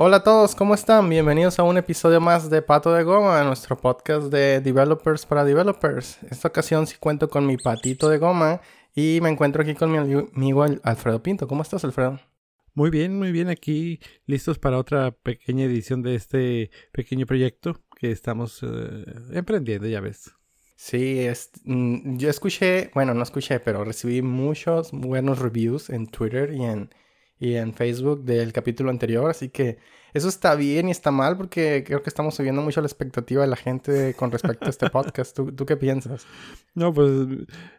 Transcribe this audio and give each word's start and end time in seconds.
Hola 0.00 0.18
a 0.18 0.22
todos, 0.22 0.54
¿cómo 0.54 0.74
están? 0.74 1.10
Bienvenidos 1.10 1.58
a 1.58 1.64
un 1.64 1.76
episodio 1.76 2.20
más 2.20 2.48
de 2.50 2.62
Pato 2.62 2.94
de 2.94 3.02
Goma, 3.02 3.42
nuestro 3.42 3.76
podcast 3.76 4.28
de 4.28 4.60
developers 4.60 5.26
para 5.26 5.44
developers. 5.44 6.22
Esta 6.30 6.46
ocasión 6.46 6.86
sí 6.86 6.94
cuento 7.00 7.28
con 7.28 7.44
mi 7.44 7.56
patito 7.56 8.08
de 8.08 8.18
goma 8.18 8.60
y 8.94 9.18
me 9.20 9.28
encuentro 9.28 9.60
aquí 9.60 9.74
con 9.74 9.90
mi 9.90 9.98
amigo 9.98 10.64
Alfredo 10.84 11.20
Pinto. 11.20 11.48
¿Cómo 11.48 11.62
estás, 11.62 11.82
Alfredo? 11.82 12.20
Muy 12.74 12.90
bien, 12.90 13.18
muy 13.18 13.32
bien. 13.32 13.48
Aquí 13.48 13.98
listos 14.24 14.60
para 14.60 14.78
otra 14.78 15.10
pequeña 15.10 15.64
edición 15.64 16.00
de 16.02 16.14
este 16.14 16.70
pequeño 16.92 17.26
proyecto 17.26 17.80
que 17.96 18.12
estamos 18.12 18.60
eh, 18.62 19.04
emprendiendo, 19.32 19.88
ya 19.88 20.00
ves. 20.00 20.30
Sí, 20.76 21.26
mm, 21.64 22.18
yo 22.18 22.30
escuché, 22.30 22.92
bueno, 22.94 23.14
no 23.14 23.24
escuché, 23.24 23.58
pero 23.58 23.82
recibí 23.82 24.22
muchos 24.22 24.92
buenos 24.92 25.40
reviews 25.40 25.90
en 25.90 26.06
Twitter 26.06 26.54
y 26.54 26.62
en, 26.62 26.90
y 27.38 27.54
en 27.54 27.74
Facebook 27.74 28.24
del 28.24 28.52
capítulo 28.52 28.90
anterior, 28.90 29.30
así 29.30 29.48
que 29.48 29.78
eso 30.14 30.28
está 30.28 30.54
bien 30.54 30.88
y 30.88 30.90
está 30.90 31.10
mal 31.10 31.36
porque 31.36 31.84
creo 31.86 32.02
que 32.02 32.08
estamos 32.08 32.34
subiendo 32.34 32.62
mucho 32.62 32.80
la 32.80 32.86
expectativa 32.86 33.42
de 33.42 33.48
la 33.48 33.56
gente 33.56 34.14
con 34.14 34.30
respecto 34.32 34.66
a 34.66 34.70
este 34.70 34.88
podcast. 34.90 35.36
¿Tú, 35.36 35.52
¿Tú, 35.52 35.66
qué 35.66 35.76
piensas? 35.76 36.26
No, 36.74 36.92
pues 36.92 37.10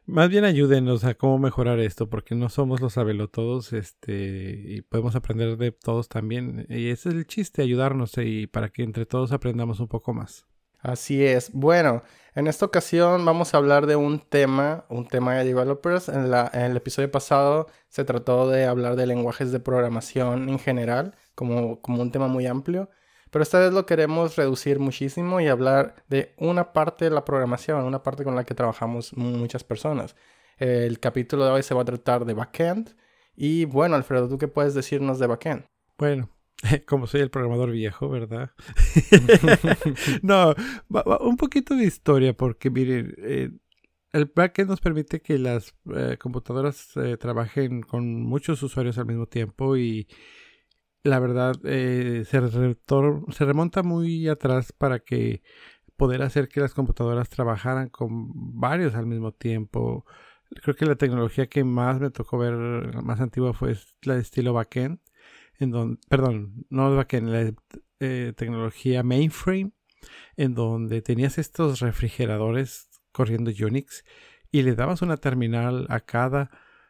más 0.06 0.30
bien 0.30 0.46
ayúdenos 0.46 1.04
a 1.04 1.16
cómo 1.16 1.40
mejorar 1.40 1.80
esto 1.80 2.10
porque 2.10 2.36
no 2.36 2.50
somos 2.50 2.82
los 2.82 2.98
todos 3.32 3.74
este, 3.74 4.64
y 4.66 4.82
podemos 4.82 5.16
aprender 5.16 5.58
de 5.58 5.72
todos 5.72 6.08
también. 6.08 6.66
Y 6.70 6.90
ese 6.90 7.10
es 7.10 7.16
el 7.16 7.26
chiste, 7.26 7.62
ayudarnos 7.62 8.18
y 8.18 8.48
para 8.48 8.70
que 8.70 8.84
entre 8.84 9.06
todos 9.06 9.32
aprendamos 9.32 9.80
un 9.80 9.88
poco 9.88 10.14
más. 10.14 10.46
Así 10.82 11.24
es. 11.24 11.52
Bueno, 11.52 12.04
en 12.40 12.48
esta 12.48 12.66
ocasión 12.66 13.26
vamos 13.26 13.54
a 13.54 13.58
hablar 13.58 13.86
de 13.86 13.98
un 13.98 14.20
tema, 14.22 14.86
un 14.88 15.06
tema 15.08 15.36
de 15.36 15.44
developers. 15.44 16.08
En, 16.08 16.34
el 16.34 16.78
episodio 16.78 17.12
pasado 17.12 17.68
se 17.90 18.06
trató 18.06 18.50
de 18.50 18.66
hablar 18.66 18.96
de 18.96 19.08
lenguajes 19.08 19.52
de 19.52 19.60
programación 19.60 20.48
en 20.48 20.58
general, 20.58 21.16
como, 21.36 21.82
como 21.82 22.02
un 22.02 22.12
tema 22.12 22.30
muy 22.30 22.48
amplio. 22.48 22.90
Pero 23.30 23.44
esta 23.44 23.60
vez 23.60 23.74
lo 23.74 23.86
queremos 23.86 24.38
reducir 24.38 24.80
muchísimo 24.80 25.42
y 25.42 25.50
hablar 25.50 25.96
de 26.08 26.34
una 26.38 26.72
parte 26.72 27.06
de 27.06 27.12
la 27.12 27.26
programación, 27.26 27.84
una 27.84 28.04
parte 28.04 28.24
con 28.24 28.36
la 28.36 28.46
que 28.46 28.56
trabajamos 28.56 29.16
muchas 29.18 29.66
personas. 29.66 30.16
El 30.58 31.00
capítulo 31.02 31.44
de 31.44 31.52
hoy 31.52 31.64
se 31.64 31.76
va 31.76 31.82
a 31.82 31.86
tratar 31.86 32.24
de 32.24 32.36
backend. 32.36 32.96
Y 33.36 33.66
bueno, 33.66 33.98
Alfredo, 33.98 34.30
¿tú 34.30 34.38
qué 34.38 34.48
puedes 34.48 34.74
decirnos 34.74 35.20
de 35.20 35.28
backend? 35.28 35.66
Bueno, 35.98 36.30
como 36.88 37.08
soy 37.08 37.22
el 37.22 37.30
programador 37.30 37.72
viejo, 37.72 38.10
¿verdad? 38.10 38.52
no, 40.22 40.54
un 41.22 41.38
poquito 41.38 41.76
de 41.76 41.86
historia, 41.86 42.36
porque 42.36 42.70
miren, 42.70 43.16
eh, 43.18 43.52
el 44.12 44.32
backend 44.34 44.70
nos 44.70 44.82
permite 44.82 45.22
que 45.22 45.38
las 45.38 45.76
eh, 45.96 46.18
computadoras 46.20 46.96
eh, 46.98 47.18
trabajen 47.18 47.82
con 47.82 48.24
muchos 48.24 48.62
usuarios 48.64 48.98
al 48.98 49.06
mismo 49.06 49.28
tiempo 49.28 49.78
y 49.78 50.08
la 51.04 51.20
verdad 51.20 51.56
se, 51.64 52.26
se 52.26 53.46
remonta 53.46 53.84
muy 53.84 54.28
atrás 54.28 54.74
para 54.74 55.00
que 55.00 55.42
poder 55.96 56.22
hacer 56.24 56.50
que 56.50 56.60
las 56.60 56.74
computadoras 56.74 57.30
trabajaran 57.30 57.90
con 57.90 58.32
varios 58.60 58.96
al 58.96 59.06
mismo 59.06 59.32
tiempo. 59.32 60.06
Creo 60.62 60.76
que 60.76 60.86
la 60.86 60.96
tecnología 60.96 61.48
que 61.48 61.64
más 61.64 62.00
me 62.00 62.10
tocó 62.10 62.38
ver, 62.38 63.02
más 63.04 63.22
antigua, 63.22 63.54
fue 63.54 63.78
la 64.04 64.16
de 64.16 64.22
estilo 64.22 64.54
backend 64.54 65.00
en 65.60 65.72
donde, 65.72 66.00
perdón, 66.08 66.66
no 66.70 67.02
en 67.10 67.32
la 67.32 67.54
eh, 68.00 68.34
tecnología 68.36 69.04
mainframe, 69.04 69.72
en 70.38 70.56
donde 70.56 71.02
tenías 71.02 71.38
estos 71.38 71.80
refrigeradores 71.82 72.90
corriendo 73.12 73.52
Unix 73.52 74.04
y 74.52 74.64
le 74.64 74.76
dabas 74.76 75.02
una 75.02 75.18
terminal 75.18 75.86
a 75.90 76.00
cada 76.00 76.50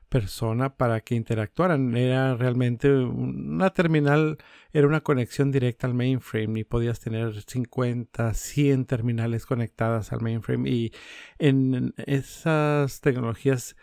persona 0.09 0.75
para 0.75 1.02
que 1.02 1.16
interactuaran. 1.16 1.95
Era 1.95 2.36
realmente 2.36 2.92
una 2.92 3.70
terminal, 3.72 4.38
era 4.73 4.88
una 4.88 5.02
conexión 5.02 5.52
directa 5.52 5.88
al 5.88 5.94
mainframe 5.94 6.59
y 6.59 6.64
podías 6.64 7.00
tener 7.00 7.42
50, 7.42 8.34
100 8.34 8.86
terminales 8.86 9.45
conectadas 9.45 10.12
al 10.12 10.22
mainframe 10.22 10.70
y 10.70 10.94
en 11.38 11.94
esas 12.06 13.02
tecnologías 13.02 13.75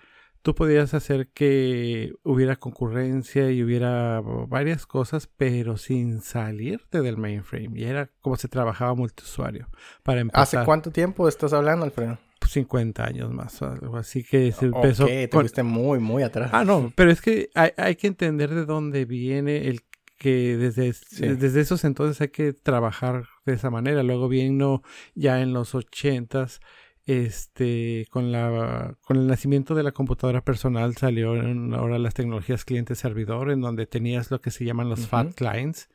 tú 0.46 0.54
podías 0.54 0.94
hacer 0.94 1.26
que 1.34 2.14
hubiera 2.22 2.54
concurrencia 2.54 3.50
y 3.50 3.64
hubiera 3.64 4.20
varias 4.20 4.86
cosas, 4.86 5.26
pero 5.26 5.76
sin 5.76 6.20
salirte 6.20 7.02
del 7.02 7.16
mainframe. 7.16 7.80
Y 7.80 7.82
era 7.82 8.10
como 8.20 8.36
se 8.36 8.46
trabajaba 8.46 8.94
multiusuario. 8.94 9.68
Para 10.04 10.22
¿Hace 10.34 10.62
cuánto 10.64 10.92
tiempo 10.92 11.26
estás 11.26 11.52
hablando, 11.52 11.84
Alfredo? 11.84 12.18
50 12.46 13.04
años 13.04 13.32
más, 13.32 13.60
algo 13.60 13.96
así 13.96 14.22
que 14.22 14.52
se 14.52 14.66
empezó. 14.66 15.06
te 15.06 15.28
fuiste 15.32 15.64
muy, 15.64 15.98
muy 15.98 16.22
atrás. 16.22 16.50
Ah, 16.52 16.64
no, 16.64 16.92
pero 16.94 17.10
es 17.10 17.20
que 17.20 17.50
hay, 17.56 17.96
que 17.96 18.06
entender 18.06 18.54
de 18.54 18.66
dónde 18.66 19.04
viene 19.04 19.66
el 19.66 19.82
que 20.16 20.56
desde, 20.56 20.94
desde 21.34 21.60
esos 21.60 21.82
entonces 21.82 22.20
hay 22.20 22.28
que 22.28 22.52
trabajar 22.52 23.24
de 23.46 23.54
esa 23.54 23.70
manera. 23.70 24.04
Luego 24.04 24.28
vino 24.28 24.84
ya 25.16 25.40
en 25.42 25.52
los 25.52 25.74
ochentas 25.74 26.60
este, 27.06 28.06
con, 28.10 28.32
la, 28.32 28.98
con 29.02 29.16
el 29.16 29.28
nacimiento 29.28 29.76
de 29.76 29.84
la 29.84 29.92
computadora 29.92 30.42
personal 30.44 30.96
salieron 30.96 31.72
ahora 31.72 32.00
las 32.00 32.14
tecnologías 32.14 32.64
cliente-servidor, 32.64 33.52
en 33.52 33.60
donde 33.60 33.86
tenías 33.86 34.32
lo 34.32 34.40
que 34.40 34.50
se 34.50 34.64
llaman 34.64 34.88
los 34.88 35.06
fat 35.06 35.32
clients, 35.34 35.88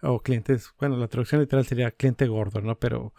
o 0.00 0.20
clientes, 0.22 0.72
bueno, 0.80 0.96
la 0.96 1.08
traducción 1.08 1.42
literal 1.42 1.66
sería 1.66 1.90
cliente 1.90 2.26
gordo, 2.26 2.62
¿no? 2.62 2.78
Pero 2.78 3.12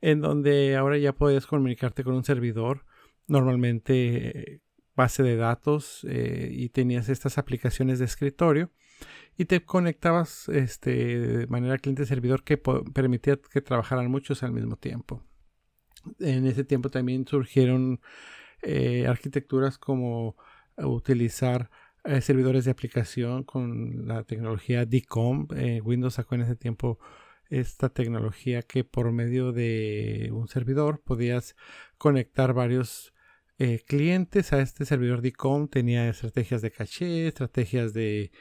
en 0.00 0.20
donde 0.20 0.76
ahora 0.76 0.98
ya 0.98 1.12
podías 1.12 1.46
comunicarte 1.46 2.02
con 2.02 2.14
un 2.14 2.24
servidor, 2.24 2.84
normalmente 3.28 4.60
base 4.96 5.22
de 5.22 5.36
datos, 5.36 6.04
eh, 6.08 6.48
y 6.50 6.70
tenías 6.70 7.08
estas 7.08 7.38
aplicaciones 7.38 8.00
de 8.00 8.06
escritorio 8.06 8.72
y 9.36 9.44
te 9.44 9.64
conectabas 9.64 10.48
este, 10.48 11.18
de 11.20 11.46
manera 11.46 11.78
cliente-servidor 11.78 12.42
que 12.42 12.58
permitía 12.58 13.36
que 13.36 13.60
trabajaran 13.60 14.10
muchos 14.10 14.42
al 14.42 14.52
mismo 14.52 14.76
tiempo 14.76 15.22
en 16.18 16.46
ese 16.46 16.64
tiempo 16.64 16.90
también 16.90 17.26
surgieron 17.26 18.00
eh, 18.62 19.06
arquitecturas 19.06 19.78
como 19.78 20.36
utilizar 20.76 21.70
eh, 22.04 22.20
servidores 22.20 22.64
de 22.64 22.70
aplicación 22.70 23.44
con 23.44 24.06
la 24.06 24.24
tecnología 24.24 24.84
DCOM. 24.84 25.48
Eh, 25.56 25.80
Windows 25.82 26.14
sacó 26.14 26.34
en 26.34 26.42
ese 26.42 26.56
tiempo 26.56 26.98
esta 27.48 27.88
tecnología 27.88 28.62
que 28.62 28.84
por 28.84 29.10
medio 29.12 29.52
de 29.52 30.30
un 30.32 30.48
servidor 30.48 31.02
podías 31.02 31.56
conectar 31.98 32.52
varios 32.54 33.12
clientes 33.86 34.54
a 34.54 34.60
este 34.62 34.86
servidor 34.86 35.20
DCOM. 35.20 35.68
Tenía 35.68 36.08
estrategias 36.08 36.62
de 36.62 36.70
caché, 36.70 37.26
estrategias 37.28 37.92
de, 37.92 38.32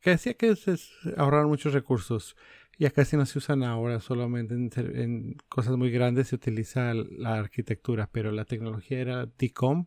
que 0.00 0.10
hacía 0.10 0.34
que 0.34 0.56
se 0.56 0.76
muchos 1.46 1.74
recursos 1.74 2.36
ya 2.78 2.90
casi 2.90 3.16
no 3.16 3.26
se 3.26 3.38
usan 3.38 3.64
ahora, 3.64 4.00
solamente 4.00 4.54
en, 4.54 5.36
cosas 5.48 5.76
muy 5.76 5.90
grandes 5.90 6.28
se 6.28 6.36
utiliza 6.36 6.94
la 6.94 7.34
arquitectura, 7.34 8.08
pero 8.10 8.30
la 8.30 8.44
tecnología 8.44 9.00
era 9.00 9.26
DCOM. 9.26 9.86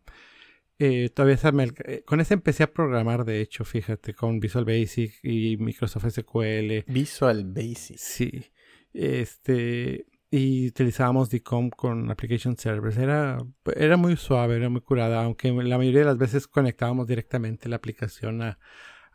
Eh, 0.77 1.09
todavía 1.09 1.37
eh, 1.85 2.03
con 2.05 2.19
ese 2.19 2.33
empecé 2.33 2.63
a 2.63 2.73
programar, 2.73 3.23
de 3.23 3.39
hecho, 3.39 3.63
fíjate, 3.63 4.13
con 4.13 4.39
Visual 4.39 4.65
Basic 4.65 5.23
y 5.23 5.57
Microsoft 5.57 6.09
SQL. 6.09 6.83
Visual 6.87 7.45
Basic. 7.45 7.97
Sí. 7.97 8.45
Este, 8.93 10.07
y 10.29 10.67
utilizábamos 10.67 11.29
DCOM 11.29 11.69
con 11.69 12.09
Application 12.11 12.57
Servers. 12.57 12.97
Era, 12.97 13.37
era 13.75 13.95
muy 13.95 14.17
suave, 14.17 14.57
era 14.57 14.69
muy 14.69 14.81
curada, 14.81 15.23
aunque 15.23 15.51
la 15.51 15.77
mayoría 15.77 15.99
de 15.99 16.05
las 16.07 16.17
veces 16.17 16.47
conectábamos 16.47 17.07
directamente 17.07 17.69
la 17.69 17.77
aplicación 17.77 18.41
a, 18.41 18.59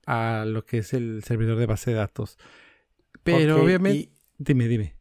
a 0.06 0.44
lo 0.46 0.64
que 0.64 0.78
es 0.78 0.94
el 0.94 1.24
servidor 1.24 1.58
de 1.58 1.66
base 1.66 1.90
de 1.90 1.96
datos. 1.96 2.38
Pero 3.26 3.62
obviamente... 3.62 4.10
Dime, 4.38 4.68
dime. 4.68 4.94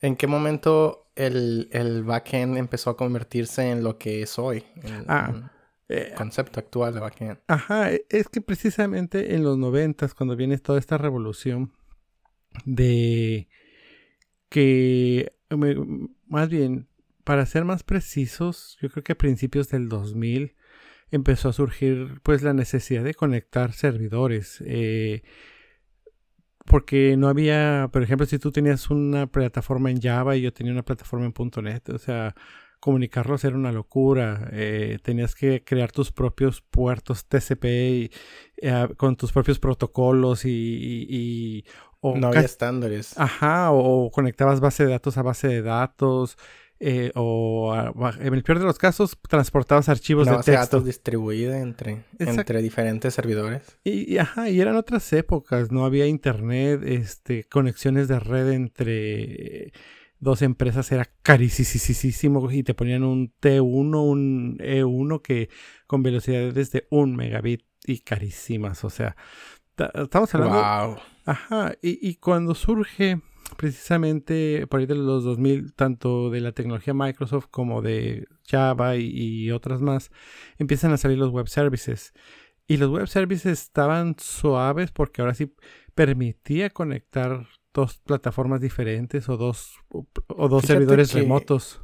¿En 0.00 0.16
qué 0.16 0.26
momento 0.26 1.12
el, 1.14 1.68
el, 1.72 2.04
backend 2.04 2.56
empezó 2.56 2.90
a 2.90 2.96
convertirse 2.96 3.70
en 3.70 3.82
lo 3.82 3.98
que 3.98 4.22
es 4.22 4.38
hoy? 4.38 4.64
ah. 5.08 5.50
el 5.88 5.98
eh, 5.98 6.12
concepto 6.16 6.60
actual 6.60 6.94
de 6.94 7.00
backend. 7.00 7.38
Ajá, 7.48 7.92
e, 7.92 8.06
es 8.08 8.28
que 8.28 8.40
precisamente 8.40 9.34
en 9.34 9.42
los 9.42 9.58
noventas, 9.58 10.14
cuando 10.14 10.36
viene 10.36 10.56
toda 10.58 10.78
esta 10.78 10.98
revolución 10.98 11.72
de 12.64 13.48
que, 14.48 15.32
más 16.26 16.48
bien, 16.48 16.88
para 17.24 17.46
ser 17.46 17.64
más 17.64 17.82
precisos, 17.82 18.78
yo 18.80 18.90
creo 18.90 19.04
que 19.04 19.12
a 19.12 19.18
principios 19.18 19.68
del 19.68 19.88
2000 19.88 20.56
empezó 21.10 21.48
a 21.48 21.52
surgir 21.52 22.20
pues 22.22 22.42
la 22.42 22.52
necesidad 22.52 23.04
de 23.04 23.14
conectar 23.14 23.72
servidores. 23.72 24.62
Eh, 24.66 25.22
porque 26.70 27.16
no 27.16 27.26
había, 27.26 27.88
por 27.92 28.04
ejemplo, 28.04 28.26
si 28.26 28.38
tú 28.38 28.52
tenías 28.52 28.90
una 28.90 29.26
plataforma 29.26 29.90
en 29.90 30.00
Java 30.00 30.36
y 30.36 30.42
yo 30.42 30.52
tenía 30.52 30.72
una 30.72 30.84
plataforma 30.84 31.26
en 31.26 31.64
.NET, 31.64 31.88
o 31.88 31.98
sea, 31.98 32.36
comunicarlos 32.78 33.42
era 33.42 33.56
una 33.56 33.72
locura. 33.72 34.48
Eh, 34.52 34.98
tenías 35.02 35.34
que 35.34 35.64
crear 35.64 35.90
tus 35.90 36.12
propios 36.12 36.60
puertos 36.60 37.26
TCP 37.26 37.64
y, 37.64 38.10
eh, 38.58 38.88
con 38.96 39.16
tus 39.16 39.32
propios 39.32 39.58
protocolos 39.58 40.44
y... 40.44 41.64
no 42.02 42.28
había 42.28 42.42
estándares. 42.42 43.18
Ajá, 43.18 43.72
o, 43.72 44.08
conectabas 44.12 44.60
base 44.60 44.84
de 44.84 44.92
datos 44.92 45.18
a 45.18 45.22
base 45.22 45.48
de 45.48 45.62
datos. 45.62 46.38
Eh, 46.82 47.12
o 47.14 47.74
en 48.18 48.32
el 48.34 48.42
peor 48.42 48.58
de 48.58 48.64
los 48.64 48.78
casos 48.78 49.18
transportabas 49.28 49.90
archivos 49.90 50.26
de 50.26 50.36
texto. 50.36 50.52
datos 50.52 50.84
distribuida 50.86 51.60
entre, 51.60 52.04
entre 52.18 52.62
diferentes 52.62 53.12
servidores. 53.12 53.78
Y, 53.84 54.16
ajá, 54.16 54.48
y 54.48 54.62
eran 54.62 54.76
otras 54.76 55.12
épocas, 55.12 55.70
no 55.70 55.84
había 55.84 56.06
internet, 56.06 56.80
este, 56.82 57.44
conexiones 57.44 58.08
de 58.08 58.18
red 58.18 58.52
entre 58.52 59.72
dos 60.20 60.40
empresas 60.40 60.90
era 60.90 61.10
carísimo 61.22 62.50
y 62.50 62.62
te 62.62 62.72
ponían 62.72 63.04
un 63.04 63.34
T1, 63.40 64.02
un 64.02 64.58
E1 64.58 65.20
que 65.20 65.50
con 65.86 66.02
velocidades 66.02 66.72
de 66.72 66.86
un 66.88 67.14
megabit 67.14 67.62
y 67.84 68.00
carísimas, 68.00 68.84
o 68.84 68.90
sea, 68.90 69.16
estamos 69.76 70.34
hablando... 70.34 70.56
Wow. 70.56 70.96
Ajá, 71.26 71.74
y, 71.82 72.08
y 72.08 72.14
cuando 72.14 72.54
surge 72.54 73.20
precisamente 73.56 74.66
por 74.66 74.80
ahí 74.80 74.86
de 74.86 74.94
los 74.94 75.24
2000, 75.24 75.74
tanto 75.74 76.30
de 76.30 76.40
la 76.40 76.52
tecnología 76.52 76.94
Microsoft 76.94 77.46
como 77.50 77.82
de 77.82 78.26
Java 78.48 78.96
y, 78.96 79.50
otras 79.50 79.80
más, 79.80 80.10
empiezan 80.58 80.92
a 80.92 80.96
salir 80.96 81.18
los 81.18 81.30
web 81.30 81.48
services. 81.48 82.12
Y 82.66 82.76
los 82.76 82.90
web 82.90 83.08
services 83.08 83.60
estaban 83.60 84.16
suaves 84.18 84.92
porque 84.92 85.22
ahora 85.22 85.34
sí 85.34 85.54
permitía 85.94 86.70
conectar 86.70 87.46
dos 87.72 87.98
plataformas 87.98 88.60
diferentes 88.60 89.28
o 89.28 89.36
dos, 89.36 89.76
o, 89.90 90.48
dos 90.48 90.64
servidores 90.64 91.12
remotos. 91.12 91.80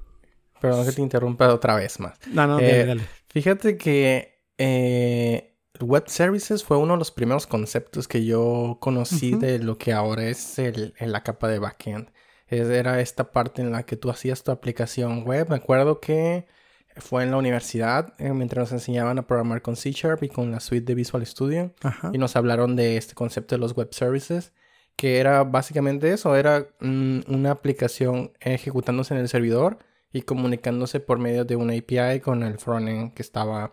Perdón 0.60 0.86
que 0.86 0.92
te 0.92 1.02
interrumpa 1.02 1.52
otra 1.52 1.76
vez 1.76 2.00
más. 2.00 2.18
No, 2.32 2.46
no, 2.46 2.54
dale, 2.54 2.80
eh, 2.80 2.86
dale. 2.86 3.02
Fíjate 3.28 3.76
que 3.76 4.42
eh, 4.58 5.55
Web 5.80 6.04
Services 6.08 6.64
fue 6.64 6.76
uno 6.76 6.94
de 6.94 6.98
los 6.98 7.10
primeros 7.10 7.46
conceptos 7.46 8.08
que 8.08 8.24
yo 8.24 8.78
conocí 8.80 9.34
de 9.34 9.58
lo 9.58 9.78
que 9.78 9.92
ahora 9.92 10.24
es 10.28 10.58
el, 10.58 10.94
la 10.98 11.22
capa 11.22 11.48
de 11.48 11.58
backend. 11.58 12.10
era 12.48 13.00
esta 13.00 13.32
parte 13.32 13.62
en 13.62 13.72
la 13.72 13.84
que 13.84 13.96
tú 13.96 14.10
hacías 14.10 14.42
tu 14.42 14.50
aplicación 14.50 15.24
web. 15.24 15.48
Me 15.50 15.56
acuerdo 15.56 16.00
que 16.00 16.46
fue 16.96 17.22
en 17.22 17.30
la 17.30 17.36
universidad 17.36 18.14
eh, 18.18 18.32
mientras 18.32 18.72
nos 18.72 18.80
enseñaban 18.80 19.18
a 19.18 19.26
programar 19.26 19.62
con 19.62 19.76
C 19.76 19.92
Sharp 19.92 20.22
y 20.22 20.28
con 20.28 20.50
la 20.50 20.60
suite 20.60 20.86
de 20.86 20.94
Visual 20.94 21.24
Studio. 21.26 21.74
Y 22.12 22.18
nos 22.18 22.36
hablaron 22.36 22.76
de 22.76 22.96
este 22.96 23.14
concepto 23.14 23.54
de 23.54 23.60
los 23.60 23.76
Web 23.76 23.92
Services, 23.92 24.52
que 24.96 25.18
era 25.18 25.44
básicamente 25.44 26.12
eso, 26.12 26.36
era 26.36 26.68
mm, 26.80 27.20
una 27.28 27.50
aplicación 27.50 28.32
ejecutándose 28.40 29.14
en 29.14 29.20
el 29.20 29.28
servidor 29.28 29.78
y 30.12 30.22
comunicándose 30.22 31.00
por 31.00 31.18
medio 31.18 31.44
de 31.44 31.56
una 31.56 31.74
API 31.74 32.20
con 32.20 32.42
el 32.42 32.58
frontend 32.58 33.12
que 33.12 33.22
estaba 33.22 33.72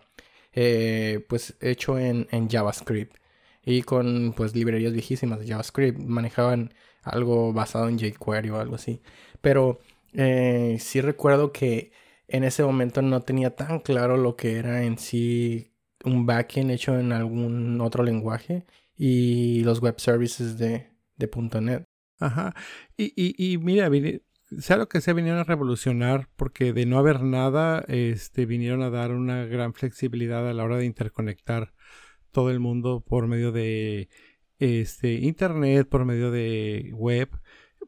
eh, 0.54 1.24
pues 1.28 1.56
hecho 1.60 1.98
en, 1.98 2.26
JavaScript 2.48 3.16
y 3.64 3.82
con 3.82 4.34
pues 4.36 4.54
librerías 4.54 4.92
viejísimas 4.92 5.40
de 5.40 5.48
JavaScript. 5.48 5.98
Manejaban 5.98 6.74
algo 7.02 7.52
basado 7.52 7.88
en 7.88 7.98
jQuery 7.98 8.50
o 8.50 8.58
algo 8.60 8.76
así. 8.76 9.02
Pero 9.40 9.80
eh, 10.14 10.78
sí 10.80 11.00
recuerdo 11.00 11.52
que 11.52 11.92
en 12.28 12.44
ese 12.44 12.62
momento 12.62 13.02
no 13.02 13.22
tenía 13.22 13.54
tan 13.56 13.80
claro 13.80 14.16
lo 14.16 14.36
que 14.36 14.56
era 14.56 14.84
en 14.84 14.98
sí 14.98 15.72
un 16.04 16.26
backend 16.26 16.70
hecho 16.70 16.98
en 16.98 17.12
algún 17.12 17.80
otro 17.80 18.04
lenguaje 18.04 18.64
y 18.96 19.62
los 19.64 19.80
web 19.80 19.98
services 20.00 20.58
de, 20.58 20.88
de 21.16 21.30
.NET. 21.60 21.84
Ajá. 22.20 22.54
Y, 22.96 23.12
y, 23.16 23.52
y 23.54 23.58
mira, 23.58 23.88
sea 24.58 24.76
lo 24.76 24.88
que 24.88 25.00
sea, 25.00 25.14
vinieron 25.14 25.40
a 25.40 25.44
revolucionar 25.44 26.28
porque 26.36 26.72
de 26.72 26.86
no 26.86 26.98
haber 26.98 27.22
nada, 27.22 27.84
este, 27.88 28.46
vinieron 28.46 28.82
a 28.82 28.90
dar 28.90 29.12
una 29.12 29.44
gran 29.44 29.74
flexibilidad 29.74 30.48
a 30.48 30.52
la 30.52 30.64
hora 30.64 30.76
de 30.76 30.86
interconectar 30.86 31.72
todo 32.30 32.50
el 32.50 32.60
mundo 32.60 33.04
por 33.06 33.26
medio 33.26 33.52
de 33.52 34.08
este, 34.58 35.14
internet, 35.14 35.88
por 35.88 36.04
medio 36.04 36.30
de 36.30 36.90
web, 36.94 37.30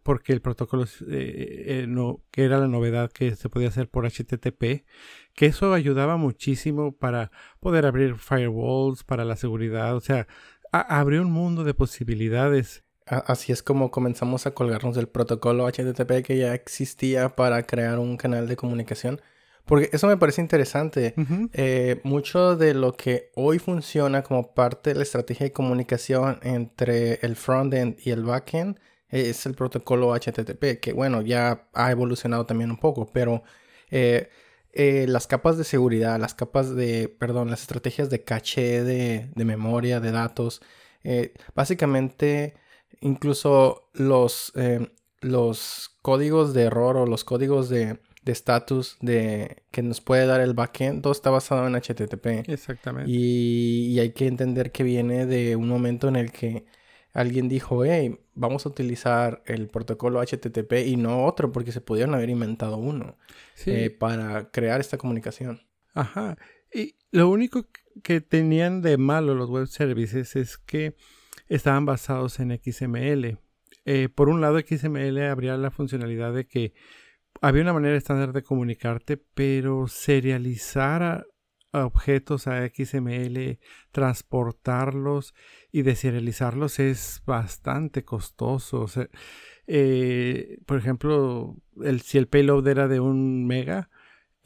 porque 0.03 0.33
el 0.33 0.41
protocolo 0.41 0.85
eh, 0.85 1.85
eh, 1.87 2.17
que 2.31 2.45
era 2.45 2.59
la 2.59 2.69
novedad 2.69 3.11
que 3.11 3.35
se 3.35 3.49
podía 3.49 3.69
hacer 3.69 3.89
por 3.91 4.07
HTTP, 4.07 4.87
que 5.35 5.47
eso 5.47 5.75
ayudaba 5.75 6.17
muchísimo 6.17 6.97
para 6.97 7.33
poder 7.61 7.87
abrir 7.87 8.15
firewalls, 8.17 9.05
para 9.05 9.25
la 9.25 9.37
seguridad, 9.37 9.97
o 9.97 10.01
sea, 10.01 10.29
abrió 10.73 11.23
un 11.23 11.33
mundo 11.33 11.65
de 11.65 11.75
posibilidades 11.75 12.86
Así 13.07 13.53
es 13.53 13.63
como 13.63 13.93
comenzamos 13.93 14.47
a 14.47 14.51
colgarnos 14.51 14.97
del 14.97 15.07
protocolo 15.07 15.69
HTTP 15.69 16.25
que 16.25 16.39
ya 16.39 16.55
existía 16.55 17.37
para 17.37 17.65
crear 17.65 18.01
un 18.01 18.17
canal 18.17 18.49
de 18.49 18.57
comunicación. 18.57 19.21
Porque 19.65 19.91
eso 19.93 20.09
me 20.09 20.17
parece 20.17 20.41
interesante. 20.41 21.15
Eh, 21.53 22.01
mucho 22.03 22.57
de 22.57 22.75
lo 22.75 22.95
que 22.95 23.31
hoy 23.37 23.61
funciona 23.61 24.23
como 24.23 24.55
parte 24.55 24.91
de 24.91 24.97
la 24.97 25.03
estrategia 25.05 25.47
de 25.47 25.53
comunicación 25.53 26.41
entre 26.43 27.21
el 27.23 27.37
frontend 27.37 27.97
y 28.05 28.11
el 28.11 28.25
backend 28.25 28.81
es 29.09 29.47
el 29.47 29.55
protocolo 29.55 30.13
HTTP, 30.13 30.81
que 30.81 30.93
bueno, 30.93 31.23
ya 31.23 31.69
ha 31.75 31.91
evolucionado 31.93 32.45
también 32.45 32.71
un 32.73 32.77
poco, 32.77 33.07
pero 33.13 33.45
eh, 33.91 34.31
eh, 34.73 35.07
las 35.09 35.29
capas 35.29 35.57
de 35.57 35.65
seguridad, 35.65 36.19
las 36.19 36.35
capas 36.35 36.75
de, 36.75 37.09
perdón, 37.09 37.51
las 37.51 37.63
estrategias 37.63 38.11
de 38.11 38.25
caché 38.25 38.83
de, 38.83 39.31
de 39.33 39.45
memoria, 39.45 40.01
de 40.01 40.11
datos, 40.11 40.61
básicamente 41.55 42.55
incluso 43.01 43.89
los, 43.93 44.53
eh, 44.57 44.91
los 45.21 45.97
códigos 46.03 46.55
de 46.55 46.63
error 46.63 46.97
o 46.97 47.07
los 47.07 47.25
códigos 47.25 47.69
de 47.69 47.99
estatus 48.33 48.97
de, 49.01 49.63
que 49.71 49.83
nos 49.83 50.01
puede 50.01 50.27
dar 50.27 50.41
el 50.41 50.55
backend, 50.55 51.03
todo 51.03 51.13
está 51.13 51.31
basado 51.31 51.67
en 51.67 51.75
HTTP. 51.75 52.49
Exactamente. 52.49 53.11
Y, 53.11 53.99
hay 53.99 54.11
que 54.11 54.27
entender 54.27 54.73
que 54.73 54.83
viene 54.83 55.27
de 55.27 55.57
un 55.57 55.69
momento 55.69 56.09
en 56.09 56.17
el 56.17 56.33
que 56.33 56.67
alguien 57.13 57.49
dijo, 57.49 57.85
hey, 57.85 58.19
vamos 58.35 58.67
a 58.67 58.69
utilizar 58.69 59.43
el 59.47 59.69
protocolo 59.69 60.21
HTTP 60.21 60.87
y 60.87 60.97
no 60.97 61.25
otro, 61.25 61.53
porque 61.53 61.73
se 61.73 61.81
pudieron 61.81 62.15
haber 62.15 62.31
inventado 62.31 62.77
uno 62.77 63.17
eh, 63.65 63.91
para 63.91 64.51
crear 64.51 64.81
esta 64.81 64.99
comunicación. 64.99 65.63
Ajá. 65.95 66.37
Y 66.73 66.97
lo 67.11 67.31
único 67.31 67.67
que 68.03 68.21
tenían 68.21 68.83
de 68.83 68.99
malo 68.99 69.35
los 69.35 69.49
web 69.49 69.67
services 69.67 70.37
es 70.37 70.59
que 70.59 70.95
estaban 71.49 71.85
basados 71.85 72.41
en 72.41 72.59
XML. 72.63 73.39
Eh, 73.85 74.09
por 74.09 74.29
un 74.29 74.41
lado, 74.41 74.59
XML 74.59 75.19
habría 75.31 75.57
la 75.57 75.71
funcionalidad 75.71 76.33
de 76.33 76.47
que 76.47 76.75
había 77.41 77.63
una 77.63 77.73
manera 77.73 77.97
estándar 77.97 78.33
de 78.33 78.43
comunicarte, 78.43 79.17
pero 79.17 79.87
serializar 79.89 81.03
a, 81.03 81.25
objetos 81.85 82.47
a 82.47 82.67
XML, 82.67 83.59
transportarlos 83.91 85.35
y 85.71 85.83
deserializarlos 85.83 86.79
es 86.79 87.23
bastante 87.27 88.05
costoso. 88.05 88.87
Eh, 89.67 90.59
por 90.67 90.79
ejemplo, 90.79 91.57
si 92.03 92.19
el 92.19 92.29
payload 92.29 92.67
era 92.69 92.89
de 92.89 93.01
un 93.01 93.47
mega, 93.47 93.91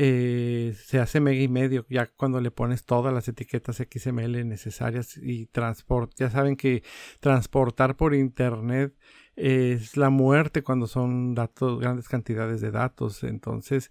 eh, 0.03 0.75
se 0.83 0.99
hace 0.99 1.21
mega 1.21 1.43
y 1.43 1.49
medio 1.49 1.85
ya 1.91 2.07
cuando 2.07 2.41
le 2.41 2.51
pones 2.51 2.87
todas 2.87 3.13
las 3.13 3.29
etiquetas 3.29 3.77
XML 3.77 4.49
necesarias 4.49 5.19
y 5.19 5.45
transport. 5.49 6.13
Ya 6.17 6.31
saben 6.31 6.57
que 6.57 6.83
transportar 7.21 7.97
por 7.97 8.15
internet 8.15 8.97
es 9.37 9.99
la 9.99 10.09
muerte 10.09 10.63
cuando 10.63 10.87
son 10.87 11.35
datos, 11.35 11.79
grandes 11.81 12.09
cantidades 12.09 12.63
de 12.63 12.71
datos. 12.71 13.25
Entonces, 13.25 13.91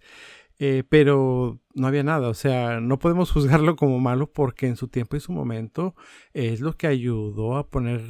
eh, 0.57 0.83
pero 0.89 1.59
no 1.75 1.85
había 1.85 2.01
nada. 2.03 2.29
O 2.29 2.33
sea, 2.33 2.79
no 2.79 2.97
podemos 2.97 3.31
juzgarlo 3.33 3.75
como 3.75 3.99
malo 3.99 4.31
porque 4.31 4.65
en 4.65 4.77
su 4.77 4.87
tiempo 4.87 5.15
y 5.15 5.19
su 5.19 5.31
momento 5.31 5.93
es 6.33 6.59
lo 6.59 6.75
que 6.75 6.87
ayudó 6.87 7.57
a 7.57 7.69
poner 7.69 8.01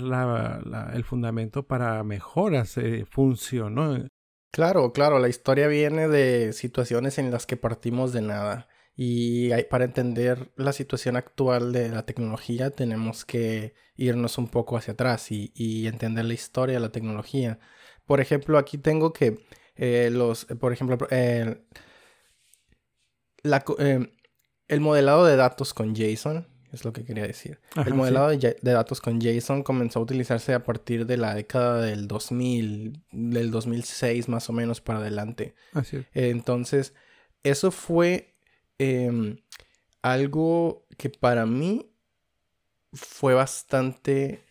el 0.94 1.04
fundamento 1.04 1.68
para 1.68 2.02
mejoras. 2.06 2.78
Eh, 2.78 3.06
funcionó. 3.10 3.98
Claro, 4.52 4.92
claro, 4.94 5.20
la 5.20 5.30
historia 5.30 5.68
viene 5.68 6.08
de 6.08 6.54
situaciones 6.54 7.18
en 7.20 7.30
las 7.32 7.46
que 7.46 7.56
partimos 7.56 8.12
de 8.14 8.22
nada. 8.22 8.68
Y 8.96 9.52
para 9.66 9.86
entender 9.86 10.52
la 10.58 10.74
situación 10.74 11.16
actual 11.16 11.72
de 11.72 11.90
la 11.90 12.06
tecnología 12.06 12.72
tenemos 12.72 13.24
que 13.24 13.74
irnos 13.96 14.38
un 14.38 14.50
poco 14.50 14.76
hacia 14.76 14.94
atrás 14.94 15.32
y, 15.32 15.88
entender 15.88 16.26
la 16.26 16.34
historia 16.34 16.76
de 16.76 16.82
la 16.82 16.92
tecnología. 16.92 17.60
Por 18.06 18.20
ejemplo, 18.22 18.58
aquí 18.58 18.78
tengo 18.78 19.14
que 19.14 19.46
eh, 19.76 20.10
los, 20.12 20.46
por 20.46 20.74
ejemplo, 20.74 20.98
la, 23.44 23.64
eh, 23.80 24.12
el 24.68 24.82
modelado 24.82 25.26
de 25.26 25.36
datos 25.36 25.74
con 25.74 25.96
JSON 25.96 26.48
es 26.72 26.86
lo 26.86 26.94
que 26.94 27.04
quería 27.04 27.26
decir. 27.26 27.60
el 27.86 27.94
modelado 27.94 28.30
de, 28.30 28.58
datos 28.62 29.02
con 29.02 29.20
JSON 29.20 29.64
comenzó 29.64 30.00
a 30.00 30.04
utilizarse 30.04 30.54
a 30.54 30.64
partir 30.64 31.06
de 31.06 31.18
la 31.18 31.34
década 31.34 31.82
del 31.82 32.08
2000, 32.08 33.02
del 33.12 33.52
2006 33.52 34.30
más 34.30 34.50
o 34.50 34.54
menos 34.54 34.82
para 34.82 35.00
adelante. 35.00 35.56
Así 35.74 36.04
entonces, 36.14 36.94
eso 37.44 37.72
fue 37.72 38.36
em, 38.78 39.38
algo 40.02 40.86
que 40.98 41.10
para 41.10 41.46
mí 41.46 41.92
fue 42.94 43.34
bastante 43.34 44.42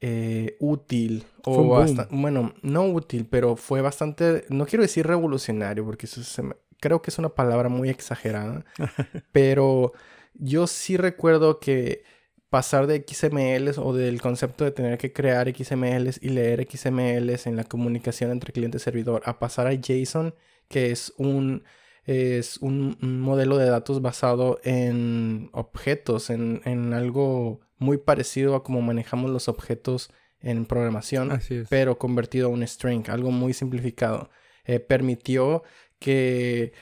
eh, 0.00 0.56
útil. 0.60 1.26
O 1.44 1.84
bueno, 2.10 2.54
no 2.62 2.86
útil, 2.86 3.26
pero 3.28 3.56
fue 3.56 3.80
bastante, 3.80 4.44
no 4.48 4.66
quiero 4.66 4.82
decir 4.82 5.06
revolucionario, 5.06 5.84
porque 5.84 6.06
eso 6.06 6.22
creo 6.80 7.02
que 7.02 7.10
es 7.10 7.18
una 7.18 7.28
palabra 7.30 7.68
muy 7.68 7.90
exagerada, 7.90 8.64
pero 9.32 9.92
yo 10.34 10.66
sí 10.66 10.96
recuerdo 10.96 11.60
que 11.60 12.02
pasar 12.50 12.86
de 12.86 13.04
XMLs 13.06 13.78
o 13.78 13.92
del 13.94 14.20
concepto 14.20 14.64
de 14.64 14.72
tener 14.72 14.98
que 14.98 15.12
crear 15.12 15.48
XMLs 15.54 16.18
y 16.20 16.30
leer 16.30 16.66
XMLs 16.68 17.46
en 17.46 17.56
la 17.56 17.64
comunicación 17.64 18.32
entre 18.32 18.52
cliente 18.52 18.78
y 18.78 18.80
servidor 18.80 19.22
a 19.24 19.38
pasar 19.38 19.68
a 19.68 19.74
JSON, 19.74 20.34
que 20.68 20.90
es 20.90 21.14
un, 21.16 21.62
es 22.04 22.58
un, 22.58 22.98
modelo 23.00 23.56
de 23.56 23.66
datos 23.66 24.02
basado 24.02 24.60
en 24.64 25.48
objetos, 25.52 26.28
en, 26.30 26.60
en, 26.64 26.92
algo 26.92 27.60
muy 27.78 27.98
parecido 27.98 28.56
a 28.56 28.64
cómo 28.64 28.82
manejamos 28.82 29.30
los 29.30 29.48
objetos 29.48 30.10
en 30.40 30.66
programación, 30.66 31.40
pero 31.68 31.98
convertido 31.98 32.48
a 32.48 32.50
un 32.50 32.66
string, 32.66 33.08
algo 33.08 33.30
muy 33.30 33.52
simplificado. 33.52 34.30
Eh, 34.64 34.80
permitió 34.80 35.62
que 35.98 36.72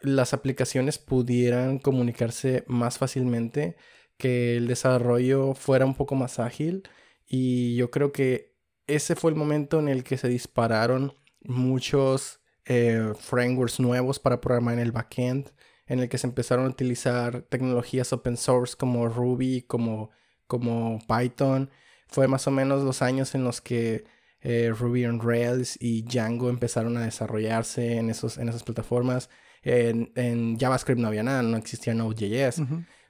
las 0.00 0.34
aplicaciones 0.34 0.98
pudieran 0.98 1.78
comunicarse 1.78 2.64
más 2.66 2.98
fácilmente 2.98 3.76
que 4.18 4.56
el 4.56 4.66
desarrollo 4.68 5.54
fuera 5.54 5.86
un 5.86 5.94
poco 5.94 6.14
más 6.14 6.38
ágil 6.38 6.88
y 7.26 7.76
yo 7.76 7.90
creo 7.90 8.12
que 8.12 8.56
ese 8.86 9.16
fue 9.16 9.30
el 9.30 9.36
momento 9.36 9.78
en 9.80 9.88
el 9.88 10.04
que 10.04 10.16
se 10.16 10.28
dispararon 10.28 11.14
muchos 11.40 12.40
eh, 12.64 13.12
frameworks 13.18 13.80
nuevos 13.80 14.18
para 14.18 14.40
programar 14.40 14.74
en 14.74 14.80
el 14.80 14.92
backend, 14.92 15.52
en 15.86 16.00
el 16.00 16.08
que 16.08 16.18
se 16.18 16.26
empezaron 16.26 16.66
a 16.66 16.70
utilizar 16.70 17.42
tecnologías 17.42 18.12
open 18.12 18.36
source 18.36 18.76
como 18.76 19.08
Ruby, 19.08 19.62
como, 19.62 20.10
como 20.46 20.98
Python. 21.06 21.70
Fue 22.08 22.28
más 22.28 22.46
o 22.46 22.50
menos 22.50 22.82
los 22.82 23.02
años 23.02 23.34
en 23.34 23.44
los 23.44 23.60
que 23.60 24.04
eh, 24.46 24.72
Ruby 24.76 25.04
on 25.06 25.20
Rails 25.20 25.76
y 25.80 26.02
Django 26.02 26.48
empezaron 26.48 26.96
a 26.96 27.04
desarrollarse 27.04 27.96
en, 27.96 28.10
esos, 28.10 28.38
en 28.38 28.48
esas 28.48 28.62
plataformas. 28.62 29.28
En, 29.62 30.12
en 30.14 30.56
JavaScript 30.58 31.00
no 31.00 31.08
había 31.08 31.24
nada, 31.24 31.42
no 31.42 31.56
existía 31.56 31.92
Node.js 31.94 32.62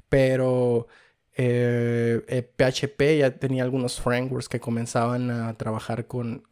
pero 0.08 0.86
PHP 1.36 1.36
eh, 1.36 2.44
eh, 2.56 3.18
ya 3.18 3.38
tenía 3.38 3.62
algunos 3.62 4.00
frameworks 4.00 4.48
que 4.48 4.60
comenzaban 4.60 5.30
a 5.30 5.54
trabajar 5.54 6.06
con, 6.06 6.44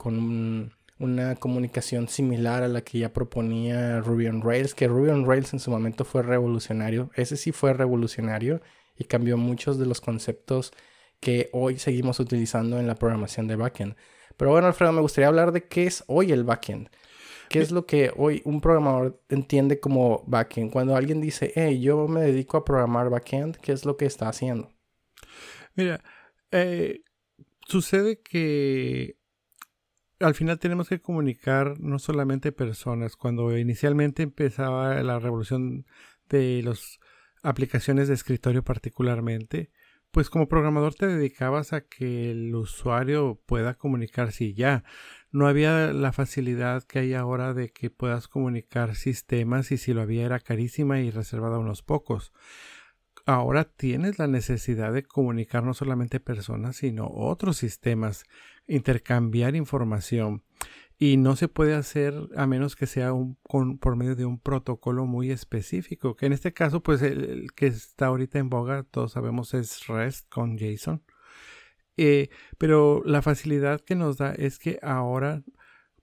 una 0.99 1.35
comunicación 1.37 2.09
similar 2.09 2.63
a 2.63 2.69
la 2.69 2.83
que 2.83 2.99
ya 2.99 3.13
proponía 3.13 4.01
Ruby 4.01 4.29
on 4.29 4.43
Rails, 4.43 4.75
que 4.75 4.89
Ruby 4.89 5.11
on 5.11 5.27
Rails 5.27 5.53
en 5.53 5.61
su 5.61 5.71
momento 5.71 6.05
fue 6.05 6.23
revolucionario, 6.23 7.11
ese 7.15 7.37
sí 7.37 7.53
fue 7.53 7.73
revolucionario 7.73 8.61
y 8.97 9.05
cambió 9.05 9.37
muchos 9.37 9.79
de 9.79 9.87
los 9.87 10.01
conceptos 10.01 10.73
que 11.21 11.51
hoy 11.53 11.79
seguimos 11.79 12.21
utilizando 12.21 12.79
en 12.79 12.87
la 12.87 12.95
programación 12.95 13.49
de 13.49 13.57
backend. 13.57 13.97
Pero 14.37 14.51
bueno, 14.51 14.67
Alfredo, 14.67 14.93
me 14.93 15.01
gustaría 15.01 15.29
hablar 15.29 15.53
de 15.53 15.65
qué 15.65 15.87
es 15.87 16.05
hoy 16.07 16.33
el 16.33 16.45
backend. 16.45 16.89
¿Qué 17.49 17.61
es 17.61 17.71
lo 17.71 17.87
que 17.87 18.11
hoy 18.17 18.43
un 18.45 18.61
programador 18.61 19.23
entiende 19.29 19.79
como 19.79 20.25
backend? 20.27 20.73
Cuando 20.73 20.97
alguien 20.97 21.21
dice, 21.21 21.53
hey, 21.55 21.81
yo 21.81 22.09
me 22.09 22.23
dedico 22.23 22.57
a 22.57 22.65
programar 22.65 23.11
backend, 23.11 23.57
¿qué 23.59 23.73
es 23.73 23.85
lo 23.85 23.97
que 23.97 24.07
está 24.07 24.29
haciendo? 24.29 24.73
Mira, 25.77 26.03
eh, 26.51 27.03
sucede 27.67 28.21
que 28.21 29.19
al 30.21 30.35
final 30.35 30.59
tenemos 30.59 30.89
que 30.89 31.01
comunicar 31.01 31.79
no 31.81 31.99
solamente 31.99 32.53
personas. 32.53 33.17
Cuando 33.17 33.57
inicialmente 33.57 34.23
empezaba 34.23 35.03
la 35.03 35.19
revolución 35.19 35.87
de 36.29 36.63
las 36.65 36.99
aplicaciones 37.43 38.09
de 38.09 38.15
escritorio 38.15 38.65
particularmente, 38.65 39.71
pues 40.15 40.31
como 40.31 40.47
programador 40.47 40.95
te 40.95 41.09
dedicabas 41.09 41.73
a 41.73 41.81
que 41.81 42.31
el 42.31 42.55
usuario 42.55 43.43
pueda 43.47 43.75
comunicarse 43.75 44.45
y 44.45 44.55
ya 44.55 44.85
no 45.33 45.49
había 45.49 45.93
la 45.93 46.13
facilidad 46.13 46.85
que 46.85 47.01
hay 47.01 47.15
ahora 47.15 47.53
de 47.53 47.71
que 47.71 47.91
puedas 47.91 48.29
comunicar 48.29 48.95
sistemas 48.95 49.73
y 49.73 49.77
si 49.77 49.93
lo 49.93 50.03
había 50.03 50.25
era 50.25 50.39
carísima 50.39 51.01
y 51.01 51.11
reservada 51.11 51.57
a 51.57 51.59
unos 51.59 51.83
pocos. 51.83 52.33
Ahora 53.27 53.65
tienes 53.65 54.21
la 54.21 54.29
necesidad 54.29 54.93
de 54.93 55.03
comunicar 55.03 55.65
no 55.65 55.75
solamente 55.75 56.21
personas, 56.21 56.77
sino 56.77 57.09
otros 57.09 57.57
sistemas, 57.57 58.25
intercambiar 58.69 59.57
información. 59.57 60.45
Y 61.05 61.19
no 61.19 61.37
se 61.37 61.49
puede 61.49 61.75
hacer 61.75 62.15
a 62.35 62.47
menos 62.47 62.77
que 62.77 62.87
sea 62.87 63.13
un, 63.13 63.37
por 63.79 63.95
medio 63.95 64.17
de 64.17 64.25
un 64.25 64.39
protocolo 64.39 65.05
muy 65.05 65.31
específico, 65.31 66.17
que 66.17 66.25
en 66.25 66.33
este 66.33 66.55
caso, 66.55 66.83
pues 66.83 67.03
el 67.03 67.53
que 67.53 67.67
está 67.67 68.07
ahorita 68.07 68.39
en 68.39 68.49
boga, 68.49 68.85
todos 68.85 69.13
sabemos, 69.13 69.53
es 69.53 69.87
REST 69.87 70.31
con 70.31 70.57
JSON. 70.57 71.03
Eh, 71.99 72.31
pero 72.57 73.03
la 73.05 73.21
facilidad 73.21 73.83
que 73.83 73.97
nos 73.97 74.17
da 74.17 74.33
es 74.33 74.59
que 74.59 74.79
ahora 74.81 75.43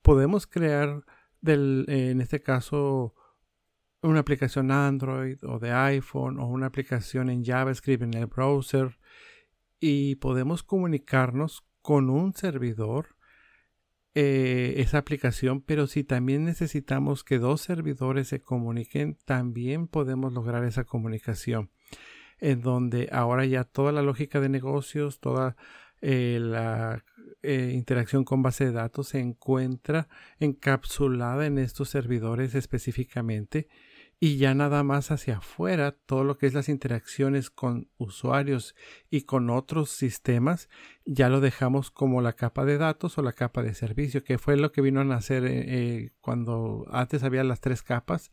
podemos 0.03 0.45
crear 0.45 1.03
del, 1.41 1.85
en 1.87 2.21
este 2.21 2.43
caso 2.43 3.15
una 4.03 4.19
aplicación 4.19 4.69
Android 4.69 5.39
o 5.45 5.57
de 5.57 5.71
iPhone 5.71 6.39
o 6.39 6.45
una 6.45 6.67
aplicación 6.67 7.31
en 7.31 7.43
JavaScript 7.43 8.03
en 8.03 8.13
el 8.13 8.27
browser 8.27 8.99
y 9.79 10.17
podemos 10.17 10.61
comunicarnos 10.61 11.65
con 11.81 12.11
un 12.11 12.35
servidor 12.35 13.15
eh, 14.13 14.73
esa 14.77 14.97
aplicación, 14.97 15.61
pero 15.61 15.87
si 15.87 16.03
también 16.03 16.43
necesitamos 16.45 17.23
que 17.23 17.39
dos 17.39 17.61
servidores 17.61 18.27
se 18.27 18.41
comuniquen, 18.41 19.17
también 19.25 19.87
podemos 19.87 20.33
lograr 20.33 20.63
esa 20.65 20.83
comunicación 20.83 21.69
en 22.39 22.61
donde 22.61 23.07
ahora 23.11 23.45
ya 23.45 23.63
toda 23.63 23.91
la 23.91 24.01
lógica 24.01 24.39
de 24.41 24.49
negocios, 24.49 25.19
toda 25.19 25.55
eh, 26.01 26.39
la 26.41 27.03
eh, 27.43 27.71
interacción 27.73 28.25
con 28.25 28.41
base 28.41 28.65
de 28.65 28.71
datos 28.71 29.09
se 29.09 29.19
encuentra 29.19 30.09
encapsulada 30.39 31.45
en 31.45 31.59
estos 31.59 31.89
servidores 31.89 32.55
específicamente 32.55 33.69
y 34.23 34.37
ya 34.37 34.53
nada 34.53 34.83
más 34.83 35.09
hacia 35.09 35.37
afuera 35.37 35.93
todo 36.05 36.23
lo 36.23 36.37
que 36.37 36.45
es 36.45 36.53
las 36.53 36.69
interacciones 36.69 37.49
con 37.49 37.89
usuarios 37.97 38.75
y 39.09 39.23
con 39.23 39.49
otros 39.49 39.89
sistemas 39.89 40.69
ya 41.05 41.27
lo 41.27 41.41
dejamos 41.41 41.89
como 41.89 42.21
la 42.21 42.33
capa 42.33 42.63
de 42.63 42.77
datos 42.77 43.17
o 43.17 43.23
la 43.23 43.33
capa 43.33 43.63
de 43.63 43.73
servicio 43.73 44.23
que 44.23 44.37
fue 44.37 44.57
lo 44.57 44.71
que 44.71 44.81
vino 44.81 45.01
a 45.01 45.05
nacer 45.05 45.43
eh, 45.47 46.11
cuando 46.21 46.85
antes 46.91 47.23
había 47.23 47.43
las 47.43 47.61
tres 47.61 47.81
capas 47.81 48.31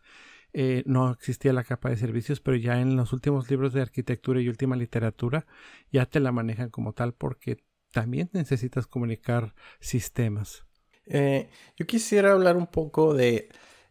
no 0.86 1.12
existía 1.12 1.52
la 1.52 1.62
capa 1.62 1.90
de 1.90 1.96
servicios, 1.96 2.40
pero 2.40 2.56
ya 2.56 2.80
en 2.80 2.96
los 2.96 3.12
últimos 3.12 3.48
libros 3.50 3.72
de 3.72 3.82
arquitectura 3.82 4.40
y 4.40 4.48
última 4.48 4.76
literatura 4.76 5.46
ya 5.92 6.06
te 6.06 6.20
la 6.20 6.32
manejan 6.32 6.70
como 6.70 6.94
tal 6.94 7.12
porque 7.14 7.62
también 7.92 8.30
necesitas 8.32 8.86
comunicar 8.86 9.54
sistemas. 9.78 10.64
Eh, 11.06 11.48
yo 11.76 11.86
quisiera 11.86 12.32
hablar 12.32 12.56
un 12.56 12.66
poco 12.66 13.14
de 13.14 13.48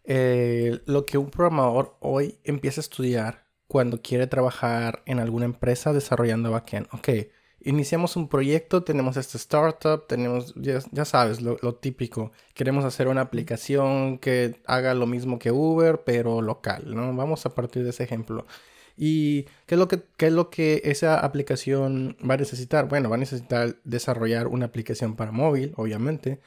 eh, 0.08 0.80
lo 0.86 1.06
que 1.06 1.18
un 1.18 1.30
programador 1.30 1.98
hoy 2.00 2.40
empieza 2.44 2.80
a 2.80 2.84
estudiar 2.84 3.46
cuando 3.68 4.02
quiere 4.02 4.26
trabajar 4.28 5.04
en 5.06 5.20
alguna 5.20 5.46
empresa 5.46 5.94
desarrollando 5.94 6.52
backend. 6.52 6.88
Ok, 6.94 7.10
iniciamos 7.60 8.16
un 8.16 8.30
proyecto, 8.30 8.84
tenemos 8.84 9.18
este 9.18 9.38
startup, 9.38 10.08
tenemos, 10.08 10.54
ya, 10.56 11.06
sabes, 11.06 11.42
lo, 11.42 11.58
lo, 11.62 11.76
típico. 11.76 12.32
Queremos 12.54 12.86
hacer 12.86 13.10
una 13.10 13.22
aplicación 13.22 14.18
que 14.20 14.62
haga 14.66 14.94
lo 14.94 15.08
mismo 15.08 15.40
que 15.40 15.52
Uber, 15.52 16.04
pero 16.06 16.42
local, 16.42 16.96
¿no? 16.96 17.14
Vamos 17.14 17.46
a 17.46 17.54
partir 17.54 17.84
de 17.84 17.90
ese 17.90 18.04
ejemplo. 18.04 18.46
¿Y 18.96 19.44
qué 19.68 19.76
es, 19.76 19.78
lo 19.80 19.88
que, 19.88 20.02
qué 20.18 20.28
es 20.28 20.34
lo 20.34 20.50
que 20.50 20.82
esa 20.86 21.20
aplicación 21.20 22.18
va 22.28 22.36
a 22.36 22.38
necesitar? 22.38 22.88
Bueno, 22.88 23.10
va 23.10 23.16
a 23.16 23.20
necesitar 23.20 23.76
desarrollar 23.84 24.48
una 24.48 24.66
aplicación 24.68 25.16
para 25.16 25.32
móvil, 25.32 25.74
obviamente, 25.76 26.40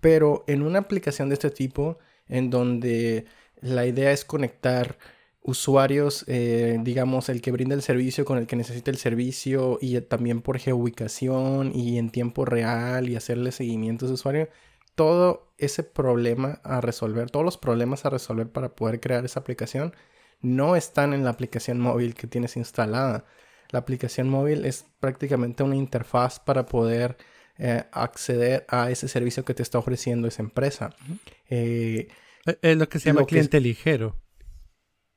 pero 0.00 0.44
en 0.46 0.62
una 0.62 0.80
aplicación 0.80 1.28
de 1.30 1.34
este 1.34 1.50
tipo, 1.50 1.98
en 2.28 2.50
donde 2.50 3.26
la 3.60 3.86
idea 3.86 4.12
es 4.12 4.24
conectar 4.24 4.98
usuarios, 5.42 6.24
eh, 6.26 6.78
digamos, 6.82 7.28
el 7.28 7.40
que 7.40 7.52
brinda 7.52 7.74
el 7.74 7.82
servicio 7.82 8.24
con 8.24 8.38
el 8.38 8.46
que 8.46 8.56
necesita 8.56 8.90
el 8.90 8.96
servicio 8.98 9.78
y 9.80 10.00
también 10.00 10.42
por 10.42 10.58
geoubicación 10.58 11.72
y 11.74 11.98
en 11.98 12.10
tiempo 12.10 12.44
real 12.44 13.08
y 13.08 13.16
hacerle 13.16 13.52
seguimiento 13.52 14.04
a 14.04 14.08
ese 14.08 14.14
usuario, 14.14 14.48
todo 14.96 15.52
ese 15.58 15.84
problema 15.84 16.60
a 16.64 16.80
resolver, 16.80 17.30
todos 17.30 17.44
los 17.44 17.58
problemas 17.58 18.04
a 18.04 18.10
resolver 18.10 18.48
para 18.50 18.74
poder 18.74 19.00
crear 19.00 19.24
esa 19.24 19.40
aplicación 19.40 19.94
no 20.40 20.76
están 20.76 21.12
en 21.14 21.24
la 21.24 21.30
aplicación 21.30 21.80
móvil 21.80 22.14
que 22.14 22.26
tienes 22.26 22.56
instalada. 22.56 23.24
La 23.70 23.80
aplicación 23.80 24.28
móvil 24.28 24.64
es 24.64 24.86
prácticamente 25.00 25.62
una 25.62 25.76
interfaz 25.76 26.40
para 26.40 26.66
poder 26.66 27.16
eh, 27.58 27.84
acceder 27.92 28.66
a 28.68 28.90
ese 28.90 29.08
servicio 29.08 29.44
que 29.44 29.54
te 29.54 29.62
está 29.62 29.78
ofreciendo 29.78 30.28
esa 30.28 30.42
empresa. 30.42 30.94
Eh, 31.48 32.08
es 32.62 32.76
lo 32.76 32.88
que 32.88 32.98
se 32.98 33.06
llama 33.06 33.24
cliente 33.24 33.60
ligero. 33.60 34.16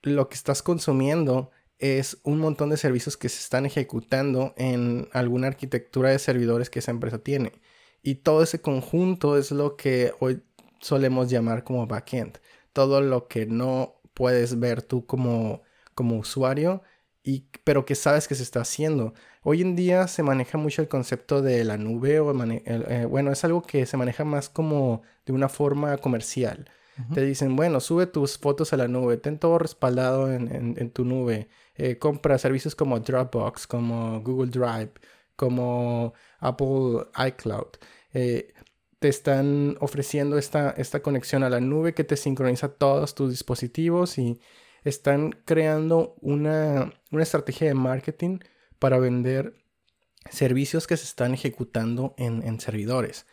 Lo 0.01 0.29
que 0.29 0.36
estás 0.36 0.63
consumiendo 0.63 1.51
es 1.79 2.17
un 2.24 2.39
montón 2.39 2.69
de 2.69 2.77
servicios 2.77 3.17
que 3.17 3.29
se 3.29 3.39
están 3.39 3.65
ejecutando 3.65 4.53
en 4.58 5.08
alguna 5.13 5.48
arquitectura 5.48 6.10
de 6.10 6.19
servidores 6.19 6.69
que 6.69 6.79
esa 6.79 6.91
empresa 6.91 7.19
tiene. 7.19 7.53
Y 8.01 8.15
todo 8.15 8.43
ese 8.43 8.62
conjunto 8.62 9.38
es 9.38 9.51
lo 9.51 9.75
que 9.75 10.13
hoy 10.19 10.41
solemos 10.79 11.29
llamar 11.29 11.63
como 11.63 11.88
backend. 11.88 12.39
Todo 12.74 13.01
lo 13.01 13.27
que 13.27 13.46
no 13.46 14.01
puedes 14.13 14.60
ver 14.60 14.81
tú 14.81 15.05
como, 15.05 15.62
como 15.96 16.17
usuario, 16.17 16.84
y, 17.24 17.48
pero 17.63 17.86
que 17.86 17.96
sabes 17.96 18.27
que 18.27 18.36
se 18.36 18.43
está 18.43 18.62
haciendo. 18.62 19.13
Hoy 19.41 19.62
en 19.62 19.75
día 19.75 20.08
se 20.08 20.24
maneja 20.24 20.58
mucho 20.58 20.81
el 20.81 20.88
concepto 20.88 21.41
de 21.41 21.63
la 21.63 21.77
nube, 21.77 22.19
o 22.19 22.34
eh, 22.43 23.05
bueno, 23.10 23.31
es 23.31 23.43
algo 23.43 23.62
que 23.62 23.86
se 23.86 23.98
maneja 23.98 24.25
más 24.25 24.50
como 24.50 25.01
de 25.25 25.34
una 25.34 25.50
forma 25.50 25.98
comercial. 25.98 26.69
Te 27.13 27.22
dicen, 27.24 27.55
bueno, 27.55 27.79
sube 27.79 28.08
tus 28.08 28.38
fotos 28.38 28.74
a 28.74 28.77
la 28.77 28.89
nube, 28.89 29.15
ten 29.15 29.39
todo 29.39 29.58
respaldado 29.58 30.29
en, 30.29 30.91
tu 30.91 31.05
nube. 31.05 31.48
Eh, 31.75 31.98
compra 31.98 32.38
servicios 32.38 32.75
como 32.75 33.00
Dropbox, 33.00 33.67
como 33.67 34.19
Google 34.22 34.51
Drive, 34.51 34.91
como 35.38 36.13
Apple 36.39 37.08
iCloud. 37.27 37.77
Eh, 38.13 38.53
te 39.00 39.08
están 39.08 39.77
ofreciendo 39.79 40.38
esta, 40.38 40.72
esta 40.72 41.01
conexión 41.01 41.43
a 41.43 41.50
la 41.50 41.62
nube 41.62 41.93
que 41.93 42.03
te 42.03 42.17
sincroniza 42.17 42.67
todos 42.67 43.15
tus 43.15 43.29
dispositivos 43.29 44.17
y 44.17 44.41
están 44.84 45.31
creando 45.46 46.15
una, 46.22 46.93
estrategia 47.12 47.67
de 47.67 47.74
marketing 47.74 48.39
para 48.80 49.00
vender 49.00 49.54
servicios 50.30 50.88
que 50.88 50.98
se 50.98 51.06
están 51.06 51.34
ejecutando 51.34 52.16
en, 52.18 52.60
servidores. 52.60 53.26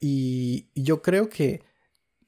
Y 0.00 0.68
yo 0.74 1.02
creo 1.02 1.28
que 1.28 1.62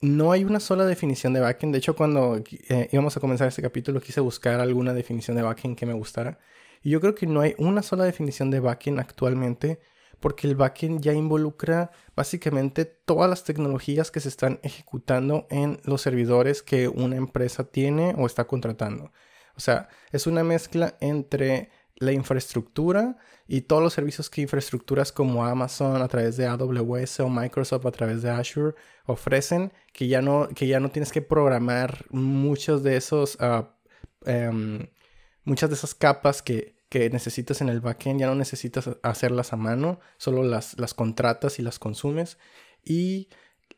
no 0.00 0.32
hay 0.32 0.44
una 0.44 0.60
sola 0.60 0.86
definición 0.86 1.32
de 1.32 1.40
backend. 1.40 1.72
De 1.72 1.78
hecho, 1.78 1.96
cuando 1.96 2.42
eh, 2.68 2.88
íbamos 2.92 3.16
a 3.16 3.20
comenzar 3.20 3.48
este 3.48 3.62
capítulo, 3.62 4.00
quise 4.00 4.20
buscar 4.20 4.60
alguna 4.60 4.94
definición 4.94 5.36
de 5.36 5.42
backend 5.42 5.76
que 5.76 5.86
me 5.86 5.92
gustara. 5.92 6.38
Y 6.82 6.90
yo 6.90 7.00
creo 7.00 7.14
que 7.14 7.26
no 7.26 7.40
hay 7.40 7.54
una 7.58 7.82
sola 7.82 8.04
definición 8.04 8.50
de 8.50 8.60
backend 8.60 9.00
actualmente 9.00 9.80
porque 10.20 10.46
el 10.46 10.56
backend 10.56 11.00
ya 11.00 11.12
involucra 11.12 11.90
básicamente 12.16 12.84
todas 12.84 13.30
las 13.30 13.44
tecnologías 13.44 14.10
que 14.10 14.20
se 14.20 14.28
están 14.28 14.58
ejecutando 14.62 15.46
en 15.50 15.80
los 15.84 16.02
servidores 16.02 16.62
que 16.62 16.88
una 16.88 17.16
empresa 17.16 17.64
tiene 17.64 18.14
o 18.16 18.26
está 18.26 18.46
contratando. 18.46 19.12
O 19.56 19.60
sea, 19.60 19.88
es 20.12 20.26
una 20.26 20.44
mezcla 20.44 20.96
entre 21.00 21.70
la 21.98 22.12
infraestructura 22.12 23.16
y 23.46 23.62
todos 23.62 23.82
los 23.82 23.92
servicios 23.92 24.30
que 24.30 24.40
infraestructuras 24.40 25.12
como 25.12 25.44
Amazon 25.44 26.00
a 26.00 26.08
través 26.08 26.36
de 26.36 26.46
AWS 26.46 27.20
o 27.20 27.28
Microsoft 27.28 27.86
a 27.86 27.90
través 27.90 28.22
de 28.22 28.30
Azure 28.30 28.74
ofrecen, 29.06 29.72
que 29.92 30.06
ya 30.08 30.22
no, 30.22 30.48
que 30.48 30.66
ya 30.66 30.80
no 30.80 30.90
tienes 30.90 31.12
que 31.12 31.22
programar 31.22 32.06
muchos 32.10 32.82
de 32.82 32.96
esos, 32.96 33.36
ah, 33.40 33.74
em, 34.24 34.88
muchas 35.44 35.70
de 35.70 35.76
esas 35.76 35.94
capas 35.94 36.42
que, 36.42 36.76
que 36.88 37.10
necesitas 37.10 37.60
en 37.60 37.68
el 37.68 37.80
backend, 37.80 38.20
ya 38.20 38.26
no 38.26 38.34
necesitas 38.34 38.88
hacerlas 39.02 39.52
a 39.52 39.56
mano, 39.56 40.00
solo 40.18 40.42
las, 40.42 40.78
las 40.78 40.94
contratas 40.94 41.58
y 41.58 41.62
las 41.62 41.78
consumes. 41.78 42.38
Y 42.84 43.28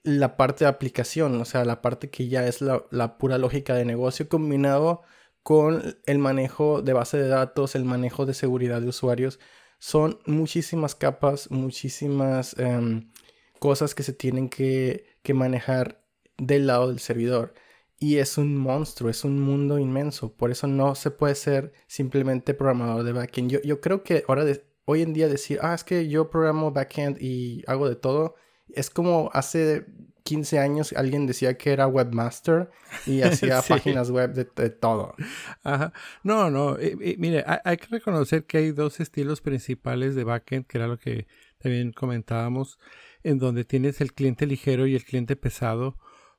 la 0.02 0.36
parte 0.36 0.64
de 0.64 0.68
aplicación, 0.70 1.40
o 1.40 1.44
sea, 1.44 1.64
la 1.64 1.82
parte 1.82 2.10
que 2.10 2.28
ya 2.28 2.46
es 2.46 2.60
la, 2.60 2.84
la, 2.90 3.18
pura 3.18 3.38
lógica 3.38 3.74
de 3.74 3.84
negocio 3.84 4.28
combinado 4.28 5.02
con 5.42 5.96
el 6.06 6.18
manejo 6.18 6.82
de 6.82 6.92
base 6.92 7.18
de 7.18 7.28
datos, 7.28 7.74
el 7.74 7.84
manejo 7.84 8.26
de 8.26 8.34
seguridad 8.34 8.80
de 8.80 8.88
usuarios. 8.88 9.38
Son 9.78 10.18
muchísimas 10.26 10.94
capas, 10.94 11.50
muchísimas 11.50 12.58
em, 12.58 13.10
cosas 13.58 13.94
que 13.94 14.02
se 14.02 14.12
tienen 14.12 14.48
que, 14.48 15.06
que 15.22 15.34
manejar 15.34 16.04
del 16.36 16.66
lado 16.66 16.88
del 16.88 17.00
servidor 17.00 17.54
y 18.00 18.16
es 18.16 18.38
un 18.38 18.56
monstruo, 18.56 19.10
es 19.10 19.24
un 19.24 19.40
mundo 19.40 19.78
inmenso. 19.78 20.34
Por 20.34 20.50
eso 20.50 20.66
no 20.66 20.94
se 20.94 21.10
puede 21.10 21.34
ser 21.34 21.72
simplemente 21.86 22.54
programador 22.54 23.04
de 23.04 23.12
backend. 23.12 23.60
Yo, 23.62 23.80
creo 23.82 24.02
que 24.02 24.24
ahora 24.26 24.44
hoy 24.86 25.02
en 25.02 25.12
día 25.12 25.28
decir, 25.28 25.58
ah, 25.62 25.74
es 25.74 25.84
que 25.84 26.08
yo 26.08 26.30
programo 26.30 26.72
backend 26.72 27.20
y 27.20 27.62
hago 27.66 27.88
de 27.90 27.96
todo, 27.96 28.36
es 28.70 28.88
como 28.88 29.30
hace 29.34 29.84
15 30.30 30.60
años 30.60 30.94
alguien 30.96 31.26
decía 31.26 31.58
que 31.58 31.72
era 31.72 31.88
webmaster 31.88 32.70
y 33.04 33.22
hacía 33.22 33.62
páginas 33.62 34.12
web 34.12 34.32
de, 34.32 34.70
todo. 34.70 35.16
Ajá. 35.64 35.92
No, 36.22 36.50
no, 36.50 36.78
eh, 36.78 36.96
eh, 37.00 37.16
mire, 37.18 37.42
hay, 37.44 37.58
hay, 37.64 37.76
que 37.78 37.86
reconocer 37.86 38.44
que 38.44 38.58
hay 38.58 38.70
dos 38.70 39.00
estilos 39.00 39.40
principales 39.40 40.14
de 40.14 40.22
backend, 40.22 40.68
que 40.68 40.78
era 40.78 40.86
lo 40.86 41.00
que 41.00 41.26
también 41.58 41.90
comentábamos, 41.92 42.78
en 43.24 43.38
donde 43.38 43.64
tienes 43.64 44.00
el 44.00 44.12
cliente 44.12 44.46
ligero 44.46 44.86
y 44.86 44.94
el 44.94 45.04
cliente 45.04 45.34
pesado 45.34 45.96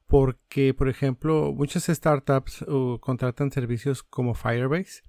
porque, 0.07 0.73
por 0.73 0.87
ejemplo, 0.87 1.53
muchas 1.53 1.83
startups 1.83 2.61
uh, 2.61 2.97
contratan 3.01 3.51
servicios 3.51 4.03
como 4.03 4.35
Firebase, 4.35 5.03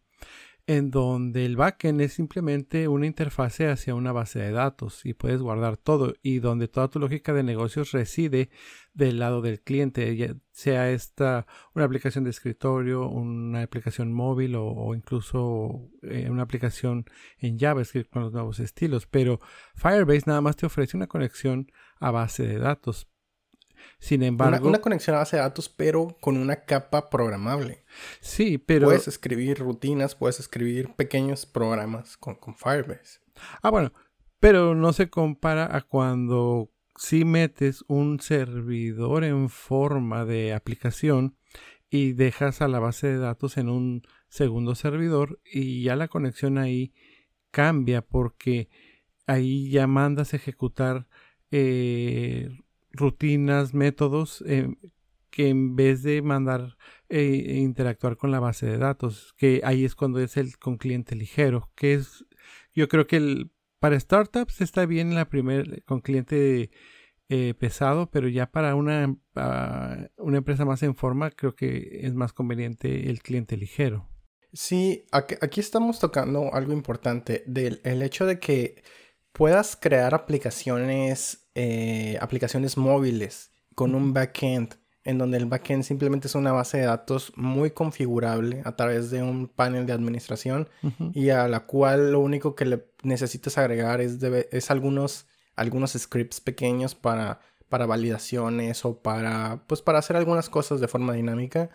en 0.67 0.91
donde 0.91 1.45
el 1.45 1.57
backend 1.57 2.01
es 2.01 2.13
simplemente 2.13 2.87
una 2.87 3.07
interfase 3.07 3.69
hacia 3.69 3.95
una 3.97 4.13
base 4.13 4.39
de 4.39 4.53
datos 4.53 5.05
y 5.05 5.13
puedes 5.15 5.43
guardar 5.43 5.77
todo 5.77 6.15
y 6.23 6.39
donde 6.39 6.69
toda 6.69 6.89
tu 6.89 7.01
lógica 7.01 7.33
de 7.33 7.43
negocios 7.43 7.91
reside 7.91 8.51
del 8.95 9.19
lado 9.19 9.41
del 9.41 9.61
cliente, 9.61 10.37
sea 10.53 10.91
esta 10.91 11.47
una 11.75 11.85
aplicación 11.85 12.25
de 12.25 12.31
escritorio, 12.31 13.09
una 13.09 13.63
aplicación 13.63 14.13
móvil 14.13 14.55
o, 14.57 14.95
incluso 14.95 15.91
eh, 16.03 16.29
una 16.31 16.43
aplicación 16.43 17.07
en 17.39 17.59
JavaScript 17.59 18.11
con 18.11 18.23
los 18.23 18.33
nuevos 18.33 18.61
estilos. 18.61 19.07
Pero 19.07 19.41
Firebase 19.75 20.25
nada 20.27 20.41
más 20.41 20.57
te 20.57 20.67
ofrece 20.67 20.97
una 20.97 21.09
conexión 21.09 21.73
a 21.99 22.11
base 22.11 22.47
de 22.47 22.59
datos 22.59 23.12
sin 23.99 24.23
embargo. 24.23 24.69
Una, 24.69 24.81
conexión 24.81 25.17
a 25.17 25.21
base 25.21 25.37
de 25.37 25.43
datos, 25.43 25.69
pero 25.69 26.17
con 26.21 26.37
una 26.37 26.65
capa 26.65 27.11
programable. 27.11 27.85
Sí, 28.21 28.59
pero. 28.59 28.87
Puedes 28.87 29.09
escribir 29.09 29.59
rutinas, 29.59 30.15
puedes 30.15 30.41
escribir 30.41 30.95
pequeños 30.95 31.47
programas 31.47 32.17
con, 32.17 32.37
Firebase. 32.57 33.21
Ah, 33.63 33.71
bueno. 33.71 33.93
Pero 34.41 34.75
no 34.75 34.93
se 34.93 35.09
compara 35.09 35.77
a 35.77 35.83
cuando 35.83 36.73
si 36.97 37.25
metes 37.25 37.85
un 37.87 38.19
servidor 38.19 39.23
en 39.23 39.49
forma 39.49 40.25
de 40.25 40.53
aplicación 40.53 41.37
y 41.91 42.13
dejas 42.13 42.61
a 42.61 42.69
la 42.69 42.81
base 42.81 43.07
de 43.07 43.19
datos 43.19 43.57
en 43.57 43.69
un 43.69 44.03
segundo 44.29 44.75
servidor 44.75 45.41
y 45.45 45.83
ya 45.85 45.95
la 45.95 46.09
conexión 46.09 46.59
ahí 46.59 46.93
cambia 47.53 48.03
porque 48.03 48.69
ahí 49.27 49.71
ya 49.71 49.87
mandas 49.87 50.35
ejecutar 50.35 51.07
eh, 51.51 52.49
rutinas, 52.93 53.75
métodos 53.75 54.43
eh, 54.47 54.69
que 55.31 55.49
en 55.49 55.77
vez 55.77 56.03
de 56.03 56.23
mandar 56.23 56.77
e 57.09 57.59
interactuar 57.59 58.17
con 58.17 58.31
la 58.31 58.41
base 58.41 58.67
de 58.67 58.79
datos, 58.79 59.35
que 59.37 59.63
ahí 59.65 59.85
es 59.85 59.95
cuando 59.95 60.21
es 60.21 60.37
el 60.37 60.59
con 60.59 60.77
cliente 60.77 61.17
ligero, 61.17 61.71
que 61.75 61.95
es, 61.95 62.25
yo 62.75 62.89
creo 62.89 63.07
que 63.07 63.17
el, 63.17 63.51
para 63.81 63.99
startups 63.99 64.61
está 64.61 64.87
bien 64.87 65.15
la 65.15 65.29
primer 65.29 65.83
con 65.85 66.01
cliente 66.01 66.71
eh, 67.29 67.55
pesado, 67.55 68.11
pero 68.11 68.29
ya 68.29 68.51
para 68.51 68.75
una, 68.75 69.17
una 70.19 70.37
empresa 70.37 70.65
más 70.67 70.83
en 70.83 70.95
forma 70.95 71.31
creo 71.31 71.55
que 71.55 72.01
es 72.03 72.15
más 72.15 72.33
conveniente 72.33 73.09
el 73.09 73.23
cliente 73.23 73.57
ligero. 73.57 74.09
Sí, 74.53 75.07
aquí, 75.13 75.61
estamos 75.61 75.99
tocando 75.99 76.53
algo 76.53 76.75
importante 76.75 77.43
del 77.47 77.81
el 77.85 78.03
hecho 78.03 78.27
de 78.27 78.39
que 78.39 78.83
puedas 79.33 79.77
crear 79.77 80.15
aplicaciones 80.15 81.43
eh, 81.55 82.17
aplicaciones 82.21 82.79
móviles 82.79 83.51
con 83.75 83.95
un 83.95 84.15
backend 84.15 84.75
en 85.05 85.19
donde 85.19 85.37
el 85.37 85.47
backend 85.47 85.83
simplemente 85.83 86.29
es 86.29 86.35
una 86.35 86.53
base 86.53 86.79
de 86.79 86.85
datos 86.85 87.33
muy 87.37 87.73
configurable 87.73 88.63
a 88.65 88.75
través 88.77 89.11
de 89.11 89.23
un 89.23 89.49
panel 89.49 89.85
de 89.85 89.93
administración 89.93 90.69
y 91.13 91.31
a 91.31 91.49
la 91.49 91.67
cual 91.67 92.13
lo 92.13 92.21
único 92.21 92.55
que 92.55 92.65
le 92.65 92.87
necesitas 93.03 93.59
agregar 93.59 94.01
es, 94.01 94.23
es 94.23 94.71
algunos, 94.71 95.27
algunos 95.57 95.93
scripts 95.93 96.41
pequeños 96.41 96.95
para, 96.95 97.41
para 97.69 97.85
validaciones 97.85 98.85
o 98.85 99.03
para, 99.03 99.65
pues 99.67 99.83
para 99.83 99.99
hacer 99.99 100.17
algunas 100.17 100.49
cosas 100.49 100.81
de 100.81 100.89
forma 100.89 101.15
dinámica. 101.15 101.69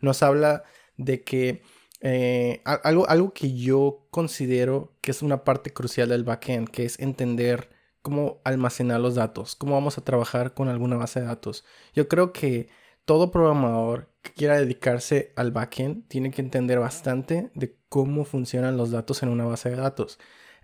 Nos 0.00 0.22
habla 0.22 0.64
de 0.96 1.22
que 1.22 1.62
eh, 2.00 2.62
algo, 2.64 3.08
algo 3.08 3.32
que 3.32 3.54
yo 3.54 4.06
considero 4.10 4.92
que 5.00 5.10
es 5.10 5.22
una 5.22 5.44
parte 5.44 5.72
crucial 5.72 6.08
del 6.08 6.24
backend, 6.24 6.68
que 6.70 6.84
es 6.84 6.98
entender 6.98 7.70
cómo 8.02 8.40
almacenar 8.44 9.00
los 9.00 9.14
datos, 9.14 9.54
cómo 9.56 9.74
vamos 9.74 9.98
a 9.98 10.04
trabajar 10.04 10.54
con 10.54 10.68
alguna 10.68 10.96
base 10.96 11.20
de 11.20 11.26
datos. 11.26 11.64
Yo 11.94 12.08
creo 12.08 12.32
que 12.32 12.68
todo 13.04 13.30
programador 13.30 14.10
que 14.22 14.32
quiera 14.32 14.58
dedicarse 14.58 15.32
al 15.36 15.50
backend 15.52 16.06
tiene 16.08 16.30
que 16.30 16.42
entender 16.42 16.78
bastante 16.78 17.50
de 17.54 17.76
cómo 17.88 18.24
funcionan 18.24 18.76
los 18.76 18.90
datos 18.90 19.22
en 19.22 19.28
una 19.28 19.44
base 19.44 19.70
de 19.70 19.76
datos. 19.76 20.18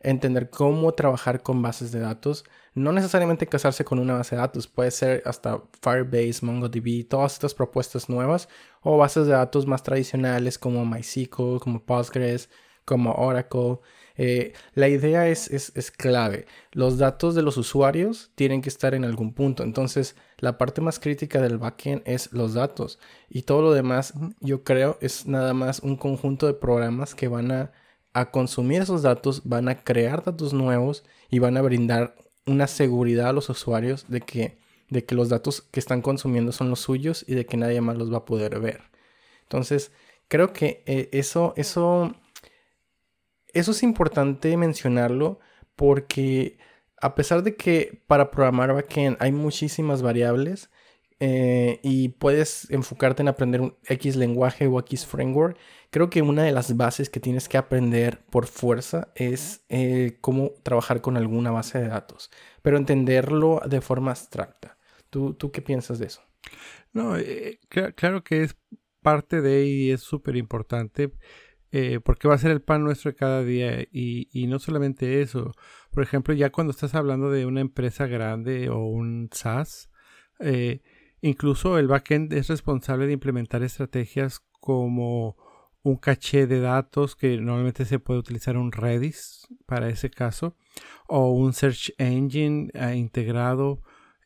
Entender 0.06 0.50
cómo 0.50 0.92
trabajar 0.92 1.42
con 1.42 1.60
bases 1.60 1.90
de 1.90 1.98
datos. 1.98 2.44
No 2.74 2.92
necesariamente 2.92 3.48
casarse 3.48 3.84
con 3.84 3.98
una 3.98 4.14
base 4.14 4.36
de 4.36 4.40
datos. 4.40 4.68
Puede 4.68 4.92
ser 4.92 5.20
hasta 5.26 5.62
Firebase, 5.82 6.46
MongoDB, 6.46 7.08
todas 7.08 7.32
estas 7.32 7.54
propuestas 7.54 8.08
nuevas. 8.08 8.48
O 8.82 8.96
bases 8.98 9.26
de 9.26 9.32
datos 9.32 9.66
más 9.66 9.82
tradicionales 9.82 10.58
como 10.58 10.86
MySQL, 10.86 11.58
como 11.58 11.84
Postgres, 11.84 12.48
como 12.84 13.14
Oracle. 13.14 13.80
Eh, 14.16 14.52
la 14.74 14.88
idea 14.88 15.28
es, 15.28 15.50
es, 15.50 15.90
clave. 15.90 16.46
Los 16.70 16.98
datos 16.98 17.34
de 17.34 17.42
los 17.42 17.56
usuarios 17.56 18.30
tienen 18.36 18.62
que 18.62 18.68
estar 18.68 18.94
en 18.94 19.04
algún 19.04 19.34
punto. 19.34 19.64
Entonces, 19.64 20.14
la 20.38 20.56
parte 20.56 20.80
más 20.80 21.00
crítica 21.00 21.42
del 21.42 21.58
backend 21.58 22.02
es 22.06 22.32
los 22.32 22.54
datos. 22.54 23.00
Y 23.28 23.42
todo 23.42 23.60
lo 23.60 23.72
demás, 23.72 24.14
yo 24.40 24.62
creo, 24.62 24.98
es 25.00 25.26
nada 25.26 25.52
más 25.52 25.80
un 25.80 25.96
conjunto 25.96 26.46
de 26.46 26.54
programas 26.54 27.16
que 27.16 27.26
van 27.26 27.50
a, 27.50 27.72
a 28.18 28.30
consumir 28.30 28.80
esos 28.80 29.02
datos, 29.02 29.42
van 29.44 29.68
a 29.68 29.84
crear 29.84 30.24
datos 30.24 30.54
nuevos 30.54 31.04
y 31.28 31.38
van 31.38 31.56
a 31.56 31.62
brindar 31.62 32.14
una 32.46 32.66
seguridad 32.66 33.28
a 33.28 33.32
los 33.32 33.50
usuarios 33.50 34.06
de 34.08 34.22
que, 34.22 34.58
de 34.88 35.04
que 35.04 35.14
los 35.14 35.28
datos 35.28 35.60
que 35.60 35.80
están 35.80 36.00
consumiendo 36.00 36.52
son 36.52 36.70
los 36.70 36.80
suyos 36.80 37.24
y 37.28 37.34
de 37.34 37.44
que 37.44 37.58
nadie 37.58 37.80
más 37.80 37.98
los 37.98 38.10
va 38.12 38.18
a 38.18 38.24
poder 38.24 38.58
ver. 38.58 38.80
Entonces, 39.42 39.92
creo 40.28 40.52
que 40.54 40.82
eh, 40.86 41.10
eso, 41.12 41.52
eso 41.56 42.14
eso 43.52 43.70
es 43.70 43.82
importante 43.82 44.56
mencionarlo 44.56 45.38
porque 45.76 46.58
a 47.00 47.14
pesar 47.14 47.42
de 47.42 47.56
que 47.56 48.02
para 48.06 48.30
programar 48.30 48.72
backend 48.72 49.16
hay 49.20 49.32
muchísimas 49.32 50.00
variables, 50.00 50.70
eh, 51.18 51.80
y 51.82 52.10
puedes 52.10 52.70
enfocarte 52.70 53.22
en 53.22 53.28
aprender 53.28 53.62
un 53.62 53.74
X 53.88 54.16
lenguaje 54.16 54.66
o 54.66 54.78
X 54.80 55.06
framework, 55.06 55.56
creo 55.96 56.10
que 56.10 56.20
una 56.20 56.42
de 56.42 56.52
las 56.52 56.76
bases 56.76 57.08
que 57.08 57.20
tienes 57.20 57.48
que 57.48 57.56
aprender 57.56 58.20
por 58.28 58.46
fuerza 58.46 59.08
es 59.14 59.64
eh, 59.70 60.18
cómo 60.20 60.52
trabajar 60.62 61.00
con 61.00 61.16
alguna 61.16 61.50
base 61.52 61.78
de 61.78 61.88
datos, 61.88 62.30
pero 62.60 62.76
entenderlo 62.76 63.62
de 63.66 63.80
forma 63.80 64.10
abstracta. 64.10 64.76
¿Tú, 65.08 65.32
tú 65.32 65.50
qué 65.50 65.62
piensas 65.62 65.98
de 65.98 66.08
eso? 66.08 66.20
No, 66.92 67.16
eh, 67.16 67.60
claro 67.94 68.22
que 68.22 68.42
es 68.42 68.58
parte 69.00 69.40
de 69.40 69.64
y 69.64 69.90
es 69.90 70.02
súper 70.02 70.36
importante. 70.36 71.14
porque 72.04 72.28
va 72.28 72.34
a 72.34 72.38
ser 72.38 72.50
el 72.50 72.60
pan 72.60 72.84
nuestro 72.84 73.12
de 73.12 73.16
cada 73.16 73.42
día 73.42 73.80
y, 73.90 74.28
y, 74.32 74.48
no 74.48 74.58
solamente 74.58 75.22
eso. 75.22 75.52
Por 75.90 76.02
ejemplo, 76.02 76.34
ya 76.34 76.50
cuando 76.50 76.72
estás 76.72 76.94
hablando 76.94 77.30
de 77.30 77.46
una 77.46 77.62
empresa 77.62 78.06
grande 78.06 78.68
o 78.68 78.84
un 78.84 79.30
SaaS, 79.32 79.88
eh, 80.40 80.82
Incluso 81.22 81.78
el 81.78 81.88
backend 81.88 82.32
es 82.34 82.48
responsable 82.48 83.06
de 83.06 83.14
implementar 83.14 83.62
estrategias 83.62 84.40
como 84.60 85.36
un 85.86 85.96
caché 85.98 86.48
de 86.48 86.60
datos 86.60 87.14
que 87.14 87.36
normalmente 87.36 87.84
se 87.84 88.00
puede 88.00 88.18
utilizar 88.18 88.56
un 88.56 88.72
Redis 88.72 89.46
para 89.66 89.88
ese 89.88 90.10
caso 90.10 90.56
o 91.06 91.30
un 91.30 91.52
search 91.52 91.92
engine 91.98 92.70
eh, 92.74 92.96
integrado 92.96 93.82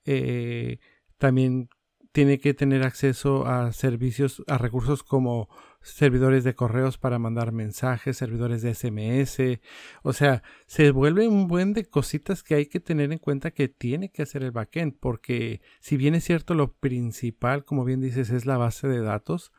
eh, 0.06 0.78
también 1.18 1.68
tiene 2.12 2.38
que 2.38 2.54
tener 2.54 2.82
acceso 2.82 3.46
a 3.46 3.72
servicios 3.72 4.42
a 4.48 4.56
recursos 4.56 5.02
como 5.02 5.50
servidores 5.82 6.44
de 6.44 6.54
correos 6.54 6.98
para 6.98 7.18
mandar 7.18 7.52
mensajes, 7.52 8.16
servidores 8.16 8.62
de 8.62 8.74
SMS, 8.74 9.60
o 10.02 10.12
sea, 10.12 10.42
se 10.66 10.90
vuelve 10.90 11.28
un 11.28 11.46
buen 11.46 11.72
de 11.72 11.84
cositas 11.84 12.42
que 12.42 12.54
hay 12.54 12.66
que 12.66 12.80
tener 12.80 13.12
en 13.12 13.18
cuenta 13.18 13.50
que 13.50 13.68
tiene 13.68 14.10
que 14.10 14.22
hacer 14.22 14.42
el 14.42 14.50
backend, 14.50 14.98
porque 14.98 15.62
si 15.80 15.96
bien 15.96 16.14
es 16.14 16.24
cierto 16.24 16.54
lo 16.54 16.74
principal, 16.74 17.64
como 17.64 17.84
bien 17.84 18.00
dices, 18.00 18.30
es 18.30 18.44
la 18.44 18.58
base 18.58 18.88
de 18.88 19.00
datos, 19.00 19.52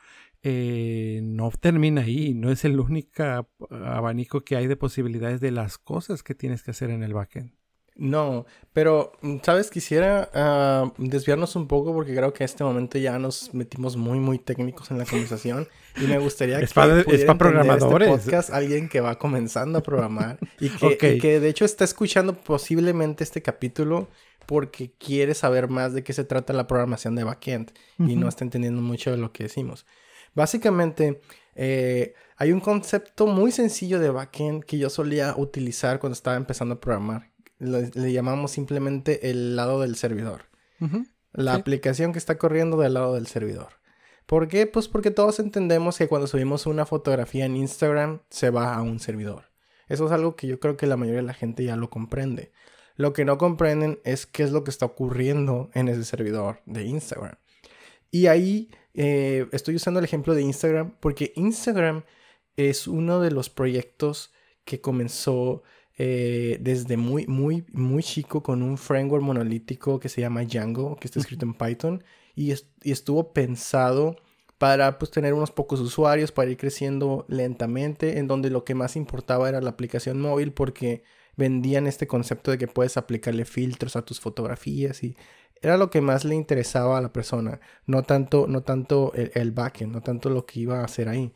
eh, 0.44 1.20
no 1.24 1.52
termina 1.60 2.02
ahí, 2.02 2.34
no 2.34 2.52
es 2.52 2.66
el 2.66 2.80
único 2.80 3.48
abanico 3.70 4.42
que 4.42 4.56
hay 4.56 4.68
de 4.68 4.76
posibilidades 4.76 5.40
de 5.40 5.52
las 5.52 5.78
cosas 5.78 6.24
que 6.24 6.36
tienes 6.36 6.64
que 6.64 6.72
hacer 6.72 6.90
en 6.90 7.04
el 7.04 7.14
backend. 7.14 7.54
No, 7.96 8.46
pero, 8.74 9.12
mm, 9.22 9.38
¿sabes? 9.44 9.70
Quisiera 9.70 10.30
ah, 10.34 10.92
desviarnos 10.98 11.56
un 11.56 11.68
poco 11.68 11.94
porque 11.94 12.16
creo 12.16 12.34
que 12.34 12.44
en 12.44 12.46
este 12.46 12.64
momento 12.64 12.98
ya 12.98 13.20
nos 13.20 13.54
metimos 13.54 13.98
muy, 13.98 14.20
muy 14.20 14.40
técnicos 14.40 14.90
en 14.92 14.98
la 14.98 15.06
conversación 15.06 15.68
y 16.02 16.08
me 16.08 16.18
gustaría 16.18 16.60
que 16.60 16.68
para, 16.74 17.02
es 17.02 17.26
para 17.26 17.38
programadores. 17.38 18.10
Este 18.10 18.20
podcast 18.22 18.50
alguien 18.50 18.90
que 18.90 19.02
va 19.02 19.20
comenzando 19.20 19.80
a 19.80 19.84
programar 19.84 20.40
y 20.60 20.70
que, 20.70 20.98
que 20.98 21.40
de 21.40 21.50
hecho 21.50 21.66
está 21.66 21.84
escuchando 21.84 22.36
posiblemente 22.36 23.24
este 23.24 23.42
capítulo 23.42 24.08
porque 24.48 24.92
quiere 24.98 25.36
saber 25.36 25.68
más 25.68 25.94
de 25.94 26.04
qué 26.04 26.14
se 26.14 26.24
trata 26.24 26.54
la 26.54 26.66
programación 26.66 27.16
de 27.16 27.24
backend 27.24 27.72
y 28.00 28.16
no 28.16 28.28
está 28.28 28.44
entendiendo 28.44 28.82
mucho 28.82 29.12
de 29.12 29.18
lo 29.18 29.32
que 29.32 29.44
decimos. 29.44 29.86
Básicamente, 30.34 31.22
eh, 31.56 32.14
hay 32.38 32.52
un 32.52 32.60
concepto 32.60 33.28
muy 33.28 33.52
sencillo 33.52 34.00
de 34.00 34.10
backend 34.10 34.64
que 34.64 34.78
yo 34.78 34.90
solía 34.90 35.36
utilizar 35.38 36.00
cuando 36.00 36.14
estaba 36.14 36.38
empezando 36.38 36.76
a 36.76 36.80
programar 36.80 37.32
le, 37.62 38.12
llamamos 38.12 38.52
simplemente 38.52 39.30
el 39.30 39.56
lado 39.56 39.82
del 39.82 39.96
servidor. 39.96 40.46
La 41.32 41.54
aplicación 41.54 42.12
que 42.12 42.18
está 42.18 42.40
corriendo 42.40 42.76
del 42.78 42.96
lado 42.96 43.14
del 43.14 43.28
servidor. 43.28 43.68
¿Por 44.26 44.48
qué? 44.48 44.66
Pues 44.66 44.88
porque 44.88 45.12
todos 45.12 45.40
entendemos 45.40 45.98
que 45.98 46.08
cuando 46.08 46.26
subimos 46.26 46.66
una 46.66 46.86
fotografía 46.88 47.46
en 47.46 47.56
Instagram 47.56 48.22
se 48.30 48.50
va 48.50 48.74
a 48.74 48.82
un 48.82 49.00
servidor. 49.00 49.52
Eso 49.88 50.08
es 50.08 50.12
algo 50.12 50.36
que 50.36 50.48
yo 50.48 50.60
creo 50.60 50.78
que 50.78 50.88
la 50.88 50.98
mayoría 50.98 51.22
de 51.22 51.28
la 51.28 51.34
gente 51.34 51.64
ya 51.64 51.76
lo 51.76 51.90
comprende. 51.90 52.52
Lo 52.96 53.14
que 53.14 53.26
no 53.26 53.38
comprenden 53.38 54.00
es 54.04 54.26
qué 54.26 54.42
es 54.42 54.52
lo 54.52 54.64
que 54.64 54.72
está 54.72 54.86
ocurriendo 54.88 55.70
en 55.74 55.88
ese 55.88 56.04
servidor 56.04 56.62
de 56.66 56.84
Instagram. 56.86 57.36
Y 58.10 58.26
ahí 58.26 58.72
eh, 58.94 59.48
estoy 59.52 59.76
usando 59.76 60.00
el 60.00 60.06
ejemplo 60.06 60.34
de 60.34 60.42
Instagram 60.42 60.96
porque 61.00 61.34
Instagram 61.36 62.04
es 62.56 62.88
uno 62.88 63.22
de 63.22 63.32
los 63.32 63.50
proyectos 63.50 64.34
que 64.66 64.82
comenzó 64.82 65.64
eh, 65.98 66.58
desde 66.62 66.98
muy, 66.98 67.28
muy, 67.28 67.66
muy 67.74 68.04
chico 68.04 68.42
con 68.42 68.64
un 68.64 68.78
framework 68.78 69.24
monolítico 69.24 70.00
que 70.00 70.10
se 70.10 70.22
llama 70.22 70.44
Django, 70.44 70.96
que 70.96 71.08
está 71.08 71.20
escrito 71.20 71.46
en 71.46 71.54
Python, 71.54 72.04
y, 72.36 72.54
estuvo 72.84 73.34
pensado 73.34 74.16
para 74.58 74.98
pues, 74.98 75.12
tener 75.12 75.34
unos 75.34 75.52
pocos 75.52 75.80
usuarios, 75.80 76.32
para 76.32 76.50
ir 76.50 76.58
creciendo 76.58 77.26
lentamente, 77.28 78.20
en 78.20 78.28
donde 78.28 78.50
lo 78.50 78.64
que 78.64 78.76
más 78.76 78.96
importaba 78.96 79.50
era 79.50 79.62
la 79.62 79.72
aplicación 79.72 80.20
móvil, 80.22 80.54
porque 80.54 81.04
vendían 81.42 81.88
este 81.88 82.08
concepto 82.08 82.52
de 82.52 82.58
que 82.58 82.68
puedes 82.68 82.98
aplicarle 82.98 83.46
filtros 83.46 83.96
a 83.96 84.04
tus 84.04 84.20
fotografías 84.20 85.04
y 85.04 85.16
era 85.62 85.78
lo 85.78 85.90
que 85.90 86.02
más 86.02 86.26
le 86.26 86.36
interesaba 86.36 86.98
a 86.98 87.02
la 87.02 87.14
persona, 87.14 87.60
no 87.86 88.04
tanto, 88.04 88.48
no 88.48 88.64
tanto 88.64 89.12
el, 89.14 89.32
el 89.36 89.52
backend, 89.52 89.94
no 89.94 90.02
tanto 90.02 90.30
lo 90.30 90.46
que 90.46 90.62
iba 90.62 90.80
a 90.80 90.86
hacer 90.86 91.10
ahí. 91.10 91.34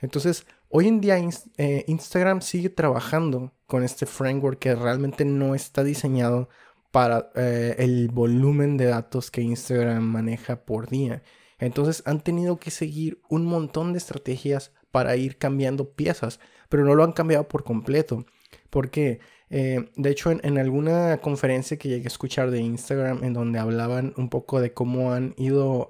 Entonces, 0.00 0.46
Hoy 0.68 0.88
en 0.88 1.00
día 1.00 1.16
eh, 1.58 1.84
Instagram 1.86 2.42
sigue 2.42 2.70
trabajando 2.70 3.52
con 3.66 3.84
este 3.84 4.04
framework 4.04 4.58
que 4.58 4.74
realmente 4.74 5.24
no 5.24 5.54
está 5.54 5.84
diseñado 5.84 6.48
para 6.90 7.30
eh, 7.36 7.76
el 7.78 8.08
volumen 8.08 8.76
de 8.76 8.86
datos 8.86 9.30
que 9.30 9.42
Instagram 9.42 10.02
maneja 10.02 10.64
por 10.64 10.88
día. 10.88 11.22
Entonces 11.58 12.02
han 12.04 12.20
tenido 12.20 12.58
que 12.58 12.72
seguir 12.72 13.22
un 13.28 13.46
montón 13.46 13.92
de 13.92 13.98
estrategias 13.98 14.72
para 14.90 15.16
ir 15.16 15.38
cambiando 15.38 15.92
piezas, 15.92 16.40
pero 16.68 16.84
no 16.84 16.94
lo 16.96 17.04
han 17.04 17.12
cambiado 17.12 17.46
por 17.46 17.62
completo. 17.62 18.26
Porque, 18.68 19.20
eh, 19.50 19.90
de 19.96 20.10
hecho, 20.10 20.30
en, 20.30 20.58
alguna 20.58 21.18
conferencia 21.18 21.76
que 21.76 21.88
llegué 21.88 22.04
a 22.04 22.08
escuchar 22.08 22.50
de 22.50 22.60
Instagram, 22.60 23.22
en 23.24 23.32
donde 23.32 23.58
hablaban 23.58 24.12
un 24.16 24.28
poco 24.28 24.60
de 24.60 24.72
cómo 24.72 25.12
han 25.12 25.34
ido 25.36 25.88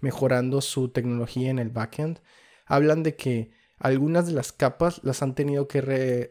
mejorando 0.00 0.60
su 0.60 0.88
tecnología 0.88 1.50
en 1.50 1.58
el 1.58 1.70
backend, 1.70 2.20
hablan 2.66 3.02
de 3.02 3.16
que 3.16 3.50
algunas 3.78 4.26
de 4.26 4.32
las 4.32 4.52
capas 4.52 5.00
las 5.02 5.22
han 5.22 5.34
tenido 5.34 5.66
que 5.68 5.80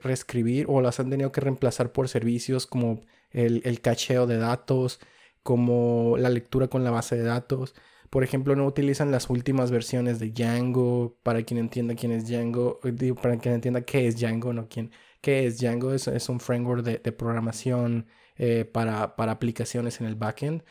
reescribir 0.01 0.67
o 0.69 0.81
las 0.81 0.99
han 0.99 1.09
tenido 1.09 1.31
que 1.31 1.41
reemplazar 1.41 1.91
por 1.91 2.07
servicios 2.07 2.65
como 2.65 3.01
el, 3.31 3.81
cacheo 3.81 4.27
de 4.27 4.37
datos, 4.37 4.99
como 5.43 6.15
la 6.17 6.29
lectura 6.29 6.67
con 6.67 6.83
la 6.83 6.91
base 6.91 7.17
de 7.17 7.23
datos. 7.23 7.75
Por 8.09 8.23
ejemplo, 8.23 8.55
no 8.55 8.65
utilizan 8.65 9.11
las 9.11 9.29
últimas 9.29 9.71
versiones 9.71 10.19
de 10.19 10.31
Django. 10.31 11.17
Para 11.23 11.43
quien 11.43 11.59
entienda 11.59 11.95
quién 11.95 12.11
es 12.11 12.27
Django, 12.27 12.79
eh, 12.83 13.13
para 13.21 13.37
quien 13.37 13.55
entienda 13.55 13.81
qué 13.81 14.07
es 14.07 14.19
Django, 14.19 14.53
no 14.53 14.67
quién, 14.69 14.91
qué 15.21 15.45
es 15.45 15.59
Django, 15.59 15.93
es, 15.93 16.07
es 16.07 16.29
un 16.29 16.39
framework 16.39 16.83
de, 16.83 17.11
programación 17.11 18.07
eh, 18.37 18.65
para, 18.65 19.15
para, 19.15 19.33
aplicaciones 19.33 20.01
en 20.01 20.07
el 20.07 20.15
backend 20.15 20.63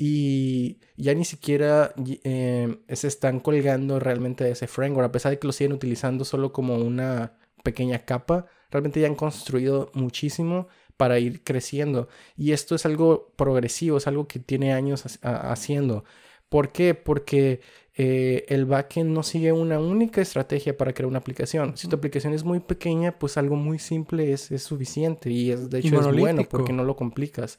y 0.00 0.78
ya 0.96 1.12
ni 1.14 1.24
siquiera 1.24 1.92
eh, 2.22 2.78
se 2.88 3.08
están 3.08 3.40
colgando 3.40 3.98
realmente 3.98 4.44
de 4.44 4.52
ese 4.52 4.68
framework, 4.68 5.08
a 5.08 5.12
pesar 5.12 5.30
de 5.30 5.40
que 5.40 5.46
lo 5.48 5.52
siguen 5.52 5.72
utilizando 5.72 6.24
solo 6.24 6.52
como 6.52 6.76
una 6.76 7.36
pequeña 7.64 7.98
capa, 8.04 8.46
realmente 8.70 9.00
ya 9.00 9.08
han 9.08 9.16
construido 9.16 9.90
muchísimo 9.94 10.68
para 10.96 11.18
ir 11.18 11.42
creciendo. 11.42 12.08
Y 12.36 12.52
esto 12.52 12.76
es 12.76 12.86
algo 12.86 13.32
progresivo, 13.36 13.98
es 13.98 14.06
algo 14.06 14.28
que 14.28 14.38
tiene 14.38 14.72
años 14.72 15.18
haciendo. 15.22 16.04
¿Por 16.48 16.70
qué? 16.72 16.94
Porque 16.94 17.60
eh, 18.00 18.44
el 18.46 18.64
backend 18.64 19.10
no 19.10 19.24
sigue 19.24 19.50
una 19.50 19.80
única 19.80 20.20
estrategia 20.20 20.76
para 20.76 20.92
crear 20.92 21.08
una 21.08 21.18
aplicación. 21.18 21.76
Si 21.76 21.88
tu 21.88 21.96
aplicación 21.96 22.32
es 22.32 22.44
muy 22.44 22.60
pequeña, 22.60 23.18
pues 23.18 23.36
algo 23.36 23.56
muy 23.56 23.80
simple 23.80 24.32
es, 24.32 24.50
suficiente 24.62 25.30
y 25.30 25.50
es, 25.50 25.68
de 25.68 25.80
hecho 25.80 26.00
es 26.00 26.16
bueno 26.16 26.44
porque 26.48 26.72
no 26.72 26.84
lo 26.84 26.94
complicas. 26.94 27.58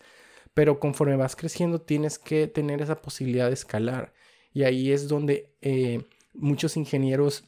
Pero 0.53 0.79
conforme 0.79 1.17
vas 1.17 1.35
creciendo 1.35 1.81
tienes 1.81 2.17
que 2.17 2.47
tener 2.47 2.81
esa 2.81 3.01
posibilidad 3.01 3.47
de 3.47 3.53
escalar. 3.53 4.13
Y 4.53 4.63
ahí 4.63 4.93
es 4.93 5.09
donde 5.09 5.57
eh, 5.61 6.05
muchos 6.33 6.77
ingenieros 6.77 7.43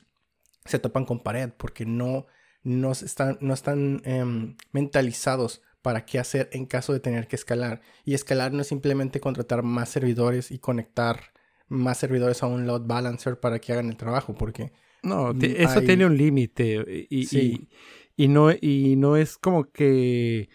se 0.66 0.78
topan 0.78 1.06
con 1.06 1.24
pared 1.24 1.50
porque 1.56 1.86
no, 1.86 2.28
no 2.62 2.92
están, 2.92 3.38
no 3.40 3.54
están 3.54 4.02
em, 4.04 4.58
mentalizados 4.74 5.62
para 5.82 6.06
qué 6.06 6.20
hacer 6.20 6.50
en 6.52 6.66
caso 6.66 6.92
de 6.92 7.00
tener 7.00 7.30
que 7.30 7.38
escalar. 7.38 7.80
Y 8.04 8.16
escalar 8.16 8.52
no 8.52 8.64
es 8.64 8.68
simplemente 8.68 9.22
contratar 9.22 9.64
más 9.64 9.88
servidores 9.88 10.52
y 10.52 10.60
conectar 10.60 11.32
más 11.72 11.98
servidores 11.98 12.44
a 12.44 12.48
un 12.48 12.68
load 12.68 12.86
balancer 12.86 13.40
para 13.40 13.60
que 13.60 13.72
hagan 13.72 13.90
el 13.90 13.98
trabajo, 13.98 14.36
porque... 14.36 14.72
No, 15.04 15.32
eso 15.32 15.82
tiene 15.82 16.06
un 16.06 16.16
límite 16.16 17.08
y, 17.10 17.68
y, 18.16 18.28
no, 18.28 18.52
y 18.52 18.96
no 18.98 19.18
es 19.18 19.38
como 19.40 19.72
que 19.72 20.50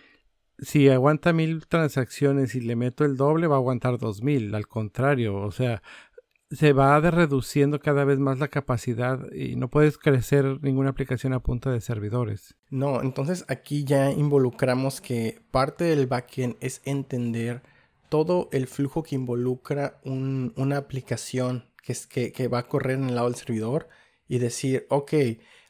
si 0.58 0.88
aguanta 0.88 1.32
mil 1.32 1.66
transacciones 1.66 2.54
y 2.54 2.60
le 2.60 2.76
meto 2.76 3.04
el 3.04 3.16
doble, 3.16 3.48
va 3.48 3.56
a 3.56 3.58
aguantar 3.58 3.98
dos 3.98 4.22
mil. 4.22 4.54
Al 4.54 4.68
contrario, 4.68 5.36
o 5.36 5.50
sea, 5.50 5.82
se 6.50 6.72
va 6.72 7.00
reduciendo 7.00 7.80
cada 7.80 8.04
vez 8.04 8.18
más 8.18 8.38
la 8.38 8.48
capacidad 8.48 9.20
y 9.32 9.56
no 9.56 9.68
puedes 9.68 9.98
crecer 9.98 10.58
ninguna 10.62 10.90
aplicación 10.90 11.32
a 11.32 11.40
punta 11.40 11.70
de 11.72 11.80
servidores. 11.80 12.54
No, 12.70 13.02
entonces 13.02 13.44
aquí 13.48 13.84
ya 13.84 14.12
involucramos 14.12 15.00
que 15.00 15.40
parte 15.50 15.84
del 15.84 16.06
backend 16.06 16.56
es 16.60 16.82
entender 16.84 17.62
todo 18.08 18.48
el 18.52 18.66
flujo 18.66 19.02
que 19.02 19.14
involucra 19.14 20.00
una 20.04 20.76
aplicación 20.76 21.64
que, 21.82 21.92
es, 21.92 22.06
que, 22.06 22.32
que 22.32 22.48
va 22.48 22.60
a 22.60 22.68
correr 22.68 22.98
en 22.98 23.08
el 23.08 23.14
lado 23.14 23.28
del 23.28 23.36
servidor 23.36 23.88
y 24.28 24.38
decir, 24.38 24.86
ok, 24.90 25.12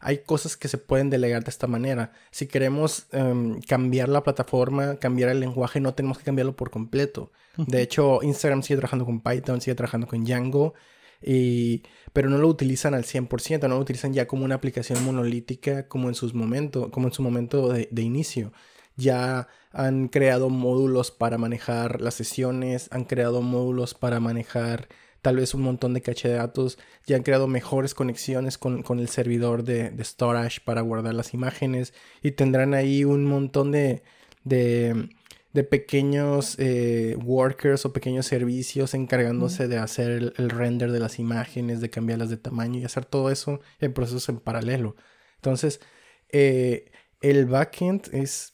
hay 0.00 0.18
cosas 0.18 0.56
que 0.56 0.68
se 0.68 0.78
pueden 0.78 1.10
delegar 1.10 1.44
de 1.44 1.50
esta 1.50 1.66
manera. 1.66 2.12
Si 2.30 2.46
queremos 2.46 3.06
em, 3.12 3.60
cambiar 3.62 4.08
la 4.08 4.22
plataforma, 4.22 4.96
cambiar 4.96 5.30
el 5.30 5.40
lenguaje, 5.40 5.80
no 5.80 5.94
tenemos 5.94 6.18
que 6.18 6.24
cambiarlo 6.24 6.56
por 6.56 6.70
completo. 6.70 7.32
De 7.56 7.82
hecho, 7.82 8.22
Instagram 8.22 8.62
sigue 8.62 8.76
trabajando 8.76 9.06
con 9.06 9.20
Python, 9.20 9.60
sigue 9.60 9.74
trabajando 9.74 10.06
con 10.06 10.24
Django, 10.24 10.74
y, 11.22 11.82
pero 12.12 12.28
no 12.28 12.38
lo 12.38 12.48
utilizan 12.48 12.94
al 12.94 13.04
100%, 13.04 13.62
no 13.62 13.76
lo 13.76 13.80
utilizan 13.80 14.12
ya 14.12 14.26
como 14.26 14.44
una 14.44 14.56
aplicación 14.56 15.02
monolítica 15.04 15.88
como 15.88 16.08
en, 16.08 16.14
sus 16.14 16.34
momentos, 16.34 16.90
como 16.90 17.08
en 17.08 17.12
su 17.12 17.22
momento 17.22 17.72
de, 17.72 17.88
de 17.90 18.02
inicio. 18.02 18.52
Ya 18.96 19.48
han 19.72 20.08
creado 20.08 20.48
módulos 20.48 21.10
para 21.10 21.38
manejar 21.38 22.00
las 22.00 22.14
sesiones, 22.14 22.88
han 22.90 23.04
creado 23.04 23.42
módulos 23.42 23.94
para 23.94 24.20
manejar 24.20 24.88
tal 25.26 25.38
vez 25.38 25.54
un 25.54 25.62
montón 25.62 25.92
de 25.92 26.02
caché 26.02 26.28
de 26.28 26.36
datos, 26.36 26.78
ya 27.04 27.16
han 27.16 27.24
creado 27.24 27.48
mejores 27.48 27.94
conexiones 27.94 28.58
con, 28.58 28.84
el 29.00 29.08
servidor 29.08 29.64
de, 29.64 29.92
storage 30.04 30.60
para 30.64 30.82
guardar 30.82 31.14
las 31.14 31.34
imágenes 31.34 31.94
y 32.22 32.30
tendrán 32.30 32.74
ahí 32.74 33.04
un 33.04 33.24
montón 33.24 33.72
de, 33.72 34.04
de, 34.44 35.08
pequeños 35.68 36.54
eh, 36.60 37.16
workers 37.24 37.84
o 37.86 37.92
pequeños 37.92 38.26
servicios 38.26 38.94
encargándose 38.94 39.66
de 39.66 39.78
hacer 39.78 40.32
el, 40.36 40.50
render 40.50 40.92
de 40.92 41.00
las 41.00 41.18
imágenes, 41.18 41.80
de 41.80 41.90
cambiarlas 41.90 42.30
de 42.30 42.36
tamaño 42.36 42.78
y 42.78 42.84
hacer 42.84 43.04
todo 43.04 43.32
eso 43.32 43.58
en 43.80 43.92
procesos 43.92 44.28
en 44.28 44.38
paralelo. 44.38 44.94
Entonces, 45.36 45.80
eh, 46.28 46.92
el 47.20 47.46
backend 47.46 48.10
es 48.12 48.52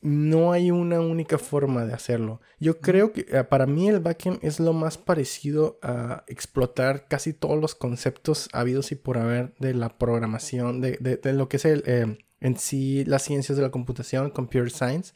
no 0.00 0.52
hay 0.52 0.70
una 0.70 1.00
única 1.00 1.38
forma 1.38 1.84
de 1.84 1.92
hacerlo. 1.92 2.40
Yo 2.58 2.80
creo 2.80 3.12
que 3.12 3.26
eh, 3.28 3.44
para 3.44 3.66
mí 3.66 3.88
el 3.88 4.00
backend 4.00 4.38
es 4.42 4.58
lo 4.58 4.72
más 4.72 4.96
parecido 4.96 5.78
a 5.82 6.24
explotar 6.26 7.06
casi 7.08 7.34
todos 7.34 7.60
los 7.60 7.74
conceptos 7.74 8.48
habidos 8.52 8.92
y 8.92 8.94
por 8.96 9.18
haber 9.18 9.54
de 9.58 9.74
la 9.74 9.98
programación, 9.98 10.80
de, 10.80 11.18
lo 11.34 11.48
que 11.48 11.58
es 11.58 11.64
el, 11.66 11.82
eh, 11.86 12.18
en 12.40 12.56
sí 12.56 13.04
las 13.04 13.22
ciencias 13.22 13.56
de 13.56 13.62
la 13.62 13.70
computación, 13.70 14.30
computer 14.30 14.70
science. 14.70 15.12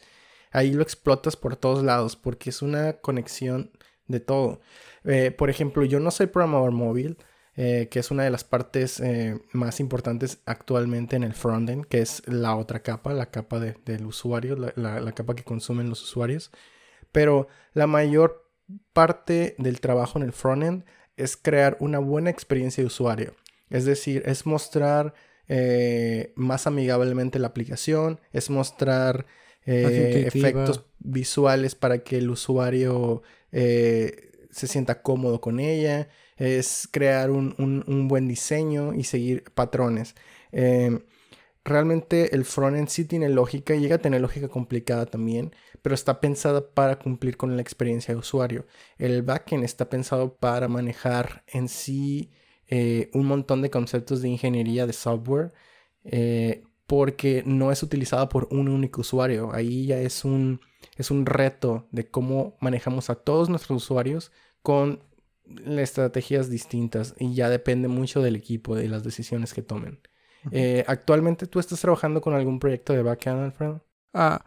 Ahí 0.51 0.73
lo 0.73 0.83
explotas 0.83 1.37
por 1.37 1.57
todos 1.57 1.83
lados 1.83 2.17
porque 2.17 2.51
es 2.51 2.63
una 2.63 2.95
conexión 2.95 3.73
de 4.07 4.21
todo. 4.21 4.61
Eh, 5.05 5.31
por 5.31 5.51
ejemplo, 5.51 5.85
yo 5.85 5.99
no 6.01 6.11
soy 6.11 6.27
programador 6.27 6.73
móvil. 6.73 7.17
Eh, 7.57 7.87
que 7.89 8.01
es 8.01 8.11
una 8.11 8.25
de 8.25 8.31
las 8.31 8.43
partes 8.43 8.99
eh, 8.99 9.39
más 9.53 9.79
importantes 9.79 10.39
actualmente 10.45 11.15
en 11.15 11.23
el 11.23 11.35
frontend, 11.35 11.85
que 11.87 12.01
es 12.01 12.27
la 12.27 12.57
otra 12.57 12.83
capa, 12.83 13.13
la 13.13 13.31
capa 13.31 13.61
del 13.61 14.07
usuario, 14.07 14.57
la, 14.57 15.13
capa 15.13 15.37
que 15.37 15.45
consumen 15.45 15.89
los 15.89 16.03
usuarios. 16.03 16.51
Pero 17.13 17.47
la 17.73 17.87
mayor 17.87 18.51
parte 18.93 19.55
del 19.59 19.81
trabajo 19.81 20.19
en 20.19 20.25
el 20.25 20.33
frontend 20.33 20.85
es 21.17 21.37
crear 21.37 21.77
una 21.79 22.01
buena 22.01 22.29
experiencia 22.29 22.83
de 22.83 22.89
usuario. 22.89 23.37
Es 23.71 23.85
decir, 23.85 24.25
es 24.27 24.47
mostrar 24.47 25.15
eh, 25.47 26.33
más 26.35 26.67
amigablemente 26.67 27.39
la 27.39 27.49
aplicación, 27.49 28.21
es 28.33 28.51
mostrar 28.51 29.27
efectos 29.65 30.85
visuales 30.99 31.77
para 31.77 31.99
que 32.01 32.19
el 32.19 32.31
usuario 32.31 33.23
se 33.53 34.67
sienta 34.67 35.03
cómodo 35.03 35.41
con 35.41 35.61
ella, 35.61 36.09
es 36.37 36.89
crear 36.91 37.31
un, 37.31 38.09
buen 38.09 38.29
diseño 38.29 38.95
y 38.95 39.05
seguir 39.05 39.45
patrones. 39.55 40.15
Em, 40.53 41.01
realmente 41.65 42.35
el 42.35 42.45
frontend 42.45 42.89
sí 42.89 43.05
tiene 43.05 43.29
lógica, 43.29 43.75
llega 43.75 43.97
a 43.97 43.99
tener 43.99 44.21
lógica 44.21 44.49
complicada 44.49 45.07
también, 45.07 45.55
pero 45.83 45.95
está 45.95 46.21
pensada 46.21 46.71
para 46.75 46.99
cumplir 46.99 47.37
con 47.37 47.57
la 47.57 47.63
experiencia 47.63 48.15
de 48.15 48.21
usuario. 48.21 48.67
El 48.99 49.23
backend 49.23 49.65
está 49.65 49.89
pensado 49.91 50.37
para 50.37 50.69
manejar 50.69 51.45
en 51.49 51.69
sí 51.69 52.31
eh, 52.69 53.11
un 53.15 53.27
montón 53.27 53.63
de 53.63 53.71
conceptos 53.71 54.23
de 54.23 54.29
ingeniería 54.29 54.87
de 54.87 54.93
software. 54.93 55.53
Eh, 56.05 56.65
porque 56.87 57.43
no 57.47 57.73
es 57.73 57.83
utilizado 57.83 58.29
por 58.29 58.49
un 58.51 58.69
único 58.69 59.01
usuario. 59.01 59.53
Ahí 59.53 59.87
ya 59.87 59.99
es 59.99 60.25
un, 60.25 60.61
es 60.97 61.11
un 61.11 61.27
reto 61.27 61.89
de 61.91 62.09
cómo 62.11 62.57
manejamos 62.61 63.11
a 63.11 63.15
todos 63.17 63.49
nuestros 63.49 63.83
usuarios 63.83 64.33
con 64.63 65.03
estrategias 65.67 66.49
distintas 66.49 67.15
y 67.19 67.35
ya 67.35 67.49
depende 67.49 67.89
mucho 67.89 68.23
del 68.23 68.37
equipo, 68.37 68.75
de 68.75 68.89
las 68.89 69.05
decisiones 69.05 69.55
que 69.55 69.63
tomen. 69.63 70.01
Eh, 70.51 70.85
¿Actualmente 70.87 71.47
tú 71.47 71.59
estás 71.59 71.81
trabajando 71.81 72.21
con 72.21 72.35
algún 72.35 72.59
proyecto 72.59 72.93
de 72.93 73.03
backend, 73.03 73.41
Alfredo? 73.41 73.85
Ah, 74.13 74.45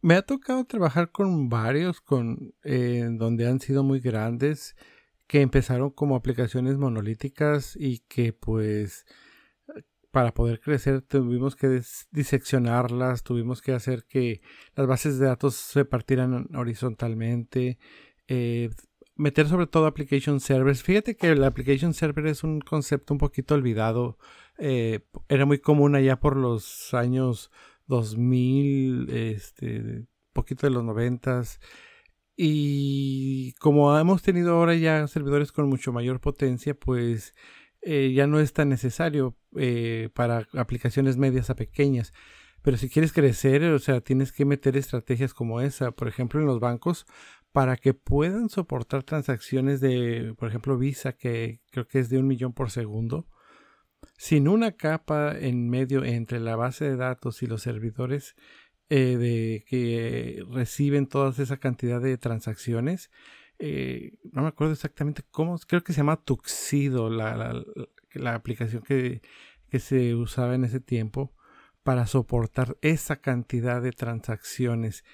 me 0.00 0.14
ha 0.14 0.22
tocado 0.22 0.64
trabajar 0.64 1.10
con 1.10 1.48
varios, 1.48 2.00
con 2.00 2.54
eh, 2.62 3.06
donde 3.10 3.46
han 3.46 3.60
sido 3.60 3.82
muy 3.82 4.00
grandes, 4.00 4.76
que 5.26 5.40
empezaron 5.40 5.90
como 5.90 6.16
aplicaciones 6.16 6.76
monolíticas 6.76 7.76
y 7.76 8.00
que 8.00 8.32
pues 8.32 9.06
para 10.10 10.32
poder 10.32 10.60
crecer 10.60 11.02
tuvimos 11.02 11.56
que 11.56 11.80
diseccionarlas, 12.12 13.24
tuvimos 13.24 13.60
que 13.60 13.72
hacer 13.72 14.04
que 14.04 14.42
las 14.76 14.86
bases 14.86 15.18
de 15.18 15.26
datos 15.26 15.56
se 15.56 15.84
partieran 15.84 16.54
horizontalmente, 16.54 17.78
eh, 18.28 18.70
meter 19.16 19.48
sobre 19.48 19.66
todo 19.66 19.86
application 19.86 20.40
servers. 20.40 20.82
Fíjate 20.82 21.16
que 21.16 21.28
el 21.30 21.44
application 21.44 21.94
server 21.94 22.26
es 22.26 22.44
un 22.44 22.60
concepto 22.60 23.14
un 23.14 23.18
poquito 23.18 23.54
olvidado. 23.54 24.18
Eh, 24.58 25.00
era 25.28 25.46
muy 25.46 25.58
común 25.58 25.94
allá 25.94 26.20
por 26.20 26.36
los 26.36 26.94
años 26.94 27.50
2000, 27.86 29.10
este, 29.10 30.06
poquito 30.32 30.66
de 30.66 30.72
los 30.72 30.84
90 30.84 31.42
y 32.36 33.52
como 33.54 33.96
hemos 33.96 34.22
tenido 34.22 34.54
ahora 34.54 34.74
ya 34.74 35.06
servidores 35.06 35.52
con 35.52 35.68
mucho 35.68 35.92
mayor 35.92 36.20
potencia, 36.20 36.74
pues 36.74 37.34
eh, 37.82 38.12
ya 38.14 38.26
no 38.26 38.40
es 38.40 38.52
tan 38.52 38.68
necesario 38.68 39.36
eh, 39.56 40.08
para 40.14 40.48
aplicaciones 40.54 41.16
medias 41.16 41.50
a 41.50 41.56
pequeñas. 41.56 42.12
Pero 42.62 42.76
si 42.78 42.88
quieres 42.88 43.12
crecer, 43.12 43.62
o 43.64 43.78
sea, 43.78 44.00
tienes 44.00 44.32
que 44.32 44.44
meter 44.46 44.76
estrategias 44.76 45.34
como 45.34 45.60
esa. 45.60 45.92
Por 45.92 46.08
ejemplo, 46.08 46.40
en 46.40 46.46
los 46.46 46.60
bancos, 46.60 47.06
para 47.54 47.76
que 47.76 47.94
puedan 47.94 48.48
soportar 48.48 49.04
transacciones 49.04 49.80
de, 49.80 50.34
por 50.36 50.48
ejemplo, 50.48 50.76
Visa, 50.76 51.12
que 51.12 51.60
creo 51.70 51.86
que 51.86 52.00
es 52.00 52.08
de 52.08 52.18
un 52.18 52.26
millón 52.26 52.52
por 52.52 52.72
segundo, 52.72 53.28
sin 54.18 54.48
una 54.48 54.72
capa 54.72 55.38
en 55.38 55.70
medio 55.70 56.04
entre 56.04 56.40
la 56.40 56.56
base 56.56 56.84
de 56.84 56.96
datos 56.96 57.44
y 57.44 57.46
los 57.46 57.62
servidores 57.62 58.34
eh, 58.90 59.16
de 59.16 59.64
que 59.68 60.44
reciben 60.50 61.06
toda 61.06 61.30
esa 61.40 61.58
cantidad 61.58 62.00
de 62.00 62.18
transacciones. 62.18 63.12
Eh, 63.60 64.18
no 64.32 64.42
me 64.42 64.48
acuerdo 64.48 64.72
exactamente 64.72 65.22
cómo, 65.30 65.56
creo 65.60 65.84
que 65.84 65.92
se 65.92 65.98
llama 65.98 66.24
Tuxido, 66.24 67.08
la, 67.08 67.62
la 68.14 68.34
aplicación 68.34 68.82
que, 68.82 69.22
que 69.70 69.78
se 69.78 70.16
usaba 70.16 70.56
en 70.56 70.64
ese 70.64 70.80
tiempo 70.80 71.32
para 71.84 72.08
soportar 72.08 72.76
esa 72.80 73.14
cantidad 73.20 73.80
de 73.80 73.92
transacciones. 73.92 75.04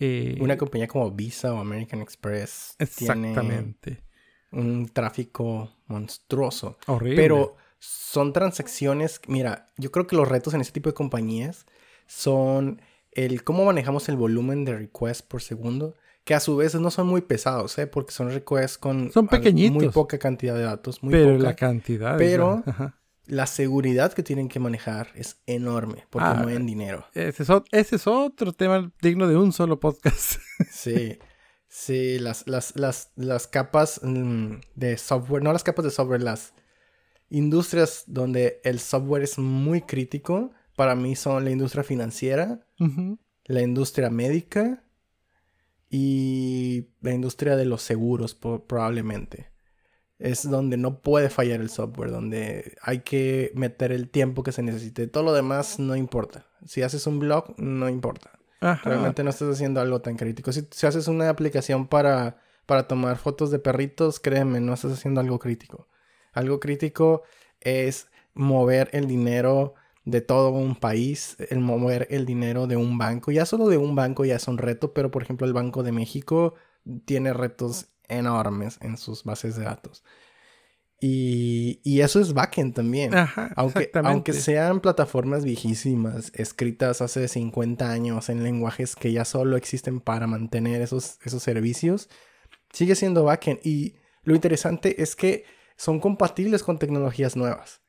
Eh, 0.00 0.38
Una 0.40 0.56
compañía 0.56 0.88
como 0.88 1.10
Visa 1.10 1.52
o 1.54 1.58
American 1.58 2.00
Express 2.00 2.74
exactamente. 2.78 3.90
tiene 3.90 4.10
un 4.52 4.88
tráfico 4.88 5.70
monstruoso. 5.86 6.78
Horrible. 6.86 7.16
Pero 7.16 7.56
son 7.78 8.32
transacciones, 8.32 9.20
mira, 9.28 9.70
yo 9.76 9.90
creo 9.92 10.06
que 10.06 10.16
los 10.16 10.28
retos 10.28 10.54
en 10.54 10.60
ese 10.62 10.72
tipo 10.72 10.88
de 10.88 10.94
compañías 10.94 11.66
son 12.06 12.80
el 13.12 13.44
cómo 13.44 13.64
manejamos 13.64 14.08
el 14.08 14.16
volumen 14.16 14.64
de 14.64 14.76
requests 14.76 15.22
por 15.22 15.42
segundo, 15.42 15.94
que 16.24 16.34
a 16.34 16.40
su 16.40 16.56
vez 16.56 16.74
no 16.74 16.90
son 16.90 17.06
muy 17.06 17.22
pesados, 17.22 17.78
¿eh? 17.78 17.86
porque 17.86 18.12
son 18.12 18.30
requests 18.30 18.78
con 18.78 19.10
son 19.12 19.26
pequeñitos. 19.28 19.74
muy 19.74 19.88
poca 19.88 20.18
cantidad 20.18 20.54
de 20.54 20.62
datos, 20.62 21.02
muy 21.02 21.12
pero 21.12 21.38
la 21.38 21.56
cantidad. 21.56 22.16
Pero 22.18 22.62
la 23.26 23.46
seguridad 23.46 24.12
que 24.12 24.22
tienen 24.22 24.48
que 24.48 24.58
manejar 24.58 25.08
es 25.14 25.40
enorme 25.46 26.06
porque 26.10 26.28
ah, 26.28 26.34
mueven 26.34 26.66
dinero. 26.66 27.06
Ese 27.14 27.42
es, 27.96 28.06
otro 28.06 28.52
tema 28.52 28.92
digno 29.00 29.28
de 29.28 29.36
un 29.36 29.52
solo 29.52 29.78
podcast. 29.78 30.40
sí, 30.70 31.18
sí, 31.68 32.18
las, 32.18 32.46
las, 32.46 32.76
las, 32.76 33.12
las 33.16 33.46
capas 33.46 34.00
mm, 34.02 34.54
de 34.74 34.98
software, 34.98 35.42
no 35.42 35.52
las 35.52 35.64
capas 35.64 35.84
de 35.84 35.90
software, 35.90 36.22
las 36.22 36.54
industrias 37.28 38.04
donde 38.06 38.60
el 38.64 38.80
software 38.80 39.22
es 39.22 39.38
muy 39.38 39.82
crítico, 39.82 40.52
para 40.74 40.94
mí 40.94 41.14
son 41.14 41.44
la 41.44 41.50
industria 41.50 41.84
financiera, 41.84 42.66
la 43.44 43.60
industria 43.60 44.10
médica 44.10 44.82
y 45.90 46.88
la 47.00 47.12
industria 47.12 47.56
de 47.56 47.66
los 47.66 47.82
seguros 47.82 48.34
probablemente 48.34 49.49
es 50.20 50.48
donde 50.48 50.76
no 50.76 51.00
puede 51.00 51.30
fallar 51.30 51.60
el 51.60 51.70
software, 51.70 52.10
donde 52.10 52.76
hay 52.82 53.00
que 53.00 53.50
meter 53.54 53.90
el 53.90 54.10
tiempo 54.10 54.42
que 54.42 54.52
se 54.52 54.62
necesite. 54.62 55.06
Todo 55.06 55.24
lo 55.24 55.32
demás 55.32 55.78
no 55.78 55.96
importa. 55.96 56.46
Si 56.66 56.82
haces 56.82 57.06
un 57.06 57.18
blog, 57.18 57.58
no 57.58 57.88
importa. 57.88 58.38
Realmente 58.60 59.24
no 59.24 59.30
estás 59.30 59.48
haciendo 59.48 59.80
algo 59.80 60.02
tan 60.02 60.16
crítico. 60.16 60.52
Si, 60.52 60.68
si, 60.70 60.86
haces 60.86 61.08
una 61.08 61.30
aplicación 61.30 61.88
para, 61.88 62.36
para 62.66 62.86
tomar 62.86 63.16
fotos 63.16 63.50
de 63.50 63.58
perritos, 63.58 64.20
créeme, 64.20 64.60
no 64.60 64.74
estás 64.74 64.92
haciendo 64.92 65.22
algo 65.22 65.38
crítico. 65.38 65.88
Algo 66.34 66.60
crítico 66.60 67.22
es 67.60 68.08
mover 68.34 68.90
el 68.92 69.06
dinero 69.06 69.74
de 70.04 70.20
todo 70.20 70.50
un 70.50 70.76
país, 70.76 71.36
el 71.48 71.60
mover 71.60 72.06
el 72.10 72.26
dinero 72.26 72.66
de 72.66 72.76
un 72.76 72.98
banco. 72.98 73.32
Ya 73.32 73.46
solo 73.46 73.68
de 73.68 73.78
un 73.78 73.94
banco 73.94 74.26
ya 74.26 74.36
es 74.36 74.46
un 74.48 74.58
reto, 74.58 74.92
pero 74.92 75.10
por 75.10 75.22
ejemplo 75.22 75.46
el 75.46 75.54
Banco 75.54 75.82
de 75.82 75.92
México 75.92 76.54
tiene 77.06 77.32
retos 77.32 77.88
enormes 78.10 78.78
en 78.82 78.96
sus 78.96 79.24
bases 79.24 79.56
de 79.56 79.64
datos. 79.64 80.04
Y, 81.00 81.80
y 81.82 82.02
eso 82.02 82.20
es 82.20 82.34
backend 82.34 82.74
también. 82.74 83.14
Ajá, 83.14 83.50
aunque, 83.56 83.90
aunque 83.94 84.34
sean 84.34 84.80
plataformas 84.80 85.44
viejísimas, 85.44 86.30
escritas 86.34 87.00
hace 87.00 87.26
50 87.26 87.90
años 87.90 88.28
en 88.28 88.42
lenguajes 88.42 88.96
que 88.96 89.10
ya 89.10 89.24
solo 89.24 89.56
existen 89.56 90.00
para 90.00 90.26
mantener 90.26 90.82
esos, 90.82 91.18
esos 91.24 91.42
servicios, 91.42 92.10
sigue 92.72 92.94
siendo 92.94 93.24
backend. 93.24 93.60
Y 93.64 93.96
lo 94.22 94.34
interesante 94.34 95.02
es 95.02 95.16
que 95.16 95.44
son 95.76 96.00
compatibles 96.00 96.62
con 96.62 96.78
tecnologías 96.78 97.34
nuevas. 97.36 97.80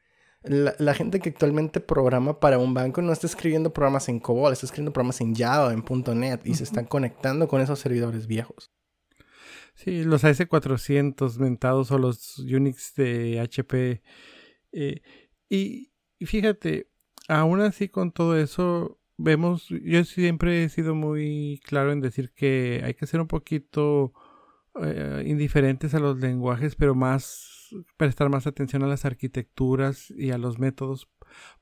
La, 0.44 0.94
gente 0.96 1.20
que 1.20 1.30
actualmente 1.30 1.82
programa 1.82 2.40
para 2.40 2.58
un 2.58 2.74
banco 2.74 3.02
no 3.04 3.14
está 3.14 3.28
escribiendo 3.28 3.74
programas 3.74 4.10
en 4.10 4.20
COBOL, 4.20 4.54
está 4.54 4.66
escribiendo 4.66 4.92
programas 4.92 5.22
en 5.22 5.36
Java, 5.36 5.72
en 5.72 5.84
.NET 6.20 6.48
y 6.48 6.56
se 6.56 6.64
están 6.64 6.86
conectando 6.86 7.48
con 7.48 7.62
esos 7.62 7.78
servidores 7.78 8.26
viejos. 8.26 8.72
Sí, 9.84 10.04
los 10.04 10.24
AS400 10.24 11.40
mentados 11.40 11.90
o 11.90 11.98
los 11.98 12.38
Unix 12.38 12.94
de 12.94 13.40
HP. 13.40 14.04
Eh, 14.74 15.02
y, 15.50 15.92
fíjate, 16.24 16.88
aún 17.28 17.62
así 17.62 17.90
con 17.90 18.12
todo 18.12 18.38
eso, 18.38 19.00
vemos, 19.18 19.70
yo 19.70 20.04
siempre 20.04 20.64
he 20.64 20.70
sido 20.70 20.94
muy 20.94 21.60
claro 21.66 21.92
en 21.92 22.00
decir 22.00 22.32
que 22.32 22.82
hay 22.84 22.94
que 22.94 23.08
ser 23.08 23.22
un 23.22 23.28
poquito 23.28 24.14
eh, 24.84 25.24
indiferentes 25.26 25.96
a 25.96 26.00
los 26.00 26.20
lenguajes, 26.20 26.76
pero 26.76 26.94
más 26.94 27.74
prestar 27.98 28.30
más 28.30 28.46
atención 28.46 28.84
a 28.84 28.88
las 28.88 29.06
arquitecturas 29.06 30.12
y 30.12 30.30
a 30.30 30.38
los 30.38 30.60
métodos, 30.60 31.10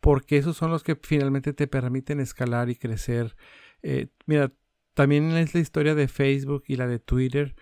porque 0.02 0.36
esos 0.36 0.58
son 0.58 0.72
los 0.72 0.84
que 0.84 0.98
finalmente 1.02 1.54
te 1.54 1.68
permiten 1.68 2.20
escalar 2.20 2.70
y 2.70 2.76
crecer. 2.76 3.38
Eh, 3.82 4.08
mira, 4.26 4.52
también 4.94 5.32
es 5.38 5.54
la 5.54 5.62
historia 5.62 5.96
de 5.96 6.10
Facebook 6.10 6.64
y 6.68 6.76
la 6.76 6.88
de 6.88 7.00
Twitter 7.00 7.56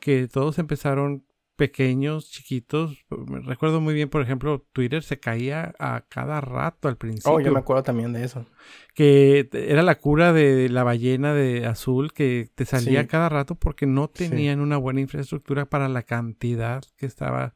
que 0.00 0.26
todos 0.28 0.58
empezaron 0.58 1.24
pequeños, 1.60 2.30
chiquitos. 2.30 3.04
Me 3.10 3.40
recuerdo 3.40 3.82
muy 3.82 3.92
bien, 3.92 4.08
por 4.08 4.22
ejemplo, 4.22 4.66
Twitter 4.72 5.02
se 5.02 5.20
caía 5.20 5.74
a 5.78 6.06
cada 6.08 6.40
rato 6.40 6.88
al 6.88 6.96
principio. 6.96 7.32
Oh, 7.32 7.38
yo 7.38 7.52
me 7.52 7.58
acuerdo 7.58 7.82
también 7.82 8.14
de 8.14 8.24
eso. 8.24 8.46
Que 8.94 9.46
era 9.52 9.82
la 9.82 9.98
cura 9.98 10.32
de 10.32 10.70
la 10.70 10.84
ballena 10.84 11.34
de 11.34 11.66
azul 11.66 12.14
que 12.14 12.48
te 12.54 12.64
salía 12.64 13.06
cada 13.06 13.28
rato 13.28 13.56
porque 13.56 13.84
no 13.84 14.08
tenían 14.08 14.60
una 14.60 14.78
buena 14.78 15.02
infraestructura 15.02 15.66
para 15.66 15.90
la 15.90 16.02
cantidad 16.02 16.82
que 16.96 17.04
estaba, 17.04 17.54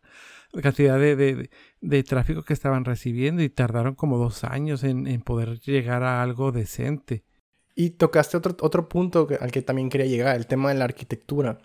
la 0.52 0.60
cantidad 0.60 0.98
de, 0.98 1.48
de, 1.80 2.02
tráfico 2.02 2.42
que 2.42 2.52
estaban 2.52 2.84
recibiendo 2.84 3.42
y 3.42 3.48
tardaron 3.48 3.94
como 3.94 4.18
dos 4.18 4.44
años 4.44 4.84
en, 4.84 5.06
en 5.06 5.22
poder 5.22 5.60
llegar 5.60 6.02
a 6.02 6.22
algo 6.22 6.52
decente. 6.52 7.24
Y 7.76 7.90
tocaste 7.90 8.36
otro, 8.36 8.56
otro 8.60 8.88
punto 8.88 9.26
al 9.40 9.50
que 9.50 9.60
también 9.60 9.88
quería 9.88 10.06
llegar, 10.06 10.36
el 10.36 10.46
tema 10.46 10.68
de 10.68 10.76
la 10.76 10.84
arquitectura. 10.84 11.58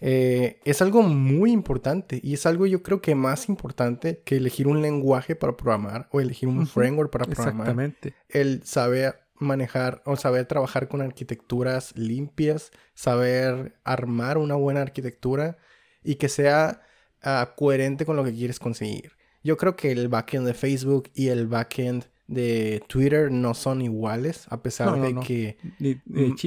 Eh, 0.00 0.60
es 0.64 0.80
algo 0.80 1.02
muy 1.02 1.50
importante 1.50 2.20
y 2.22 2.34
es 2.34 2.46
algo 2.46 2.66
yo 2.66 2.84
creo 2.84 3.02
que 3.02 3.16
más 3.16 3.48
importante 3.48 4.22
que 4.24 4.36
elegir 4.36 4.68
un 4.68 4.80
lenguaje 4.80 5.34
para 5.34 5.56
programar 5.56 6.08
o 6.12 6.20
elegir 6.20 6.48
un 6.48 6.66
framework 6.68 7.10
para 7.10 7.24
programar. 7.24 7.66
Exactamente. 7.66 8.14
El 8.28 8.62
saber 8.62 9.26
manejar 9.38 10.02
o 10.04 10.16
saber 10.16 10.46
trabajar 10.46 10.88
con 10.88 11.02
arquitecturas 11.02 11.96
limpias, 11.96 12.70
saber 12.94 13.76
armar 13.84 14.38
una 14.38 14.54
buena 14.54 14.82
arquitectura 14.82 15.58
y 16.02 16.14
que 16.14 16.28
sea 16.28 16.82
ah, 17.22 17.54
coherente 17.56 18.06
con 18.06 18.16
lo 18.16 18.24
que 18.24 18.32
quieres 18.32 18.58
conseguir. 18.58 19.12
Yo 19.42 19.56
creo 19.56 19.76
que 19.76 19.92
el 19.92 20.08
backend 20.08 20.46
de 20.46 20.54
Facebook 20.54 21.10
y 21.14 21.28
el 21.28 21.46
backend 21.46 22.06
de 22.26 22.82
Twitter 22.88 23.30
no 23.30 23.54
son 23.54 23.82
iguales, 23.82 24.46
a 24.50 24.62
pesar 24.62 25.00
de 25.00 25.14
que 25.20 25.58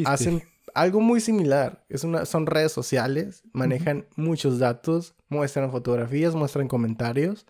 hacen 0.06 0.44
algo 0.74 1.02
muy 1.02 1.22
similar. 1.22 1.86
Es 1.90 2.04
una, 2.04 2.26
son 2.26 2.46
redes 2.46 2.72
sociales, 2.72 3.44
manejan 3.54 4.08
muchos 4.16 4.60
datos, 4.60 5.16
muestran 5.30 5.72
fotografías, 5.72 6.36
muestran 6.36 6.68
comentarios, 6.68 7.46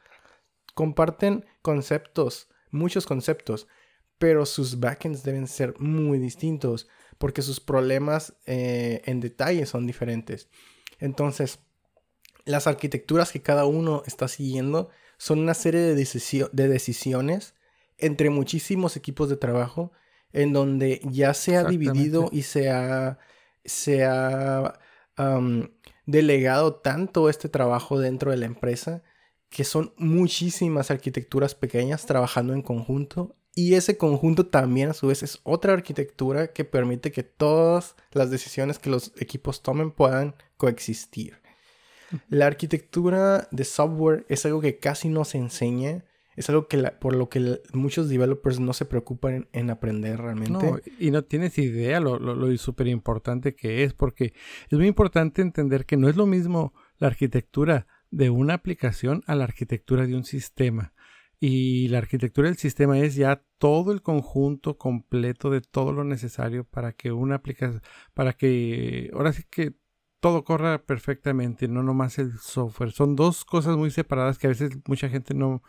comparten 0.74 1.46
conceptos, 1.62 2.50
muchos 2.72 3.06
conceptos, 3.06 3.68
pero 4.18 4.46
sus 4.46 4.80
backends 4.80 5.24
deben 5.24 5.48
ser 5.48 5.76
muy 5.80 6.20
distintos 6.20 6.88
porque 7.18 7.42
sus 7.42 7.60
problemas 7.60 8.36
eh, 8.46 9.02
en 9.06 9.20
detalle 9.20 9.66
son 9.66 9.88
diferentes. 9.88 10.50
Entonces, 11.00 11.60
las 12.46 12.68
arquitecturas 12.68 13.32
que 13.32 13.42
cada 13.42 13.66
uno 13.66 14.04
está 14.06 14.28
siguiendo 14.28 14.90
son 15.18 15.40
una 15.40 15.54
serie 15.54 15.82
de, 15.82 15.96
de 15.96 16.68
decisiones 16.68 17.56
entre 18.00 18.30
muchísimos 18.30 18.96
equipos 18.96 19.30
de 19.30 19.38
trabajo 19.38 19.92
en 20.32 20.54
donde 20.54 21.02
ya 21.04 21.34
se 21.34 21.58
ha 21.58 21.64
dividido 21.64 22.30
y 22.32 22.44
se 22.44 22.70
ha, 22.70 23.20
se 23.66 24.06
ha 24.06 24.80
delegado 26.06 26.76
tanto 26.76 27.30
este 27.30 27.50
trabajo 27.50 28.00
dentro 28.00 28.32
de 28.32 28.38
la 28.38 28.46
empresa 28.46 29.04
que 29.50 29.64
son 29.64 29.94
muchísimas 29.98 30.92
arquitecturas 30.92 31.56
pequeñas 31.56 32.06
trabajando 32.06 32.54
en 32.54 32.62
conjunto 32.62 33.36
y 33.56 33.74
ese 33.74 33.98
conjunto 33.98 34.48
también 34.48 34.92
a 34.92 34.94
su 34.94 35.08
vez 35.08 35.24
es 35.24 35.40
otra 35.44 35.74
arquitectura 35.74 36.54
que 36.54 36.66
permite 36.66 37.12
que 37.12 37.24
todas 37.24 37.96
las 38.12 38.30
decisiones 38.30 38.80
que 38.80 38.90
los 38.90 39.12
equipos 39.20 39.62
tomen 39.62 39.92
puedan 39.92 40.36
coexistir. 40.56 41.42
La 42.30 42.48
arquitectura 42.48 43.48
de 43.52 43.66
software 43.66 44.26
es 44.30 44.46
algo 44.46 44.62
que 44.62 44.80
casi 44.80 45.10
no 45.10 45.26
se 45.26 45.40
enseña 45.40 46.06
es 46.40 46.50
algo 46.50 46.70
que 46.70 46.78
por 47.02 47.16
lo 47.16 47.28
que 47.28 47.62
muchos 47.74 48.08
developers 48.08 48.62
no 48.62 48.72
se 48.72 48.86
preocupan 48.86 49.50
en, 49.52 49.70
aprender 49.70 50.22
realmente. 50.22 50.82
Y 50.98 51.12
no 51.12 51.26
tienes 51.26 51.58
idea 51.58 52.00
lo, 52.00 52.18
lo, 52.18 52.58
súper 52.58 52.88
importante 52.88 53.56
que 53.56 53.84
es, 53.84 53.94
porque 53.94 54.34
es 54.70 54.78
muy 54.78 54.88
importante 54.88 55.42
entender 55.42 55.86
que 55.86 55.98
no 55.98 56.08
es 56.08 56.16
lo 56.16 56.26
mismo 56.26 56.74
la 56.98 57.08
arquitectura 57.08 57.88
de 58.10 58.30
una 58.30 58.54
aplicación 58.54 59.22
a 59.28 59.36
la 59.36 59.44
arquitectura 59.44 60.08
de 60.08 60.16
un 60.16 60.24
sistema. 60.24 60.94
Y 61.42 61.90
la 61.90 61.98
arquitectura 61.98 62.48
del 62.48 62.58
sistema 62.58 62.98
es 63.00 63.16
ya 63.16 63.44
todo 63.58 63.92
el 63.92 64.02
conjunto 64.02 64.78
completo 64.78 65.50
de 65.50 65.60
todo 65.60 65.92
lo 65.92 66.06
necesario 66.06 66.64
para 66.64 66.94
que 66.94 67.12
una 67.12 67.36
aplicación, 67.36 67.82
para 68.14 68.32
que 68.32 69.12
ahora 69.14 69.34
sí 69.34 69.44
que 69.50 69.74
todo 70.22 70.46
corra 70.46 70.86
perfectamente, 70.86 71.68
no 71.68 71.84
nomás 71.84 72.18
el 72.18 72.38
software. 72.40 72.92
Son 72.92 73.18
dos 73.18 73.44
cosas 73.44 73.76
muy 73.76 73.92
separadas 73.92 74.38
que 74.38 74.48
a 74.48 74.52
veces 74.52 74.72
mucha 74.88 75.10
gente 75.10 75.34
no, 75.34 75.64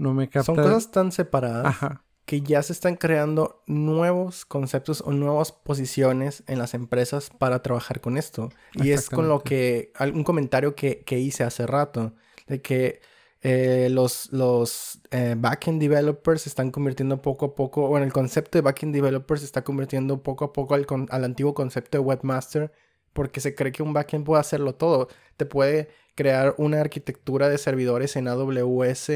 no 0.00 0.14
me 0.14 0.28
capta. 0.28 0.46
Son 0.46 0.56
cosas 0.56 0.90
tan 0.90 1.12
separadas 1.12 1.76
que 2.24 2.40
ya 2.40 2.62
se 2.62 2.72
están 2.72 2.96
creando 2.96 3.62
nuevos 3.66 4.44
conceptos 4.44 5.02
o 5.04 5.12
nuevas 5.12 5.52
posiciones 5.52 6.42
en 6.46 6.58
las 6.58 6.74
empresas 6.74 7.28
para 7.38 7.60
trabajar 7.60 8.00
con 8.00 8.16
esto. 8.16 8.50
Y 8.74 8.92
es 8.92 9.10
con 9.10 9.28
lo 9.28 9.42
que, 9.42 9.92
un 10.14 10.24
comentario 10.24 10.74
que, 10.74 11.04
hice 11.18 11.44
hace 11.44 11.66
rato, 11.66 12.14
de 12.46 12.62
que 12.62 13.00
eh, 13.42 13.88
los, 13.90 14.32
los 14.32 15.00
eh, 15.10 15.34
backend 15.36 15.80
developers 15.80 16.42
se 16.42 16.48
están 16.48 16.70
convirtiendo 16.70 17.20
poco 17.20 17.46
a 17.46 17.54
poco, 17.54 17.88
bueno, 17.88 18.06
el 18.06 18.12
concepto 18.12 18.58
de 18.58 18.62
backend 18.62 18.94
developers 18.94 19.40
se 19.40 19.46
está 19.46 19.64
convirtiendo 19.64 20.22
poco 20.22 20.44
a 20.46 20.52
poco 20.52 20.74
al, 20.74 20.86
al 21.10 21.24
antiguo 21.24 21.52
concepto 21.52 21.98
de 21.98 22.04
webmaster, 22.04 22.72
porque 23.12 23.40
se 23.40 23.54
cree 23.54 23.72
que 23.72 23.82
un 23.82 23.92
backend 23.92 24.24
puede 24.24 24.40
hacerlo 24.40 24.76
todo. 24.76 25.08
Te 25.36 25.46
puede 25.46 25.88
crear 26.14 26.54
una 26.58 26.80
arquitectura 26.80 27.48
de 27.48 27.58
servidores 27.58 28.14
en 28.16 28.28
AWS, 28.28 29.10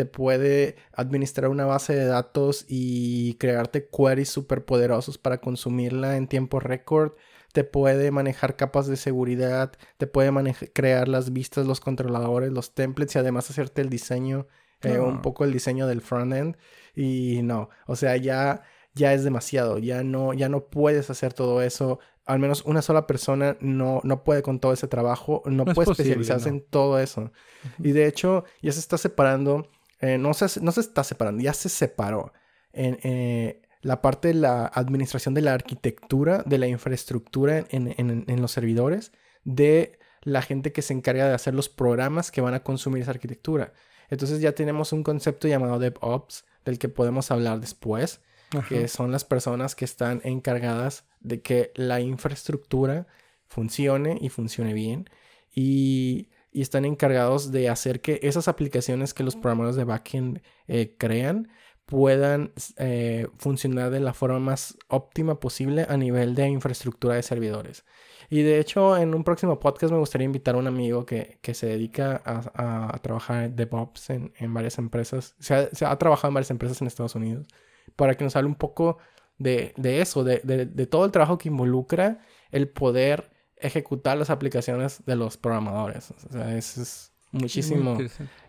te 0.00 0.06
puede 0.06 0.76
administrar 0.94 1.50
una 1.50 1.66
base 1.66 1.94
de 1.94 2.06
datos 2.06 2.64
y 2.66 3.34
crearte 3.34 3.86
queries 3.86 4.30
súper 4.30 4.64
poderosos 4.64 5.18
para 5.18 5.42
consumirla 5.42 6.16
en 6.16 6.26
tiempo 6.26 6.58
récord. 6.58 7.12
Te 7.52 7.64
puede 7.64 8.10
manejar 8.10 8.56
capas 8.56 8.86
de 8.86 8.96
seguridad, 8.96 9.72
te 9.98 10.06
puede 10.06 10.32
crear 10.72 11.06
las 11.06 11.34
vistas, 11.34 11.66
los 11.66 11.80
controladores, 11.80 12.50
los 12.50 12.72
templates 12.72 13.14
y 13.14 13.18
además 13.18 13.50
hacerte 13.50 13.82
el 13.82 13.90
diseño, 13.90 14.46
eh, 14.80 14.98
un 14.98 15.20
poco 15.20 15.44
el 15.44 15.52
diseño 15.52 15.86
del 15.86 16.00
frontend. 16.00 16.56
Y 16.96 17.42
no, 17.42 17.68
o 17.86 17.94
sea, 17.94 18.16
ya, 18.16 18.62
ya 18.94 19.12
es 19.12 19.22
demasiado, 19.22 19.76
ya 19.76 20.02
no, 20.02 20.32
ya 20.32 20.48
no 20.48 20.64
puedes 20.64 21.10
hacer 21.10 21.34
todo 21.34 21.60
eso. 21.60 21.98
Al 22.24 22.38
menos 22.38 22.62
una 22.64 22.80
sola 22.80 23.06
persona 23.06 23.58
no, 23.60 24.00
no 24.02 24.24
puede 24.24 24.40
con 24.40 24.60
todo 24.60 24.72
ese 24.72 24.88
trabajo, 24.88 25.42
no, 25.44 25.66
puede 25.66 25.90
especializarse 25.90 26.48
en 26.48 26.64
todo 26.64 26.98
eso. 26.98 27.32
Y 27.80 27.92
de 27.92 28.06
hecho, 28.06 28.44
ya 28.62 28.72
se 28.72 28.80
está 28.80 28.96
separando 28.96 29.68
eh, 30.00 30.18
no, 30.18 30.34
se, 30.34 30.60
no 30.60 30.72
se 30.72 30.80
está 30.80 31.04
separando, 31.04 31.42
ya 31.42 31.52
se 31.52 31.68
separó 31.68 32.32
en 32.72 32.98
eh, 33.02 33.62
la 33.82 34.02
parte 34.02 34.28
de 34.28 34.34
la 34.34 34.66
administración 34.66 35.34
de 35.34 35.42
la 35.42 35.54
arquitectura, 35.54 36.42
de 36.44 36.58
la 36.58 36.66
infraestructura 36.66 37.64
en, 37.70 38.40
los 38.40 38.52
servidores, 38.52 39.12
de 39.44 39.98
la 40.22 40.42
gente 40.42 40.72
que 40.72 40.82
se 40.82 40.92
encarga 40.92 41.26
de 41.26 41.34
hacer 41.34 41.54
los 41.54 41.68
programas 41.68 42.30
que 42.30 42.40
van 42.40 42.54
a 42.54 42.62
consumir 42.62 43.02
esa 43.02 43.12
arquitectura. 43.12 43.72
Entonces 44.10 44.40
ya 44.40 44.52
tenemos 44.52 44.92
un 44.92 45.02
concepto 45.02 45.48
llamado 45.48 45.78
DevOps, 45.78 46.44
del 46.64 46.78
que 46.78 46.88
podemos 46.88 47.30
hablar 47.30 47.60
después, 47.60 48.20
que 48.68 48.88
son 48.88 49.12
las 49.12 49.24
personas 49.24 49.74
que 49.74 49.84
están 49.84 50.20
encargadas 50.24 51.04
de 51.20 51.40
que 51.40 51.72
la 51.74 52.00
infraestructura 52.00 53.06
funcione 53.46 54.18
y 54.20 54.28
funcione 54.28 54.74
bien. 54.74 55.08
Y 55.54 56.28
y 56.52 56.62
están 56.62 56.84
encargados 56.84 57.52
de 57.52 57.68
hacer 57.68 58.00
que 58.00 58.20
esas 58.22 58.48
aplicaciones 58.48 59.14
que 59.14 59.22
los 59.22 59.36
programadores 59.36 59.76
de 59.76 59.84
backend 59.84 60.42
eh, 60.66 60.96
crean 60.98 61.48
puedan 61.86 62.52
eh, 62.76 63.26
funcionar 63.36 63.90
de 63.90 63.98
la 63.98 64.14
forma 64.14 64.38
más 64.38 64.78
óptima 64.88 65.40
posible 65.40 65.86
a 65.88 65.96
nivel 65.96 66.36
de 66.36 66.48
infraestructura 66.48 67.16
de 67.16 67.22
servidores. 67.22 67.84
Y 68.28 68.42
de 68.42 68.60
hecho, 68.60 68.96
en 68.96 69.12
un 69.12 69.24
próximo 69.24 69.58
podcast 69.58 69.92
me 69.92 69.98
gustaría 69.98 70.24
invitar 70.24 70.54
a 70.54 70.58
un 70.58 70.68
amigo 70.68 71.04
que, 71.04 71.40
que 71.42 71.52
se 71.52 71.66
dedica 71.66 72.22
a, 72.24 72.94
a, 72.94 72.98
trabajar 72.98 73.44
en 73.44 73.56
DevOps 73.56 74.10
en, 74.10 74.32
en 74.38 74.54
varias 74.54 74.78
empresas. 74.78 75.34
Se 75.40 75.52
ha, 75.52 75.68
se 75.70 75.84
ha, 75.84 75.98
trabajado 75.98 76.28
en 76.28 76.34
varias 76.34 76.52
empresas 76.52 76.80
en 76.80 76.86
Estados 76.86 77.16
Unidos. 77.16 77.48
Para 77.96 78.14
que 78.14 78.22
nos 78.22 78.36
hable 78.36 78.48
un 78.48 78.54
poco 78.54 78.98
de, 79.38 79.74
de 79.76 80.00
eso, 80.00 80.22
de, 80.22 80.40
de, 80.44 80.66
de, 80.66 80.86
todo 80.86 81.04
el 81.04 81.10
trabajo 81.10 81.38
que 81.38 81.48
involucra 81.48 82.20
el 82.52 82.68
poder 82.68 83.29
ejecutar 83.60 84.16
las 84.16 84.30
aplicaciones 84.30 85.02
de 85.06 85.16
los 85.16 85.36
programadores. 85.36 86.10
O 86.10 86.32
sea, 86.32 86.56
eso 86.56 86.82
es 86.82 87.12
muchísimo. 87.32 87.98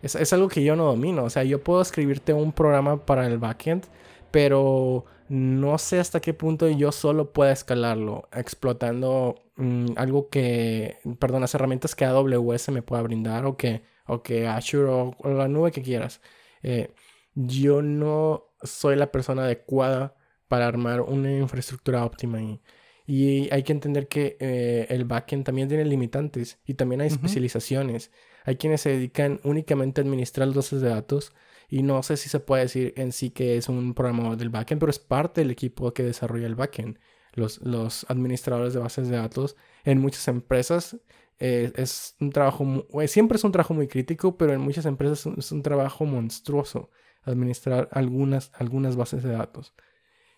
Es, 0.02 0.14
es 0.14 0.32
algo 0.32 0.48
que 0.48 0.64
yo 0.64 0.76
no 0.76 0.84
domino. 0.84 1.24
O 1.24 1.30
sea, 1.30 1.44
yo 1.44 1.62
puedo 1.62 1.82
escribirte 1.82 2.32
un 2.32 2.52
programa 2.52 3.04
para 3.04 3.26
el 3.26 3.38
backend, 3.38 3.84
pero 4.30 5.04
no 5.28 5.78
sé 5.78 5.98
hasta 5.98 6.20
qué 6.20 6.34
punto 6.34 6.68
yo 6.68 6.92
solo 6.92 7.32
pueda 7.32 7.52
escalarlo 7.52 8.28
explotando 8.32 9.36
mm, 9.56 9.92
algo 9.96 10.28
que, 10.28 10.98
perdón, 11.18 11.40
las 11.40 11.54
herramientas 11.54 11.94
que 11.94 12.04
AWS 12.04 12.68
me 12.68 12.82
pueda 12.82 13.00
brindar 13.00 13.46
o 13.46 13.56
que, 13.56 13.82
o 14.06 14.22
que 14.22 14.46
Azure 14.46 14.90
o, 14.90 15.16
la 15.24 15.48
nube 15.48 15.72
que 15.72 15.80
quieras. 15.80 16.20
Eh, 16.62 16.94
yo 17.34 17.80
no 17.80 18.44
soy 18.62 18.96
la 18.96 19.10
persona 19.10 19.44
adecuada 19.44 20.14
para 20.48 20.66
armar 20.66 21.00
una 21.00 21.32
infraestructura 21.32 22.04
óptima 22.04 22.36
ahí. 22.36 22.60
Y 23.06 23.52
hay 23.52 23.62
que 23.62 23.72
entender 23.72 24.08
que 24.08 24.36
eh, 24.40 24.86
el 24.90 25.04
backend 25.04 25.44
también 25.44 25.68
tiene 25.68 25.84
limitantes 25.84 26.58
y 26.64 26.74
también 26.74 27.00
hay 27.00 27.08
especializaciones. 27.08 28.10
Hay 28.44 28.56
quienes 28.56 28.80
se 28.80 28.90
dedican 28.90 29.40
únicamente 29.44 30.00
a 30.00 30.04
administrar 30.04 30.52
bases 30.52 30.80
de 30.80 30.88
datos 30.88 31.32
y 31.68 31.82
no 31.82 32.02
sé 32.02 32.16
si 32.16 32.28
se 32.28 32.40
puede 32.40 32.64
decir 32.64 32.92
en 32.96 33.12
sí 33.12 33.30
que 33.30 33.56
es 33.56 33.68
un 33.68 33.94
programador 33.94 34.36
del 34.36 34.50
backend, 34.50 34.80
pero 34.80 34.90
es 34.90 34.98
parte 34.98 35.40
del 35.40 35.50
equipo 35.50 35.92
que 35.92 36.02
desarrolla 36.02 36.46
el 36.46 36.54
backend. 36.54 36.98
Los, 37.34 37.62
los 37.62 38.04
administradores 38.10 38.74
de 38.74 38.80
bases 38.80 39.08
de 39.08 39.16
datos 39.16 39.56
en 39.84 39.98
muchas 39.98 40.28
empresas 40.28 40.98
eh, 41.44 41.72
es 41.74 42.14
un 42.20 42.30
trabajo, 42.30 42.86
eh, 43.00 43.08
siempre 43.08 43.36
es 43.36 43.42
un 43.42 43.50
trabajo 43.50 43.74
muy 43.74 43.88
crítico, 43.88 44.36
pero 44.36 44.52
en 44.52 44.60
muchas 44.60 44.86
empresas 44.86 45.26
es 45.36 45.50
un, 45.50 45.62
trabajo 45.62 46.04
monstruoso 46.04 46.90
administrar 47.24 47.88
algunas, 47.90 48.52
algunas 48.54 48.94
bases 48.94 49.24
de 49.24 49.32
datos. 49.32 49.74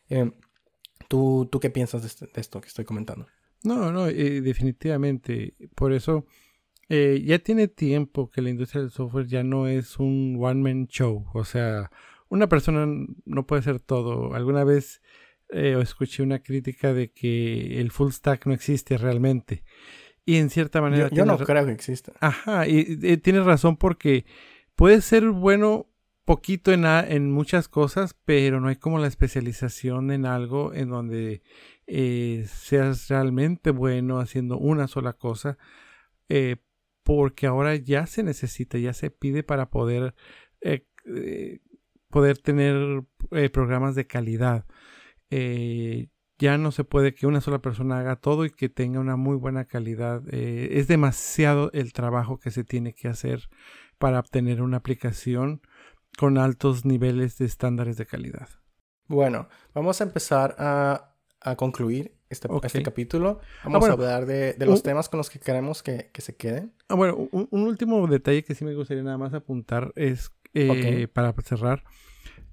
Eh, 0.09 0.33
¿tú, 1.15 1.49
¿tú, 1.49 1.61
qué 1.61 1.71
piensas 1.71 2.05
este, 2.05 2.27
de, 2.27 2.41
esto 2.41 2.61
que 2.61 2.67
estoy 2.67 2.85
comentando? 2.85 3.29
No, 3.62 3.93
no, 3.93 4.07
definitivamente. 4.07 5.55
Por 5.77 5.93
eso 5.93 6.27
eh, 6.89 7.23
ya 7.25 7.39
tiene 7.39 7.69
tiempo 7.69 8.31
que 8.31 8.43
la 8.43 8.51
industria 8.51 8.83
del 8.83 8.91
software 8.91 9.29
ya 9.29 9.45
no 9.45 9.69
es 9.69 10.01
un 10.01 10.37
one-man 10.41 10.89
show. 10.89 11.25
O 11.33 11.45
sea, 11.45 11.93
una 12.29 12.49
persona 12.49 12.85
no 13.25 13.47
puede 13.47 13.62
ser 13.62 13.79
todo. 13.79 14.35
Alguna 14.35 14.65
vez 14.65 15.03
eh, 15.51 15.79
escuché 15.81 16.25
una 16.25 16.41
crítica 16.41 16.93
de 16.93 17.12
que 17.12 17.81
el 17.81 17.93
full 17.93 18.11
stack 18.11 18.47
no 18.47 18.53
existe 18.53 18.99
realmente. 18.99 19.62
Y 20.27 20.39
en 20.39 20.51
cierta 20.51 20.81
manera... 20.81 21.11
Yo, 21.12 21.25
no 21.25 21.39
creo 21.39 21.65
que 21.65 21.73
exista. 21.73 22.12
Ajá, 22.21 22.67
y, 22.67 23.17
tienes 23.19 23.45
razón 23.45 23.77
porque 23.77 24.25
puede 24.75 25.01
ser 25.01 25.31
bueno 25.31 25.87
poquito 26.25 26.72
en, 26.72 26.85
en 26.85 27.31
muchas 27.31 27.68
cosas, 27.68 28.14
pero 28.25 28.61
no 28.61 28.68
hay 28.68 28.77
como 28.77 28.99
la 28.99 29.07
especialización 29.07 30.11
en 30.11 30.27
algo 30.27 30.72
en 30.75 30.89
donde 30.89 31.43
eh, 31.87 32.47
seas 32.49 33.09
realmente 33.09 33.70
bueno 33.70 34.18
haciendo 34.18 34.59
una 34.59 34.89
sola 34.89 35.12
cosa. 35.14 35.59
Eh, 36.29 36.57
porque 37.05 37.47
ahora 37.47 37.77
ya 37.77 38.07
se 38.07 38.22
necesita, 38.22 38.79
ya 38.79 38.95
se 38.95 39.11
pide 39.11 39.43
para 39.43 39.70
poder, 39.70 40.14
eh, 40.62 40.87
poder 42.09 42.39
tener 42.39 43.05
programas 43.53 43.95
de 43.95 44.07
calidad. 44.07 44.66
ya 46.39 46.59
no 46.59 46.72
se 46.72 46.85
puede 46.85 47.14
que 47.14 47.27
una 47.27 47.41
sola 47.41 47.61
persona 47.61 47.99
haga 48.01 48.16
todo 48.16 48.45
y 48.45 48.51
que 48.51 48.68
tenga 48.68 49.01
una 49.01 49.16
muy 49.16 49.37
buena 49.37 49.66
calidad. 49.66 50.22
es 50.33 50.89
demasiado 50.89 51.70
el 51.72 51.93
trabajo 51.93 52.39
que 52.39 52.51
se 52.51 52.64
tiene 52.64 52.95
que 52.95 53.09
hacer 53.09 53.49
para 53.99 54.18
obtener 54.18 54.62
una 54.62 54.79
aplicación 54.79 55.61
con 56.17 56.39
altos 56.39 56.85
niveles 56.85 57.39
de 57.39 57.47
estándares 57.47 57.97
de 57.97 58.07
calidad. 58.07 58.49
Bueno, 59.07 59.49
vamos 59.75 60.01
a 60.01 60.05
empezar 60.05 60.57
a, 60.59 61.15
a 61.41 61.57
concluir 61.57 62.15
este, 62.31 62.49
este 62.62 62.83
capítulo. 62.83 63.41
Ah, 63.62 63.69
Vamos 63.71 63.89
a 63.89 63.93
hablar 63.93 64.27
de, 64.27 64.57
los 64.67 64.83
temas 64.83 65.09
con 65.09 65.19
los 65.19 65.31
que 65.31 65.39
queremos 65.39 65.83
que, 65.83 66.11
se 66.17 66.37
queden. 66.37 66.73
Ah, 66.89 66.95
bueno, 66.95 67.29
un, 67.31 67.49
último 67.51 68.07
detalle 68.07 68.43
que 68.43 68.55
sí 68.55 68.65
me 68.65 68.75
gustaría 68.75 69.03
nada 69.03 69.19
más 69.19 69.35
apuntar 69.35 69.93
es, 69.95 70.31
eh, 70.55 71.07
para 71.12 71.35
cerrar, 71.45 71.85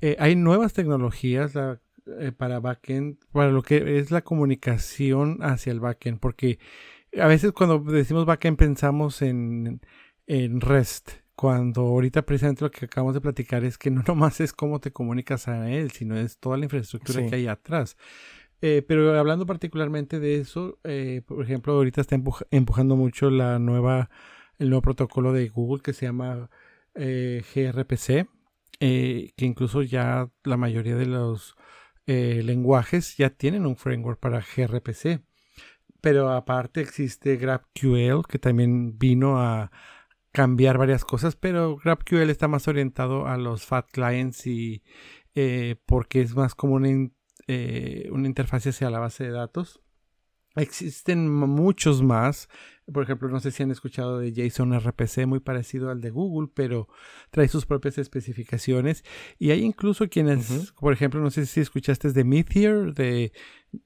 eh, 0.02 0.16
hay 0.20 0.36
nuevas 0.36 0.74
tecnologías 0.74 1.54
eh, 1.56 2.32
para 2.32 2.60
backend, 2.60 3.18
para 3.32 3.52
lo 3.52 3.64
que 3.64 4.00
es 4.00 4.12
la 4.12 4.22
comunicación 4.22 5.40
hacia 5.42 5.72
el 5.72 5.80
backend, 5.80 6.20
porque 6.20 6.60
a 7.20 7.28
veces 7.28 7.52
cuando 7.52 7.80
decimos 7.80 8.26
backend 8.26 8.58
pensamos 8.58 9.22
en, 9.22 9.82
en 10.28 10.62
REST, 10.62 11.12
cuando 11.42 11.82
ahorita 11.82 12.22
precisamente 12.22 12.64
lo 12.64 12.70
que 12.70 12.86
acabamos 12.86 13.16
de 13.16 13.22
platicar 13.22 13.64
es 13.64 13.80
que 13.80 13.90
no 13.90 14.04
nomás 14.08 14.40
es 14.42 14.54
cómo 14.54 14.80
te 14.80 14.92
comunicas 14.92 15.48
a 15.48 15.72
él, 15.72 15.90
sino 15.90 16.16
es 16.16 16.38
toda 16.38 16.56
la 16.56 16.66
infraestructura 16.66 17.26
que 17.26 17.34
hay 17.34 17.48
atrás. 17.48 17.98
Eh, 18.62 18.86
pero 18.88 19.18
hablando 19.18 19.48
particularmente 19.48 20.20
de 20.20 20.36
eso, 20.36 20.78
eh, 20.84 21.24
por 21.26 21.44
ejemplo, 21.44 21.74
ahorita 21.74 22.00
está 22.00 22.16
empujando 22.52 22.96
mucho 22.96 23.32
la 23.32 23.58
nueva, 23.58 24.12
el 24.60 24.70
nuevo 24.70 24.84
protocolo 24.84 25.34
de 25.34 25.50
Google 25.50 25.82
que 25.82 25.94
se 25.94 26.06
llama 26.06 26.52
eh, 26.94 27.42
gRPC, 27.56 28.28
que 28.78 29.34
incluso 29.38 29.82
ya 29.82 30.30
la 30.44 30.58
mayoría 30.58 30.96
de 30.96 31.08
los 31.08 31.56
lenguajes 32.06 33.18
ya 33.18 33.32
tienen 33.32 33.66
un 33.66 33.78
framework 33.78 34.20
para 34.20 34.46
gRPC. 34.56 35.24
Pero 36.02 36.30
aparte 36.32 36.82
existe 36.82 37.38
GraphQL 37.38 38.28
que 38.30 38.38
también 38.38 39.00
vino 39.00 39.40
a 39.40 39.72
cambiar 40.32 40.78
varias 40.78 41.06
cosas, 41.06 41.36
pero 41.36 41.78
GraphQL 41.78 42.30
está 42.30 42.48
más 42.48 42.68
orientado 42.68 43.28
a 43.28 43.38
los 43.38 43.66
fat 43.66 43.88
clients 43.92 44.48
y 44.48 44.84
porque 45.86 46.22
es 46.22 46.36
más 46.36 46.56
como 46.56 46.76
una 46.76 46.90
eh, 47.48 48.08
una 48.12 48.28
interfaz 48.28 48.68
hacia 48.68 48.90
la 48.90 49.00
base 49.00 49.26
de 49.26 49.32
datos. 49.32 49.82
Existen 50.56 51.30
muchos 51.30 52.02
más. 52.02 52.50
Por 52.92 53.04
ejemplo, 53.04 53.30
no 53.30 53.40
sé 53.40 53.52
si 53.52 53.64
han 53.64 53.72
escuchado 53.72 54.20
de 54.20 54.34
JSON 54.34 54.78
RPC, 54.78 55.26
muy 55.26 55.40
parecido 55.40 55.90
al 55.90 56.02
de 56.02 56.10
Google, 56.10 56.50
pero 56.54 56.90
trae 57.30 57.48
sus 57.48 57.66
propias 57.66 57.98
especificaciones. 57.98 59.06
Y 59.40 59.52
hay 59.52 59.64
incluso 59.64 60.10
quienes, 60.10 60.74
por 60.74 60.92
ejemplo, 60.92 61.22
no 61.22 61.32
sé 61.32 61.46
si 61.46 61.62
escuchaste 61.62 62.12
de 62.12 62.24
Meteor, 62.26 62.94
de, 62.94 63.32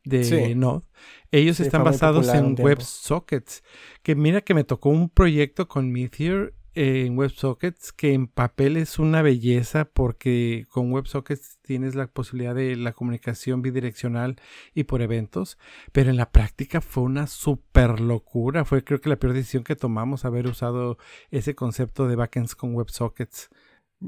de 0.05 0.55
Node. 0.55 0.85
Ellos 1.31 1.59
están 1.59 1.83
basados 1.83 2.29
en 2.29 2.55
WebSockets. 2.59 3.63
Que 4.01 4.15
mira 4.15 4.41
que 4.41 4.55
me 4.55 4.63
tocó 4.63 4.89
un 4.89 5.09
proyecto 5.09 5.67
con 5.67 5.91
Meteor 5.91 6.53
en 6.75 7.17
WebSockets 7.17 7.93
que 7.93 8.13
en 8.13 8.27
papel 8.27 8.75
es 8.77 8.99
una 8.99 9.21
belleza 9.21 9.85
porque 9.85 10.65
con 10.69 10.91
WebSockets 10.91 11.57
tienes 11.61 11.95
la 11.95 12.07
posibilidad 12.07 12.53
de 12.53 12.75
la 12.75 12.91
comunicación 12.91 13.61
bidireccional 13.61 14.35
y 14.73 14.83
por 14.83 15.01
eventos, 15.01 15.57
pero 15.93 16.09
en 16.09 16.17
la 16.17 16.31
práctica 16.31 16.81
fue 16.81 17.03
una 17.03 17.27
super 17.27 18.01
locura. 18.01 18.65
Fue 18.65 18.83
creo 18.83 18.99
que 18.99 19.09
la 19.09 19.15
peor 19.15 19.33
decisión 19.33 19.63
que 19.63 19.75
tomamos 19.75 20.25
haber 20.25 20.47
usado 20.47 20.97
ese 21.31 21.55
concepto 21.55 22.07
de 22.07 22.17
backends 22.17 22.55
con 22.55 22.75
WebSockets. 22.75 23.49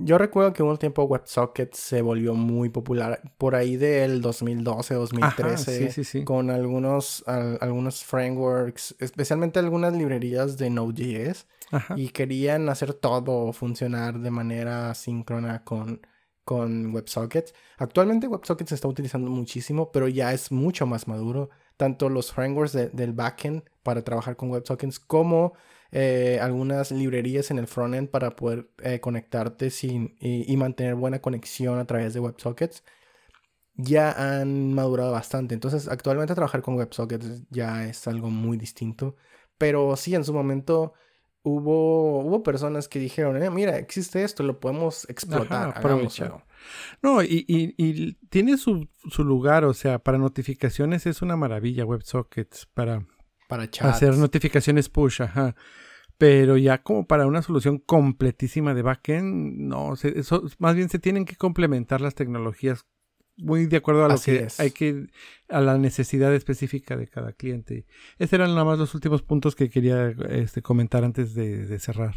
Yo 0.04 0.18
recuerdo 0.18 0.54
que 0.54 0.64
un 0.64 0.78
tiempo 0.78 1.04
WebSockets 1.04 1.80
se 1.80 2.02
volvió 2.02 2.34
muy 2.34 2.70
popular 2.70 3.22
por 3.38 3.56
ahí 3.56 3.78
del 3.78 4.22
2012, 4.22 4.94
2013, 4.94 6.24
con 6.24 6.50
algunos, 6.50 7.24
algunos 7.28 8.04
frameworks, 8.04 8.96
especialmente 9.00 9.60
algunas 9.60 9.94
librerías 9.94 10.58
de 10.58 10.70
Node.js 10.70 11.48
y 11.96 12.10
querían 12.10 12.70
hacer 12.70 12.94
todo 12.94 13.52
funcionar 13.54 14.20
de 14.20 14.32
manera 14.32 14.94
síncrona 14.94 15.64
con, 15.64 16.02
con 16.44 16.94
WebSockets. 16.94 17.54
Actualmente 17.78 18.28
WebSockets 18.28 18.70
se 18.70 18.76
está 18.76 18.88
utilizando 18.88 19.30
muchísimo, 19.30 19.92
pero 19.92 20.08
ya 20.08 20.34
es 20.34 20.52
mucho 20.52 20.86
más 20.86 21.08
maduro. 21.08 21.50
Tanto 21.76 22.10
los 22.10 22.32
frameworks 22.32 22.74
del 22.74 23.14
backend 23.14 23.64
para 23.84 24.04
trabajar 24.04 24.36
con 24.36 24.50
WebSockets 24.52 25.00
como 25.00 25.54
eh, 25.92 26.40
algunas 26.42 26.92
librerías 26.92 27.52
en 27.52 27.60
el 27.60 27.68
frontend 27.68 28.10
para 28.10 28.36
poder 28.36 28.70
eh, 28.84 29.00
conectarte 29.00 29.70
sin, 29.70 30.16
y, 30.20 30.52
y, 30.52 30.58
mantener 30.58 30.96
buena 30.96 31.20
conexión 31.20 31.80
a 31.80 31.86
través 31.86 32.14
de 32.14 32.20
WebSockets 32.20 32.84
ya 33.78 34.42
han 34.42 34.74
madurado 34.74 35.12
bastante. 35.12 35.54
Entonces, 35.54 35.88
actualmente 35.88 36.34
trabajar 36.34 36.62
con 36.62 36.76
WebSockets 36.76 37.44
ya 37.50 37.86
es 37.86 38.08
algo 38.08 38.30
muy 38.30 38.58
distinto. 38.58 39.16
Pero 39.58 39.96
sí, 39.96 40.16
en 40.16 40.26
su 40.26 40.34
momento 40.34 40.94
hubo, 41.44 42.20
hubo 42.20 42.44
personas 42.44 42.88
que 42.88 43.00
dijeron, 43.00 43.42
eh, 43.42 43.50
mira, 43.50 43.78
existe 43.78 44.24
esto, 44.24 44.44
lo 44.44 44.60
podemos 44.60 45.08
explotar. 45.10 45.70
Ajá, 45.70 45.82
no, 47.02 47.24
y, 47.24 47.46
y, 47.48 47.74
y, 47.78 48.14
tiene 48.30 48.58
su, 48.58 48.88
su, 49.10 49.24
lugar, 49.24 49.64
o 49.64 49.74
sea, 49.74 50.00
para 50.00 50.18
notificaciones 50.18 51.06
es 51.06 51.22
una 51.22 51.38
maravilla 51.38 51.86
WebSockets, 51.86 52.66
para, 52.74 53.06
para 53.48 53.70
hacer 53.82 54.18
notificaciones 54.18 54.90
push, 54.90 55.22
ajá. 55.22 55.56
Pero 56.18 56.58
ya 56.58 56.82
como 56.82 57.06
para 57.06 57.28
una 57.28 57.42
solución 57.42 57.78
completísima 57.78 58.74
de 58.74 58.82
backend, 58.82 59.60
no, 59.60 59.94
eso, 59.94 60.44
más 60.58 60.76
bien 60.76 60.90
se 60.90 61.00
tienen 61.00 61.26
que 61.26 61.36
complementar 61.36 62.02
las 62.02 62.16
tecnologías 62.16 62.86
muy 63.38 63.68
de 63.68 63.78
acuerdo 63.78 64.04
a 64.04 64.10
lo 64.10 64.20
que 64.20 64.48
hay 64.58 64.72
que, 64.72 65.08
a 65.48 65.62
la 65.62 65.78
necesidad 65.78 66.34
específica 66.34 66.98
de 66.98 67.08
cada 67.08 67.34
cliente. 67.34 67.86
Estos 68.18 68.40
eran 68.40 68.50
nada 68.52 68.66
más 68.66 68.80
los 68.80 68.96
últimos 68.96 69.22
puntos 69.22 69.56
que 69.56 69.70
quería 69.70 70.14
este, 70.30 70.62
comentar 70.62 71.04
antes 71.04 71.36
de, 71.36 71.80
cerrar. 71.80 72.16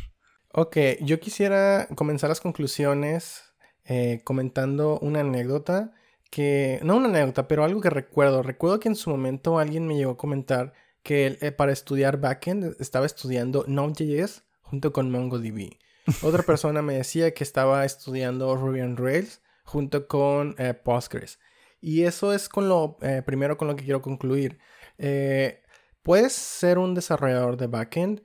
Ok, 0.53 0.77
yo 1.03 1.21
quisiera 1.21 1.87
comenzar 1.95 2.31
las 2.31 2.41
conclusiones 2.41 3.45
eh, 3.85 4.23
comentando 4.25 4.99
una 5.01 5.21
anécdota 5.21 5.93
que, 6.31 6.81
no 6.83 6.97
una 6.97 7.09
anécdota, 7.09 7.47
pero 7.47 7.65
algo 7.65 7.81
que 7.81 7.91
recuerdo. 7.91 8.43
Recuerdo 8.43 8.81
que 8.81 8.89
en 8.89 8.97
su 8.97 9.11
momento 9.11 9.59
alguien 9.59 9.87
me 9.87 9.97
llegó 9.97 10.13
a 10.13 10.17
comentar 10.17 10.73
que 11.03 11.39
eh, 11.41 11.53
para 11.53 11.73
estudiar 11.73 12.21
backend 12.21 12.77
estaba 12.81 13.07
estudiando 13.07 13.65
Node.js 13.67 14.45
junto 14.63 14.93
con 14.93 15.11
MongoDB. 15.11 15.71
Otra 16.23 16.43
persona 16.43 16.83
me 16.83 16.95
decía 16.95 17.35
que 17.35 17.45
estaba 17.45 17.85
estudiando 17.85 18.57
Ruby 18.57 18.81
on 18.81 18.97
Rails 18.97 19.43
junto 19.65 20.09
con 20.09 20.55
eh, 20.59 20.75
Postgres. 20.75 21.39
Y 21.81 22.03
eso 22.03 22.33
es 22.33 22.49
con 22.49 22.69
lo 22.69 22.99
eh, 23.03 23.23
primero 23.25 23.57
con 23.57 23.69
lo 23.69 23.77
que 23.77 23.85
quiero 23.85 24.03
concluir. 24.03 24.59
Eh, 24.99 25.63
puedes 26.03 26.33
ser 26.33 26.79
un 26.79 26.95
desarrollador 26.95 27.57
de 27.57 27.67
backend 27.67 28.23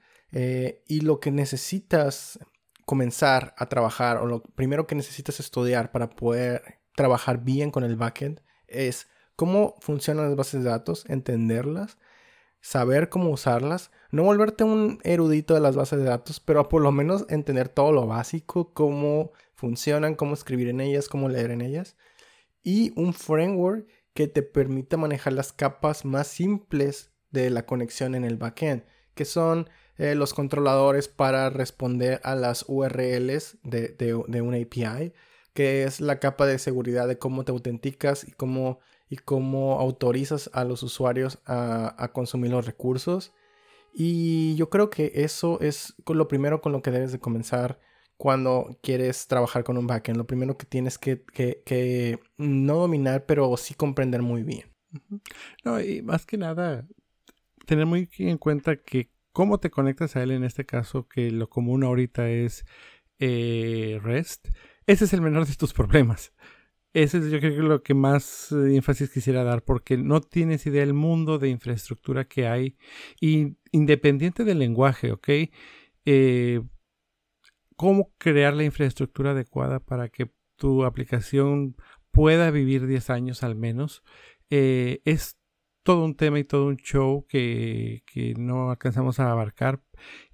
y 0.86 1.00
lo 1.00 1.22
que 1.22 1.32
necesitas 1.32 2.38
comenzar 2.86 3.56
a 3.58 3.68
trabajar 3.68 4.18
o 4.18 4.26
lo 4.26 4.44
primero 4.44 4.86
que 4.86 4.94
necesitas 4.94 5.40
estudiar 5.40 5.94
para 5.94 6.10
poder 6.10 6.82
trabajar 6.94 7.42
bien 7.46 7.72
con 7.72 7.86
el 7.86 7.96
backend 7.96 8.42
es 8.68 9.08
cómo 9.38 9.76
funcionan 9.80 10.26
las 10.26 10.36
bases 10.36 10.62
de 10.62 10.70
datos, 10.70 11.06
entenderlas, 11.08 11.98
saber 12.66 13.10
cómo 13.10 13.30
usarlas, 13.30 13.92
no 14.10 14.24
volverte 14.24 14.64
un 14.64 15.00
erudito 15.04 15.54
de 15.54 15.60
las 15.60 15.76
bases 15.76 16.00
de 16.00 16.06
datos, 16.06 16.40
pero 16.40 16.68
por 16.68 16.82
lo 16.82 16.92
menos 16.92 17.28
entender 17.30 17.70
todo 17.70 17.92
lo 17.92 18.08
básico, 18.08 18.74
cómo 18.74 19.34
funcionan, 19.54 20.16
cómo 20.16 20.34
escribir 20.34 20.70
en 20.70 20.82
ellas, 20.82 21.08
cómo 21.08 21.30
leer 21.30 21.52
en 21.52 21.62
ellas. 21.62 21.96
Y 22.64 22.92
un 23.00 23.14
framework 23.14 23.88
que 24.16 24.28
te 24.28 24.42
permita 24.42 24.98
manejar 24.98 25.34
las 25.34 25.54
capas 25.54 26.06
más 26.06 26.26
simples 26.26 27.12
de 27.30 27.52
la 27.52 27.68
conexión 27.68 28.16
en 28.16 28.26
el 28.26 28.38
backend, 28.38 28.84
que 29.14 29.26
son 29.26 29.70
eh, 30.00 30.16
los 30.16 30.34
controladores 30.34 31.08
para 31.08 31.52
responder 31.52 32.20
a 32.24 32.34
las 32.34 32.66
URLs 32.68 33.60
de, 33.62 33.90
de, 33.90 34.42
una 34.42 34.58
API, 34.58 35.14
que 35.54 35.84
es 35.84 36.02
la 36.02 36.20
capa 36.20 36.48
de 36.48 36.58
seguridad 36.58 37.08
de 37.08 37.20
cómo 37.20 37.46
te 37.46 37.52
autenticas 37.52 38.28
y 38.28 38.32
cómo, 38.32 38.80
y 39.10 39.18
cómo 39.18 39.80
autorizas 39.80 40.50
a 40.54 40.64
los 40.64 40.84
usuarios 40.84 41.40
a, 41.46 42.12
consumir 42.14 42.52
los 42.52 42.66
recursos. 42.66 43.34
Y 43.94 44.56
yo 44.56 44.70
creo 44.70 44.90
que 44.90 45.12
eso 45.16 45.60
es 45.62 45.96
lo 46.06 46.28
primero 46.28 46.62
con 46.62 46.72
lo 46.72 46.82
que 46.82 46.92
debes 46.92 47.12
de 47.12 47.20
comenzar 47.20 47.80
cuando 48.18 48.78
quieres 48.82 49.28
trabajar 49.28 49.64
con 49.64 49.78
un 49.78 49.88
backend. 49.88 50.18
Lo 50.18 50.28
primero 50.28 50.58
que 50.58 50.66
tienes 50.66 50.98
que, 50.98 51.24
que, 51.24 52.20
no 52.38 52.76
dominar, 52.76 53.26
pero 53.26 53.56
sí 53.58 53.74
comprender 53.74 54.22
muy 54.22 54.44
bien. 54.44 54.74
No, 55.64 55.80
y 55.82 56.02
más 56.02 56.26
que 56.26 56.38
nada, 56.38 56.88
tener 57.66 57.86
muy 57.86 58.10
en 58.18 58.38
cuenta 58.38 58.78
que 58.78 59.12
cómo 59.32 59.60
te 59.60 59.70
conectas 59.70 60.16
a 60.16 60.24
él 60.24 60.32
en 60.32 60.44
este 60.46 60.66
caso, 60.66 61.08
que 61.08 61.32
lo 61.32 61.50
común 61.50 61.84
ahorita 61.84 62.30
es 62.30 62.66
eh, 63.20 64.00
REST, 64.02 64.48
ese 64.88 65.06
es 65.06 65.14
el 65.14 65.22
menor 65.22 65.48
de 65.48 65.56
tus 65.56 65.74
problemas. 65.74 66.32
Ese 66.96 67.18
es 67.18 67.30
yo 67.30 67.42
creo 67.42 67.54
que 67.54 67.62
lo 67.62 67.84
que 67.84 67.94
más 67.94 68.54
eh, 68.54 68.74
énfasis 68.74 69.10
quisiera 69.10 69.44
dar, 69.44 69.64
porque 69.66 69.98
no 69.98 70.22
tienes 70.22 70.66
idea 70.66 70.80
del 70.80 70.94
mundo 70.94 71.40
de 71.40 71.50
infraestructura 71.50 72.24
que 72.24 72.48
hay, 72.48 72.78
y 73.20 73.58
independiente 73.74 74.46
del 74.46 74.60
lenguaje, 74.60 75.12
¿ok? 75.12 75.28
Eh, 76.06 76.62
cómo 77.76 78.14
crear 78.18 78.54
la 78.54 78.64
infraestructura 78.64 79.32
adecuada 79.32 79.82
para 79.82 80.08
que 80.08 80.32
tu 80.56 80.86
aplicación 80.86 81.76
pueda 82.12 82.50
vivir 82.50 82.88
10 82.88 83.10
años 83.10 83.44
al 83.44 83.56
menos, 83.56 84.02
eh, 84.50 85.02
es 85.04 85.38
todo 85.86 86.04
un 86.04 86.16
tema 86.16 86.40
y 86.40 86.44
todo 86.44 86.66
un 86.66 86.78
show 86.78 87.26
que, 87.30 88.04
no 88.38 88.72
alcanzamos 88.72 89.20
a 89.20 89.32
abarcar. 89.32 89.82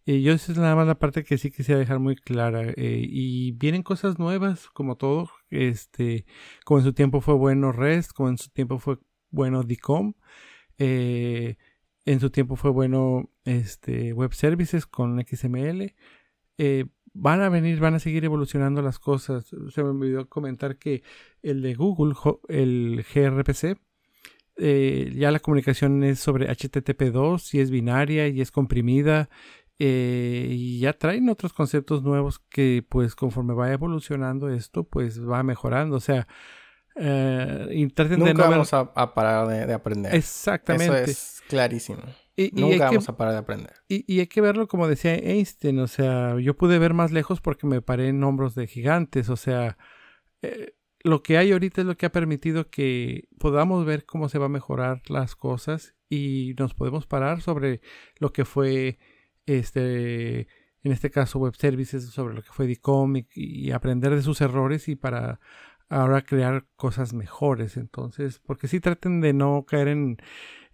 Eh, 0.06 0.22
yo 0.22 0.34
esa 0.34 0.54
es 0.54 0.58
nada 0.58 0.76
más 0.76 0.88
la 0.88 0.98
parte 0.98 1.24
que 1.26 1.38
sí 1.38 1.52
quisiera 1.52 1.80
dejar 1.80 2.00
muy 2.00 2.16
clara. 2.16 2.72
Eh, 2.78 3.06
y 3.08 3.52
vienen 3.52 3.84
cosas 3.84 4.18
nuevas, 4.18 4.70
como 4.70 4.96
todo. 4.96 5.30
Este, 5.50 6.26
como 6.66 6.80
en 6.80 6.86
su 6.86 6.94
tiempo 6.94 7.22
fue 7.22 7.36
bueno 7.36 7.74
REST, 7.74 8.14
como 8.14 8.30
en 8.30 8.38
su 8.38 8.50
tiempo 8.50 8.80
fue 8.80 8.98
bueno 9.30 9.64
DCOM. 9.64 10.14
en 10.78 12.20
su 12.20 12.30
tiempo 12.32 12.56
fue 12.56 12.72
bueno 12.72 13.30
este, 13.46 14.14
Web 14.14 14.34
Services 14.34 14.86
con 14.88 15.22
XML 15.22 15.94
van 17.14 17.42
a 17.42 17.50
venir, 17.50 17.80
van 17.80 17.96
a 17.96 18.00
seguir 18.00 18.24
evolucionando 18.26 18.82
las 18.82 19.00
cosas. 19.00 19.54
Se 19.70 19.84
me 19.84 19.90
olvidó 19.90 20.30
comentar 20.30 20.78
que 20.78 21.04
el 21.42 21.62
de 21.62 21.74
Google, 21.76 22.14
el 22.48 23.04
gRPC, 23.14 23.78
eh, 24.58 25.14
ya 25.16 25.32
la 25.32 25.40
comunicación 25.40 26.04
es 26.04 26.20
sobre 26.20 26.50
HTTP2 26.50 27.54
y 27.54 27.60
es 27.60 27.72
binaria 27.72 28.28
y 28.28 28.42
es 28.42 28.52
comprimida. 28.52 29.30
Eh, 29.80 30.48
y 30.52 30.80
ya 30.80 30.94
traen 30.94 31.28
otros 31.30 31.54
conceptos 31.54 32.04
nuevos 32.04 32.38
que 32.38 32.86
pues 32.88 33.16
conforme 33.16 33.56
va 33.56 33.72
evolucionando 33.72 34.50
esto 34.50 34.84
pues 34.84 35.28
va 35.28 35.42
mejorando. 35.42 35.96
O 35.96 36.00
sea, 36.00 36.28
eh, 36.96 37.90
Nunca 38.18 38.50
vamos 38.50 38.74
a, 38.74 39.14
parar 39.14 39.48
de, 39.48 39.74
aprender. 39.74 40.14
Exactamente. 40.14 41.04
Eso 41.04 41.12
es 41.12 41.44
clarísimo. 41.48 42.02
Y, 42.36 42.52
Nunca 42.54 42.86
vamos 42.86 43.08
a 43.10 43.18
parar 43.18 43.34
de 43.34 43.40
aprender. 43.40 43.74
Y, 43.88 44.20
hay 44.20 44.28
que 44.28 44.42
verlo 44.42 44.68
como 44.68 44.88
decía 44.88 45.16
Einstein, 45.16 45.80
o 45.80 45.88
sea, 45.88 46.40
yo 46.40 46.56
pude 46.56 46.80
ver 46.80 46.94
más 46.94 47.12
lejos 47.12 47.42
porque 47.42 47.68
me 47.68 47.82
paré 47.82 48.10
en 48.10 48.24
hombros 48.24 48.56
de 48.56 48.68
gigantes, 48.68 49.30
o 49.30 49.36
sea, 49.36 49.78
eh, 50.42 50.74
lo 51.04 51.24
que 51.24 51.38
hay 51.38 51.52
ahorita 51.52 51.82
es 51.82 51.88
lo 51.88 51.98
que 51.98 52.06
ha 52.06 52.12
permitido 52.12 52.70
que 52.70 53.28
podamos 53.40 53.86
ver 53.86 54.06
cómo 54.06 54.30
se 54.30 54.40
va 54.40 54.46
a 54.46 54.50
mejorar 54.50 55.02
las 55.08 55.36
cosas 55.36 55.96
y 56.10 56.56
nos 56.60 56.74
podemos 56.74 57.08
parar 57.08 57.42
sobre 57.42 57.82
lo 58.20 58.34
que 58.34 58.46
fue 58.46 59.00
este 59.46 60.48
en 60.84 60.92
este 60.92 61.12
caso 61.12 61.40
web 61.40 61.56
services 61.56 62.06
sobre 62.06 62.34
lo 62.34 62.42
que 62.42 62.52
fue 62.52 62.68
Dicomic 62.68 63.30
y 63.36 63.72
aprender 63.72 64.16
de 64.16 64.22
sus 64.22 64.42
errores 64.42 64.88
y 64.88 64.96
para 64.96 65.40
ahora 65.90 66.22
crear 66.22 66.66
cosas 66.76 67.14
mejores. 67.14 67.78
Entonces 67.78 68.40
porque 68.40 68.68
si 68.68 68.80
traten 68.80 69.22
de 69.22 69.34
no 69.34 69.66
caer 69.66 69.88
en 69.90 70.18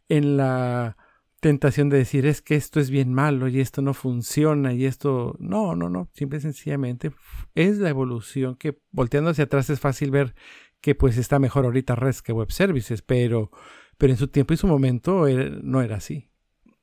en 0.09 0.37
la 0.37 0.97
tentación 1.39 1.89
de 1.89 1.97
decir 1.97 2.25
es 2.25 2.41
que 2.41 2.55
esto 2.55 2.79
es 2.79 2.89
bien 2.89 3.13
malo 3.13 3.47
y 3.47 3.59
esto 3.59 3.81
no 3.81 3.93
funciona 3.93 4.73
y 4.73 4.85
esto 4.85 5.35
no, 5.39 5.75
no, 5.75 5.89
no, 5.89 6.09
simple 6.13 6.39
y 6.39 6.41
sencillamente 6.41 7.11
es 7.55 7.77
la 7.77 7.89
evolución 7.89 8.55
que 8.55 8.79
volteando 8.91 9.29
hacia 9.29 9.45
atrás 9.45 9.69
es 9.69 9.79
fácil 9.79 10.11
ver 10.11 10.35
que 10.81 10.95
pues 10.95 11.17
está 11.17 11.39
mejor 11.39 11.65
ahorita 11.65 11.95
REST 11.95 12.25
que 12.25 12.33
web 12.33 12.51
services, 12.51 13.01
pero, 13.01 13.51
pero 13.97 14.13
en 14.13 14.17
su 14.17 14.27
tiempo 14.27 14.53
y 14.53 14.57
su 14.57 14.67
momento 14.67 15.25
no 15.63 15.81
era 15.81 15.97
así. 15.97 16.29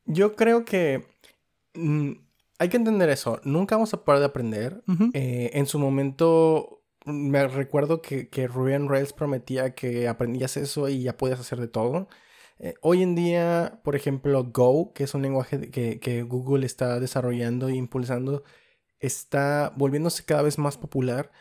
Yo 0.04 0.34
creo 0.36 0.64
que 0.64 1.06
mm, 1.74 2.12
hay 2.58 2.68
que 2.68 2.76
entender 2.76 3.08
eso, 3.10 3.40
nunca 3.44 3.76
vamos 3.76 3.94
a 3.94 4.04
parar 4.04 4.20
de 4.20 4.26
aprender. 4.26 4.82
Eh, 5.12 5.50
en 5.54 5.66
su 5.66 5.78
momento 5.78 6.82
me 7.04 7.46
recuerdo 7.46 8.02
que, 8.02 8.28
que 8.28 8.46
Ruby 8.46 8.74
on 8.74 8.88
Rails 8.88 9.12
prometía 9.12 9.74
que 9.74 10.08
aprendías 10.08 10.56
eso 10.56 10.88
y 10.88 11.02
ya 11.02 11.16
podías 11.16 11.40
hacer 11.40 11.60
de 11.60 11.68
todo. 11.68 12.08
Eh, 12.58 12.74
hoy 12.82 13.02
en 13.02 13.14
día, 13.14 13.80
por 13.84 13.96
ejemplo, 13.96 14.44
Go, 14.44 14.92
que 14.92 15.04
es 15.04 15.14
un 15.14 15.22
lenguaje 15.22 15.70
que, 15.70 16.22
Google 16.22 16.66
está 16.66 17.00
desarrollando 17.00 17.68
e 17.68 17.74
impulsando, 17.74 18.44
está 19.00 19.72
volviéndose 19.76 20.24
cada 20.24 20.42
vez 20.42 20.58
más 20.58 20.78
popular 20.78 21.32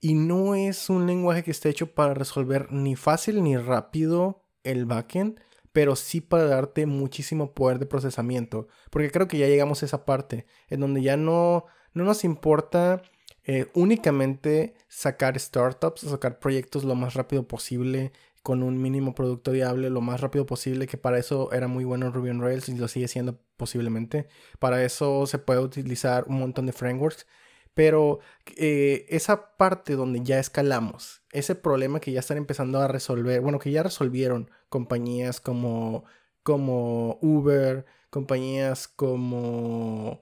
y 0.00 0.14
no 0.14 0.54
es 0.54 0.90
un 0.90 1.06
lenguaje 1.06 1.42
que 1.44 1.50
esté 1.50 1.68
hecho 1.70 1.94
para 1.94 2.14
resolver 2.14 2.72
ni 2.72 2.96
fácil 2.96 3.42
ni 3.42 3.56
rápido 3.56 4.44
el 4.64 4.86
backend, 4.86 5.40
pero 5.72 5.96
sí 5.96 6.20
para 6.20 6.44
darte 6.44 6.86
muchísimo 6.86 7.54
poder 7.54 7.78
de 7.78 7.86
procesamiento, 7.86 8.68
porque 8.90 9.10
creo 9.10 9.28
que 9.28 9.38
ya 9.38 9.46
llegamos 9.48 9.82
a 9.82 9.86
esa 9.86 10.04
parte 10.04 10.46
en 10.68 10.80
donde 10.80 11.02
ya 11.02 11.16
no, 11.16 11.66
no 11.92 12.04
nos 12.04 12.24
importa 12.24 13.02
eh, 13.44 13.66
únicamente 13.74 14.74
sacar 14.88 15.38
startups, 15.38 16.02
sacar 16.02 16.38
proyectos 16.38 16.84
lo 16.84 16.94
más 16.94 17.14
rápido 17.14 17.46
posible 17.46 18.12
con 18.44 18.62
un 18.62 18.80
mínimo 18.80 19.14
producto 19.14 19.52
viable 19.52 19.88
lo 19.88 20.02
más 20.02 20.20
rápido 20.20 20.44
posible, 20.44 20.86
que 20.86 20.98
para 20.98 21.18
eso 21.18 21.50
era 21.52 21.66
muy 21.66 21.84
bueno 21.84 22.10
Ruby 22.10 22.28
on 22.28 22.42
Rails 22.42 22.68
y 22.68 22.76
lo 22.76 22.88
sigue 22.88 23.08
siendo 23.08 23.40
posiblemente. 23.56 24.28
Para 24.58 24.84
eso 24.84 25.26
se 25.26 25.38
puede 25.38 25.60
utilizar 25.60 26.26
un 26.28 26.40
montón 26.40 26.66
de 26.66 26.74
frameworks. 26.74 27.26
Pero 27.72 28.20
eh, 28.56 29.06
esa 29.08 29.56
parte 29.56 29.94
donde 29.94 30.20
ya 30.22 30.38
escalamos, 30.38 31.22
ese 31.32 31.54
problema 31.54 32.00
que 32.00 32.12
ya 32.12 32.20
están 32.20 32.36
empezando 32.36 32.80
a 32.80 32.88
resolver, 32.88 33.40
bueno, 33.40 33.58
que 33.58 33.72
ya 33.72 33.82
resolvieron 33.82 34.50
compañías 34.68 35.40
como, 35.40 36.04
como 36.42 37.18
Uber, 37.22 37.86
compañías 38.10 38.88
como... 38.88 40.20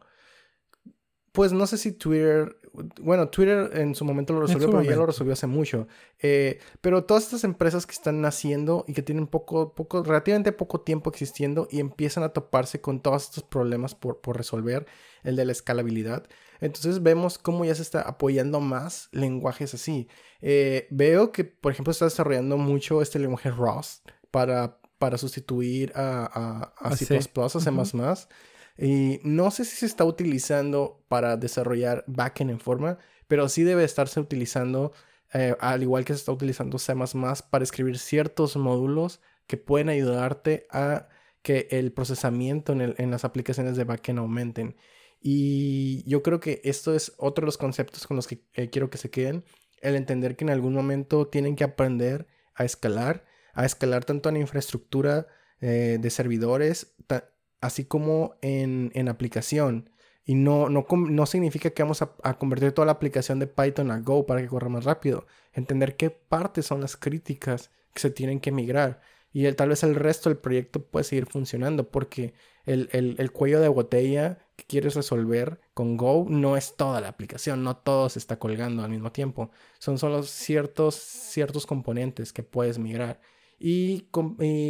Pues 1.33 1.53
no 1.53 1.67
sé 1.67 1.77
si 1.79 1.93
Twitter 1.93 2.57
bueno, 3.01 3.29
Twitter 3.29 3.71
en 3.75 3.95
su 3.95 4.05
momento 4.05 4.33
lo 4.33 4.43
resolvió, 4.43 4.71
pero 4.71 4.83
ya 4.83 4.97
lo 4.97 5.07
resolvió 5.07 5.35
hace 5.35 5.47
mucho. 5.47 5.89
Eh, 6.21 6.59
pero 6.81 7.05
todas 7.05 7.25
estas 7.25 7.45
empresas 7.45 7.87
que 7.87 7.93
están 7.93 8.21
naciendo 8.21 8.85
y 8.89 8.95
que 8.95 9.03
tienen 9.03 9.27
poco, 9.27 9.75
poco, 9.75 10.03
relativamente 10.03 10.53
poco 10.53 10.81
tiempo 10.81 11.11
existiendo 11.11 11.69
y 11.71 11.81
empiezan 11.81 12.25
a 12.25 12.31
toparse 12.31 12.81
con 12.81 13.01
todos 13.01 13.25
estos 13.25 13.45
problemas 13.45 13.95
por, 13.95 14.21
por 14.21 14.37
resolver, 14.37 14.87
el 15.23 15.37
de 15.37 15.45
la 15.45 15.53
escalabilidad. 15.53 16.27
Entonces 16.61 17.03
vemos 17.03 17.39
cómo 17.39 17.65
ya 17.65 17.75
se 17.75 17.83
está 17.83 18.03
apoyando 18.03 18.61
más 18.61 19.09
lenguajes 19.13 19.75
así. 19.75 20.09
Eh, 20.41 20.87
veo 20.91 21.33
que, 21.33 21.45
por 21.45 21.73
ejemplo, 21.73 21.91
está 21.91 22.07
desarrollando 22.07 22.57
mucho 22.57 23.03
este 23.03 23.19
lenguaje 23.19 23.51
Rust 23.51 24.09
para, 24.31 24.79
para 24.99 25.19
sustituir 25.19 25.93
a, 25.95 26.73
a, 26.81 26.89
a 26.89 26.97
C++, 26.97 27.17
a 27.17 27.49
C++. 27.49 27.71
Y 28.79 29.21
no 29.23 29.51
sé 29.51 29.65
si 29.65 29.77
se 29.77 29.87
está 29.87 30.05
utilizando 30.05 31.05
para 31.09 31.37
desarrollar 31.37 32.05
backend 32.07 32.51
en 32.51 32.61
forma, 32.61 32.99
pero 33.29 33.49
sí 33.49 33.63
debe 33.63 33.85
estarse 33.85 34.21
utilizando, 34.21 34.93
eh, 35.33 35.57
al 35.61 35.83
igual 35.83 36.05
que 36.05 36.13
se 36.13 36.19
está 36.19 36.33
utilizando 36.33 36.79
C 36.79 36.95
para 37.51 37.65
escribir 37.65 37.99
ciertos 37.99 38.57
módulos 38.57 39.21
que 39.47 39.57
pueden 39.57 39.89
ayudarte 39.89 40.67
a 40.71 41.09
que 41.43 41.69
el 41.71 41.93
procesamiento 41.93 42.73
en, 42.73 43.11
las 43.11 43.25
aplicaciones 43.25 43.77
de 43.77 43.85
backend 43.85 44.21
aumenten. 44.21 44.77
Y 45.21 46.09
yo 46.09 46.23
creo 46.23 46.41
que 46.41 46.61
esto 46.65 46.95
es 46.95 47.13
otro 47.17 47.43
de 47.43 47.47
los 47.47 47.59
conceptos 47.59 48.07
con 48.07 48.17
los 48.17 48.27
que 48.27 48.45
eh, 48.55 48.71
quiero 48.71 48.91
que 48.91 48.99
se 48.99 49.11
queden, 49.11 49.45
el 49.81 49.97
entender 49.97 50.37
que 50.37 50.45
en 50.45 50.51
algún 50.51 50.73
momento 50.73 51.27
tienen 51.27 51.57
que 51.57 51.65
aprender 51.65 52.27
a 52.55 52.65
escalar, 52.65 53.25
a 53.53 53.65
escalar 53.65 54.05
tanto 54.05 54.29
en 54.29 54.37
infraestructura 54.37 55.27
eh, 55.61 55.99
de 56.01 56.11
servidores, 56.11 56.95
así 57.63 57.85
como 57.85 58.35
en, 58.43 59.09
aplicación. 59.09 59.89
Y 60.25 60.35
no, 60.35 60.69
no, 60.69 60.87
no, 60.91 61.27
significa 61.27 61.71
que 61.71 61.83
vamos 61.83 62.03
a, 62.03 62.35
convertir 62.39 62.73
toda 62.73 62.87
la 62.87 62.93
aplicación 62.93 63.39
de 63.39 63.47
Python 63.47 63.91
a 63.91 64.01
Go 64.01 64.27
para 64.27 64.43
que 64.43 64.49
corra 64.49 64.69
más 64.69 64.85
rápido. 64.85 65.27
Entender 65.53 65.97
qué 65.97 66.11
partes 66.11 66.67
son 66.67 66.81
las 66.81 66.97
críticas 66.97 67.71
que 67.95 68.01
se 68.01 68.11
tienen 68.11 68.41
que 68.41 68.53
migrar. 68.53 69.01
Y 69.33 69.51
tal 69.53 69.71
vez 69.71 69.83
el 69.83 69.95
resto 69.95 70.29
del 70.29 70.39
proyecto 70.39 70.85
puede 70.85 71.05
seguir 71.05 71.27
funcionando 71.27 71.91
porque 71.91 72.35
el, 72.67 72.89
el, 72.93 73.33
cuello 73.33 73.61
de 73.61 73.69
botella 73.69 74.39
que 74.57 74.65
quieres 74.65 74.95
resolver 74.95 75.61
con 75.73 75.97
Go 75.97 76.27
no 76.29 76.57
es 76.57 76.77
toda 76.77 77.01
la 77.01 77.09
aplicación, 77.09 77.65
no 77.65 77.77
todo 77.77 78.09
se 78.11 78.19
está 78.19 78.39
colgando 78.39 78.85
al 78.85 78.91
mismo 78.91 79.11
tiempo. 79.11 79.51
Son 79.79 79.99
solo 79.99 80.23
ciertos, 80.25 80.97
ciertos 80.97 81.67
componentes 81.67 82.33
que 82.33 82.43
puedes 82.43 82.79
migrar. 82.79 83.21
y 83.59 84.09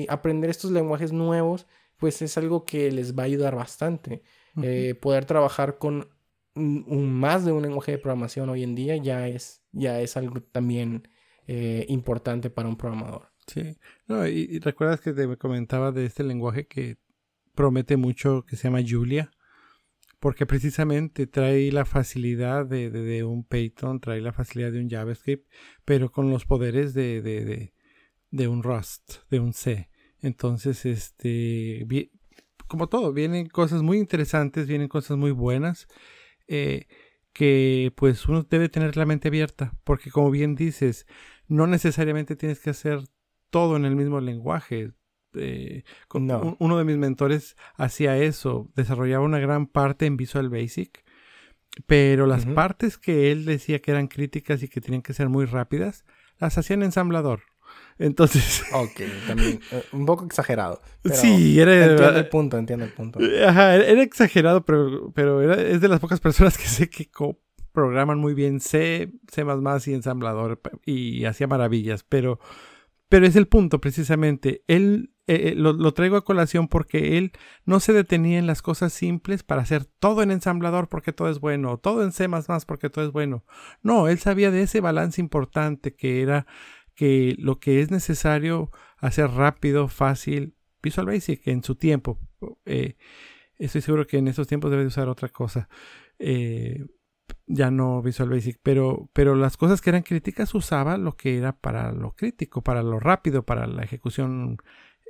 aprender 0.08 0.50
estos 0.50 0.70
lenguajes 0.70 1.12
nuevos 1.12 1.66
pues 2.02 2.20
es 2.20 2.36
algo 2.36 2.64
que 2.64 2.90
les 2.90 3.16
va 3.16 3.22
a 3.22 3.26
ayudar 3.26 3.54
bastante. 3.54 4.24
Eh, 4.60 4.96
poder 5.00 5.24
trabajar 5.24 5.78
con 5.78 6.08
un, 6.56 7.14
más 7.14 7.44
de 7.44 7.52
un 7.52 7.62
lenguaje 7.62 7.92
de 7.92 7.98
programación 7.98 8.50
hoy 8.50 8.64
en 8.64 8.74
día 8.74 8.96
ya 8.96 9.28
es, 9.28 9.62
ya 9.70 10.00
es 10.00 10.16
algo 10.16 10.42
también 10.42 11.06
eh, 11.46 11.86
importante 11.88 12.50
para 12.50 12.68
un 12.68 12.76
programador. 12.76 13.28
Sí, 13.46 13.78
no, 14.08 14.26
y, 14.26 14.58
recuerdas 14.58 15.00
que 15.00 15.12
te 15.12 15.36
comentaba 15.36 15.92
de 15.92 16.06
este 16.06 16.24
lenguaje 16.24 16.66
que 16.66 16.96
promete 17.54 17.96
mucho 17.96 18.44
que 18.46 18.56
se 18.56 18.64
llama 18.64 18.82
Julia, 18.84 19.30
porque 20.18 20.44
precisamente 20.44 21.28
trae 21.28 21.70
la 21.70 21.84
facilidad 21.84 22.66
de, 22.66 22.90
de, 22.90 23.22
un 23.22 23.44
Python, 23.44 24.00
trae 24.00 24.20
la 24.20 24.32
facilidad 24.32 24.72
de 24.72 24.80
un 24.80 24.90
JavaScript, 24.90 25.48
pero 25.84 26.10
con 26.10 26.30
los 26.30 26.46
poderes 26.46 26.94
de, 26.94 27.22
de, 27.22 27.74
de 28.32 28.48
un 28.48 28.64
Rust, 28.64 29.18
de 29.30 29.38
un 29.38 29.52
C. 29.52 29.91
Entonces, 30.22 30.86
este, 30.86 31.84
como 32.68 32.88
todo, 32.88 33.12
vienen 33.12 33.48
cosas 33.48 33.82
muy 33.82 33.98
interesantes, 33.98 34.66
vienen 34.66 34.88
cosas 34.88 35.18
muy 35.18 35.32
buenas, 35.32 35.88
eh, 36.46 36.86
que 37.32 37.92
pues 37.96 38.26
uno 38.28 38.44
debe 38.44 38.68
tener 38.68 38.96
la 38.96 39.04
mente 39.04 39.28
abierta, 39.28 39.74
porque 39.84 40.10
como 40.10 40.30
bien 40.30 40.54
dices, 40.54 41.06
no 41.48 41.66
necesariamente 41.66 42.36
tienes 42.36 42.60
que 42.60 42.70
hacer 42.70 43.00
todo 43.50 43.76
en 43.76 43.84
el 43.84 43.96
mismo 43.96 44.20
lenguaje. 44.20 44.92
Eh, 45.34 45.82
uno 46.12 46.78
de 46.78 46.84
mis 46.84 46.98
mentores 46.98 47.56
hacía 47.74 48.18
eso, 48.18 48.70
desarrollaba 48.76 49.24
una 49.24 49.38
gran 49.38 49.66
parte 49.66 50.06
en 50.06 50.16
Visual 50.16 50.48
Basic, 50.48 51.04
pero 51.86 52.26
las 52.26 52.46
partes 52.46 52.98
que 52.98 53.32
él 53.32 53.44
decía 53.44 53.80
que 53.80 53.90
eran 53.90 54.08
críticas 54.08 54.62
y 54.62 54.68
que 54.68 54.80
tenían 54.80 55.02
que 55.02 55.14
ser 55.14 55.28
muy 55.28 55.46
rápidas, 55.46 56.04
las 56.38 56.58
hacía 56.58 56.74
en 56.74 56.82
ensamblador. 56.82 57.51
Entonces. 57.98 58.62
Ok, 58.72 59.00
también. 59.26 59.60
Eh, 59.70 59.84
un 59.92 60.06
poco 60.06 60.24
exagerado. 60.24 60.80
sí, 61.12 61.60
era. 61.60 61.74
Entiendo 61.74 62.18
el 62.18 62.28
punto, 62.28 62.58
entiendo 62.58 62.84
el 62.84 62.92
punto. 62.92 63.18
Ajá, 63.46 63.76
era 63.76 64.02
exagerado, 64.02 64.64
pero, 64.64 65.12
pero 65.14 65.42
era, 65.42 65.60
es 65.60 65.80
de 65.80 65.88
las 65.88 66.00
pocas 66.00 66.20
personas 66.20 66.56
que 66.58 66.66
sé 66.66 66.88
que 66.88 67.10
programan 67.72 68.18
muy 68.18 68.34
bien 68.34 68.60
C, 68.60 69.12
C 69.28 69.44
y 69.86 69.94
ensamblador 69.94 70.60
y 70.84 71.24
hacía 71.24 71.46
maravillas, 71.46 72.04
pero, 72.04 72.38
pero 73.08 73.26
es 73.26 73.36
el 73.36 73.48
punto 73.48 73.80
precisamente. 73.80 74.62
Él 74.68 75.12
eh, 75.28 75.50
eh, 75.50 75.54
lo, 75.54 75.72
lo, 75.72 75.94
traigo 75.94 76.16
a 76.16 76.24
colación 76.24 76.66
porque 76.66 77.16
él 77.16 77.30
no 77.64 77.78
se 77.78 77.92
detenía 77.92 78.38
en 78.38 78.48
las 78.48 78.60
cosas 78.60 78.92
simples 78.92 79.44
para 79.44 79.62
hacer 79.62 79.84
todo 79.84 80.22
en 80.22 80.32
ensamblador 80.32 80.88
porque 80.88 81.12
todo 81.12 81.30
es 81.30 81.38
bueno, 81.38 81.78
todo 81.78 82.02
en 82.02 82.10
C 82.10 82.28
porque 82.66 82.90
todo 82.90 83.04
es 83.04 83.12
bueno. 83.12 83.44
No, 83.82 84.08
él 84.08 84.18
sabía 84.18 84.50
de 84.50 84.62
ese 84.62 84.80
balance 84.80 85.20
importante 85.20 85.94
que 85.94 86.22
era 86.22 86.46
que 86.94 87.34
lo 87.38 87.58
que 87.58 87.80
es 87.80 87.90
necesario 87.90 88.70
hacer 88.98 89.30
rápido, 89.30 89.88
fácil, 89.88 90.54
Visual 90.82 91.06
Basic 91.06 91.46
en 91.46 91.62
su 91.62 91.76
tiempo. 91.76 92.18
Eh, 92.64 92.96
estoy 93.58 93.80
seguro 93.80 94.06
que 94.06 94.18
en 94.18 94.28
esos 94.28 94.48
tiempos 94.48 94.70
debe 94.70 94.86
usar 94.86 95.08
otra 95.08 95.28
cosa. 95.28 95.68
Eh, 96.18 96.84
ya 97.46 97.70
no 97.70 98.02
Visual 98.02 98.30
Basic, 98.30 98.58
pero, 98.62 99.10
pero 99.12 99.34
las 99.34 99.56
cosas 99.56 99.80
que 99.80 99.90
eran 99.90 100.02
críticas 100.02 100.54
usaba 100.54 100.98
lo 100.98 101.16
que 101.16 101.38
era 101.38 101.52
para 101.52 101.92
lo 101.92 102.12
crítico, 102.12 102.62
para 102.62 102.82
lo 102.82 102.98
rápido, 102.98 103.44
para 103.44 103.66
la 103.66 103.84
ejecución 103.84 104.58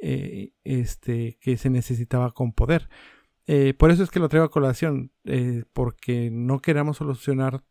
eh, 0.00 0.52
este, 0.64 1.38
que 1.40 1.56
se 1.56 1.70
necesitaba 1.70 2.32
con 2.32 2.52
poder. 2.52 2.88
por 3.78 3.90
eso 3.90 4.02
es 4.02 4.10
que 4.10 4.20
lo 4.20 4.28
traigo 4.28 4.46
a 4.46 4.50
colación, 4.50 5.12
porque 5.72 6.30
no 6.30 6.60
queramos 6.60 6.98
solucionar 6.98 7.64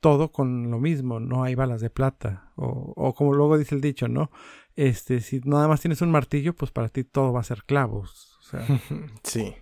todo 0.00 0.30
con 0.32 0.70
lo 0.70 0.78
mismo, 0.78 1.20
no 1.20 1.44
hay 1.44 1.54
balas 1.54 1.80
de 1.80 1.90
plata. 1.90 2.52
O, 2.56 2.92
o, 2.96 3.14
como 3.14 3.34
luego 3.34 3.58
dice 3.58 3.74
el 3.74 3.80
dicho, 3.80 4.08
¿no? 4.08 4.30
Este, 4.76 5.20
si 5.20 5.40
nada 5.44 5.66
más 5.66 5.80
tienes 5.80 6.02
un 6.02 6.10
martillo, 6.10 6.54
pues 6.54 6.70
para 6.70 6.88
ti 6.88 7.04
todo 7.04 7.32
va 7.32 7.40
a 7.40 7.44
ser 7.44 7.64
clavos. 7.64 8.38
sí. 9.22 9.54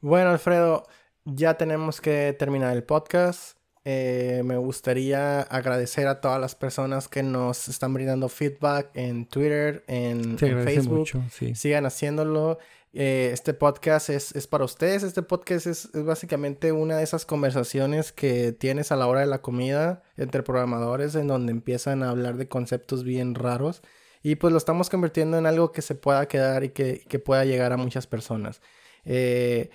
Bueno, 0.00 0.30
Alfredo, 0.30 0.86
ya 1.24 1.54
tenemos 1.54 2.00
que 2.00 2.34
terminar 2.38 2.74
el 2.74 2.84
podcast. 2.84 3.58
Eh, 3.84 4.42
me 4.44 4.56
gustaría 4.56 5.40
agradecer 5.40 6.06
a 6.06 6.20
todas 6.20 6.40
las 6.40 6.54
personas 6.54 7.08
que 7.08 7.22
nos 7.22 7.68
están 7.68 7.94
brindando 7.94 8.28
feedback 8.28 8.90
en 8.94 9.26
Twitter, 9.26 9.84
en, 9.88 10.38
Facebook. 10.38 11.08
Sigan 11.54 11.86
haciéndolo. 11.86 12.58
Eh, 12.92 13.30
este 13.32 13.54
podcast 13.54 14.10
es, 14.10 14.34
es, 14.34 14.46
para 14.46 14.64
ustedes. 14.64 15.02
Este 15.02 15.22
podcast 15.22 15.66
es, 15.66 15.84
es, 15.94 16.04
básicamente 16.04 16.72
una 16.72 16.96
de 16.96 17.04
esas 17.04 17.24
conversaciones 17.24 18.12
que 18.12 18.52
tienes 18.52 18.90
a 18.90 18.96
la 18.96 19.06
hora 19.06 19.20
de 19.20 19.26
la 19.26 19.42
comida 19.42 20.02
entre 20.16 20.42
programadores 20.42 21.14
en 21.14 21.28
donde 21.28 21.52
empiezan 21.52 22.02
a 22.02 22.10
hablar 22.10 22.36
de 22.36 22.48
conceptos 22.48 23.04
bien 23.04 23.34
raros. 23.34 23.82
Y 24.22 24.36
pues 24.36 24.52
lo 24.52 24.58
estamos 24.58 24.90
convirtiendo 24.90 25.38
en 25.38 25.46
algo 25.46 25.72
que 25.72 25.82
se 25.82 25.94
pueda 25.94 26.26
quedar 26.26 26.64
y 26.64 26.70
que, 26.70 27.04
que 27.08 27.18
pueda 27.18 27.44
llegar 27.44 27.72
a 27.72 27.76
muchas 27.76 28.06
personas. 28.06 28.60
Eh, 29.04 29.70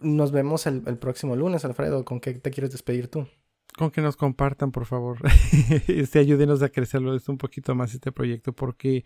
nos 0.00 0.30
vemos 0.30 0.66
el, 0.66 0.82
el, 0.86 0.98
próximo 0.98 1.34
lunes, 1.36 1.64
Alfredo. 1.64 2.04
¿Con 2.04 2.20
qué 2.20 2.34
te 2.34 2.50
quieres 2.50 2.70
despedir 2.70 3.08
tú? 3.08 3.26
Con 3.76 3.90
que 3.90 4.02
nos 4.02 4.16
compartan, 4.16 4.70
por 4.70 4.86
favor. 4.86 5.18
este, 5.88 6.18
ayúdenos 6.20 6.62
a 6.62 6.68
crecerlo 6.68 7.16
un 7.26 7.38
poquito 7.38 7.74
más 7.74 7.94
este 7.94 8.12
proyecto, 8.12 8.52
porque 8.52 9.04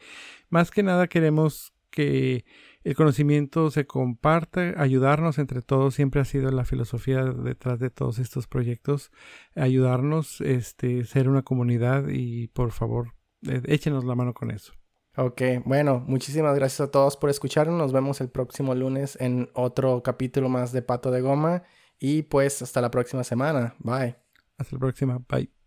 más 0.51 0.71
que 0.71 0.83
nada 0.83 1.07
queremos 1.07 1.73
que 1.91 2.45
el 2.85 2.95
conocimiento 2.95 3.71
se 3.71 3.87
comparta, 3.87 4.75
ayudarnos 4.77 5.39
entre 5.39 5.63
todos, 5.63 5.95
siempre 5.95 6.21
ha 6.21 6.25
sido 6.25 6.51
la 6.51 6.65
filosofía 6.65 7.25
detrás 7.25 7.79
de 7.79 7.91
todos 7.91 8.19
estos 8.19 8.47
proyectos, 8.47 9.11
ayudarnos, 9.55 10.41
este, 10.41 11.05
ser 11.05 11.29
una 11.29 11.43
comunidad 11.43 12.09
y 12.09 12.49
por 12.49 12.73
favor, 12.73 13.15
eh, 13.47 13.63
échenos 13.67 14.05
la 14.05 14.15
mano 14.15 14.35
con 14.35 14.51
eso. 14.51 14.73
Ok, 15.17 15.43
bueno, 15.65 16.05
muchísimas 16.07 16.55
gracias 16.55 16.89
a 16.89 16.91
todos 16.93 17.17
por 17.17 17.29
escucharnos. 17.29 17.77
Nos 17.77 17.93
vemos 17.93 18.21
el 18.21 18.31
próximo 18.31 18.73
lunes 18.77 19.19
en 19.21 19.51
otro 19.53 20.01
capítulo 20.05 20.49
más 20.49 20.71
de 20.71 20.81
Pato 20.81 21.11
de 21.11 21.21
Goma. 21.21 21.65
Y 21.99 22.23
pues 22.23 22.63
hasta 22.63 22.81
la 22.81 22.93
próxima 22.93 23.25
semana. 23.25 23.75
Bye. 23.81 24.15
Hasta 24.57 24.77
la 24.77 24.79
próxima. 24.79 25.19
Bye. 25.29 25.58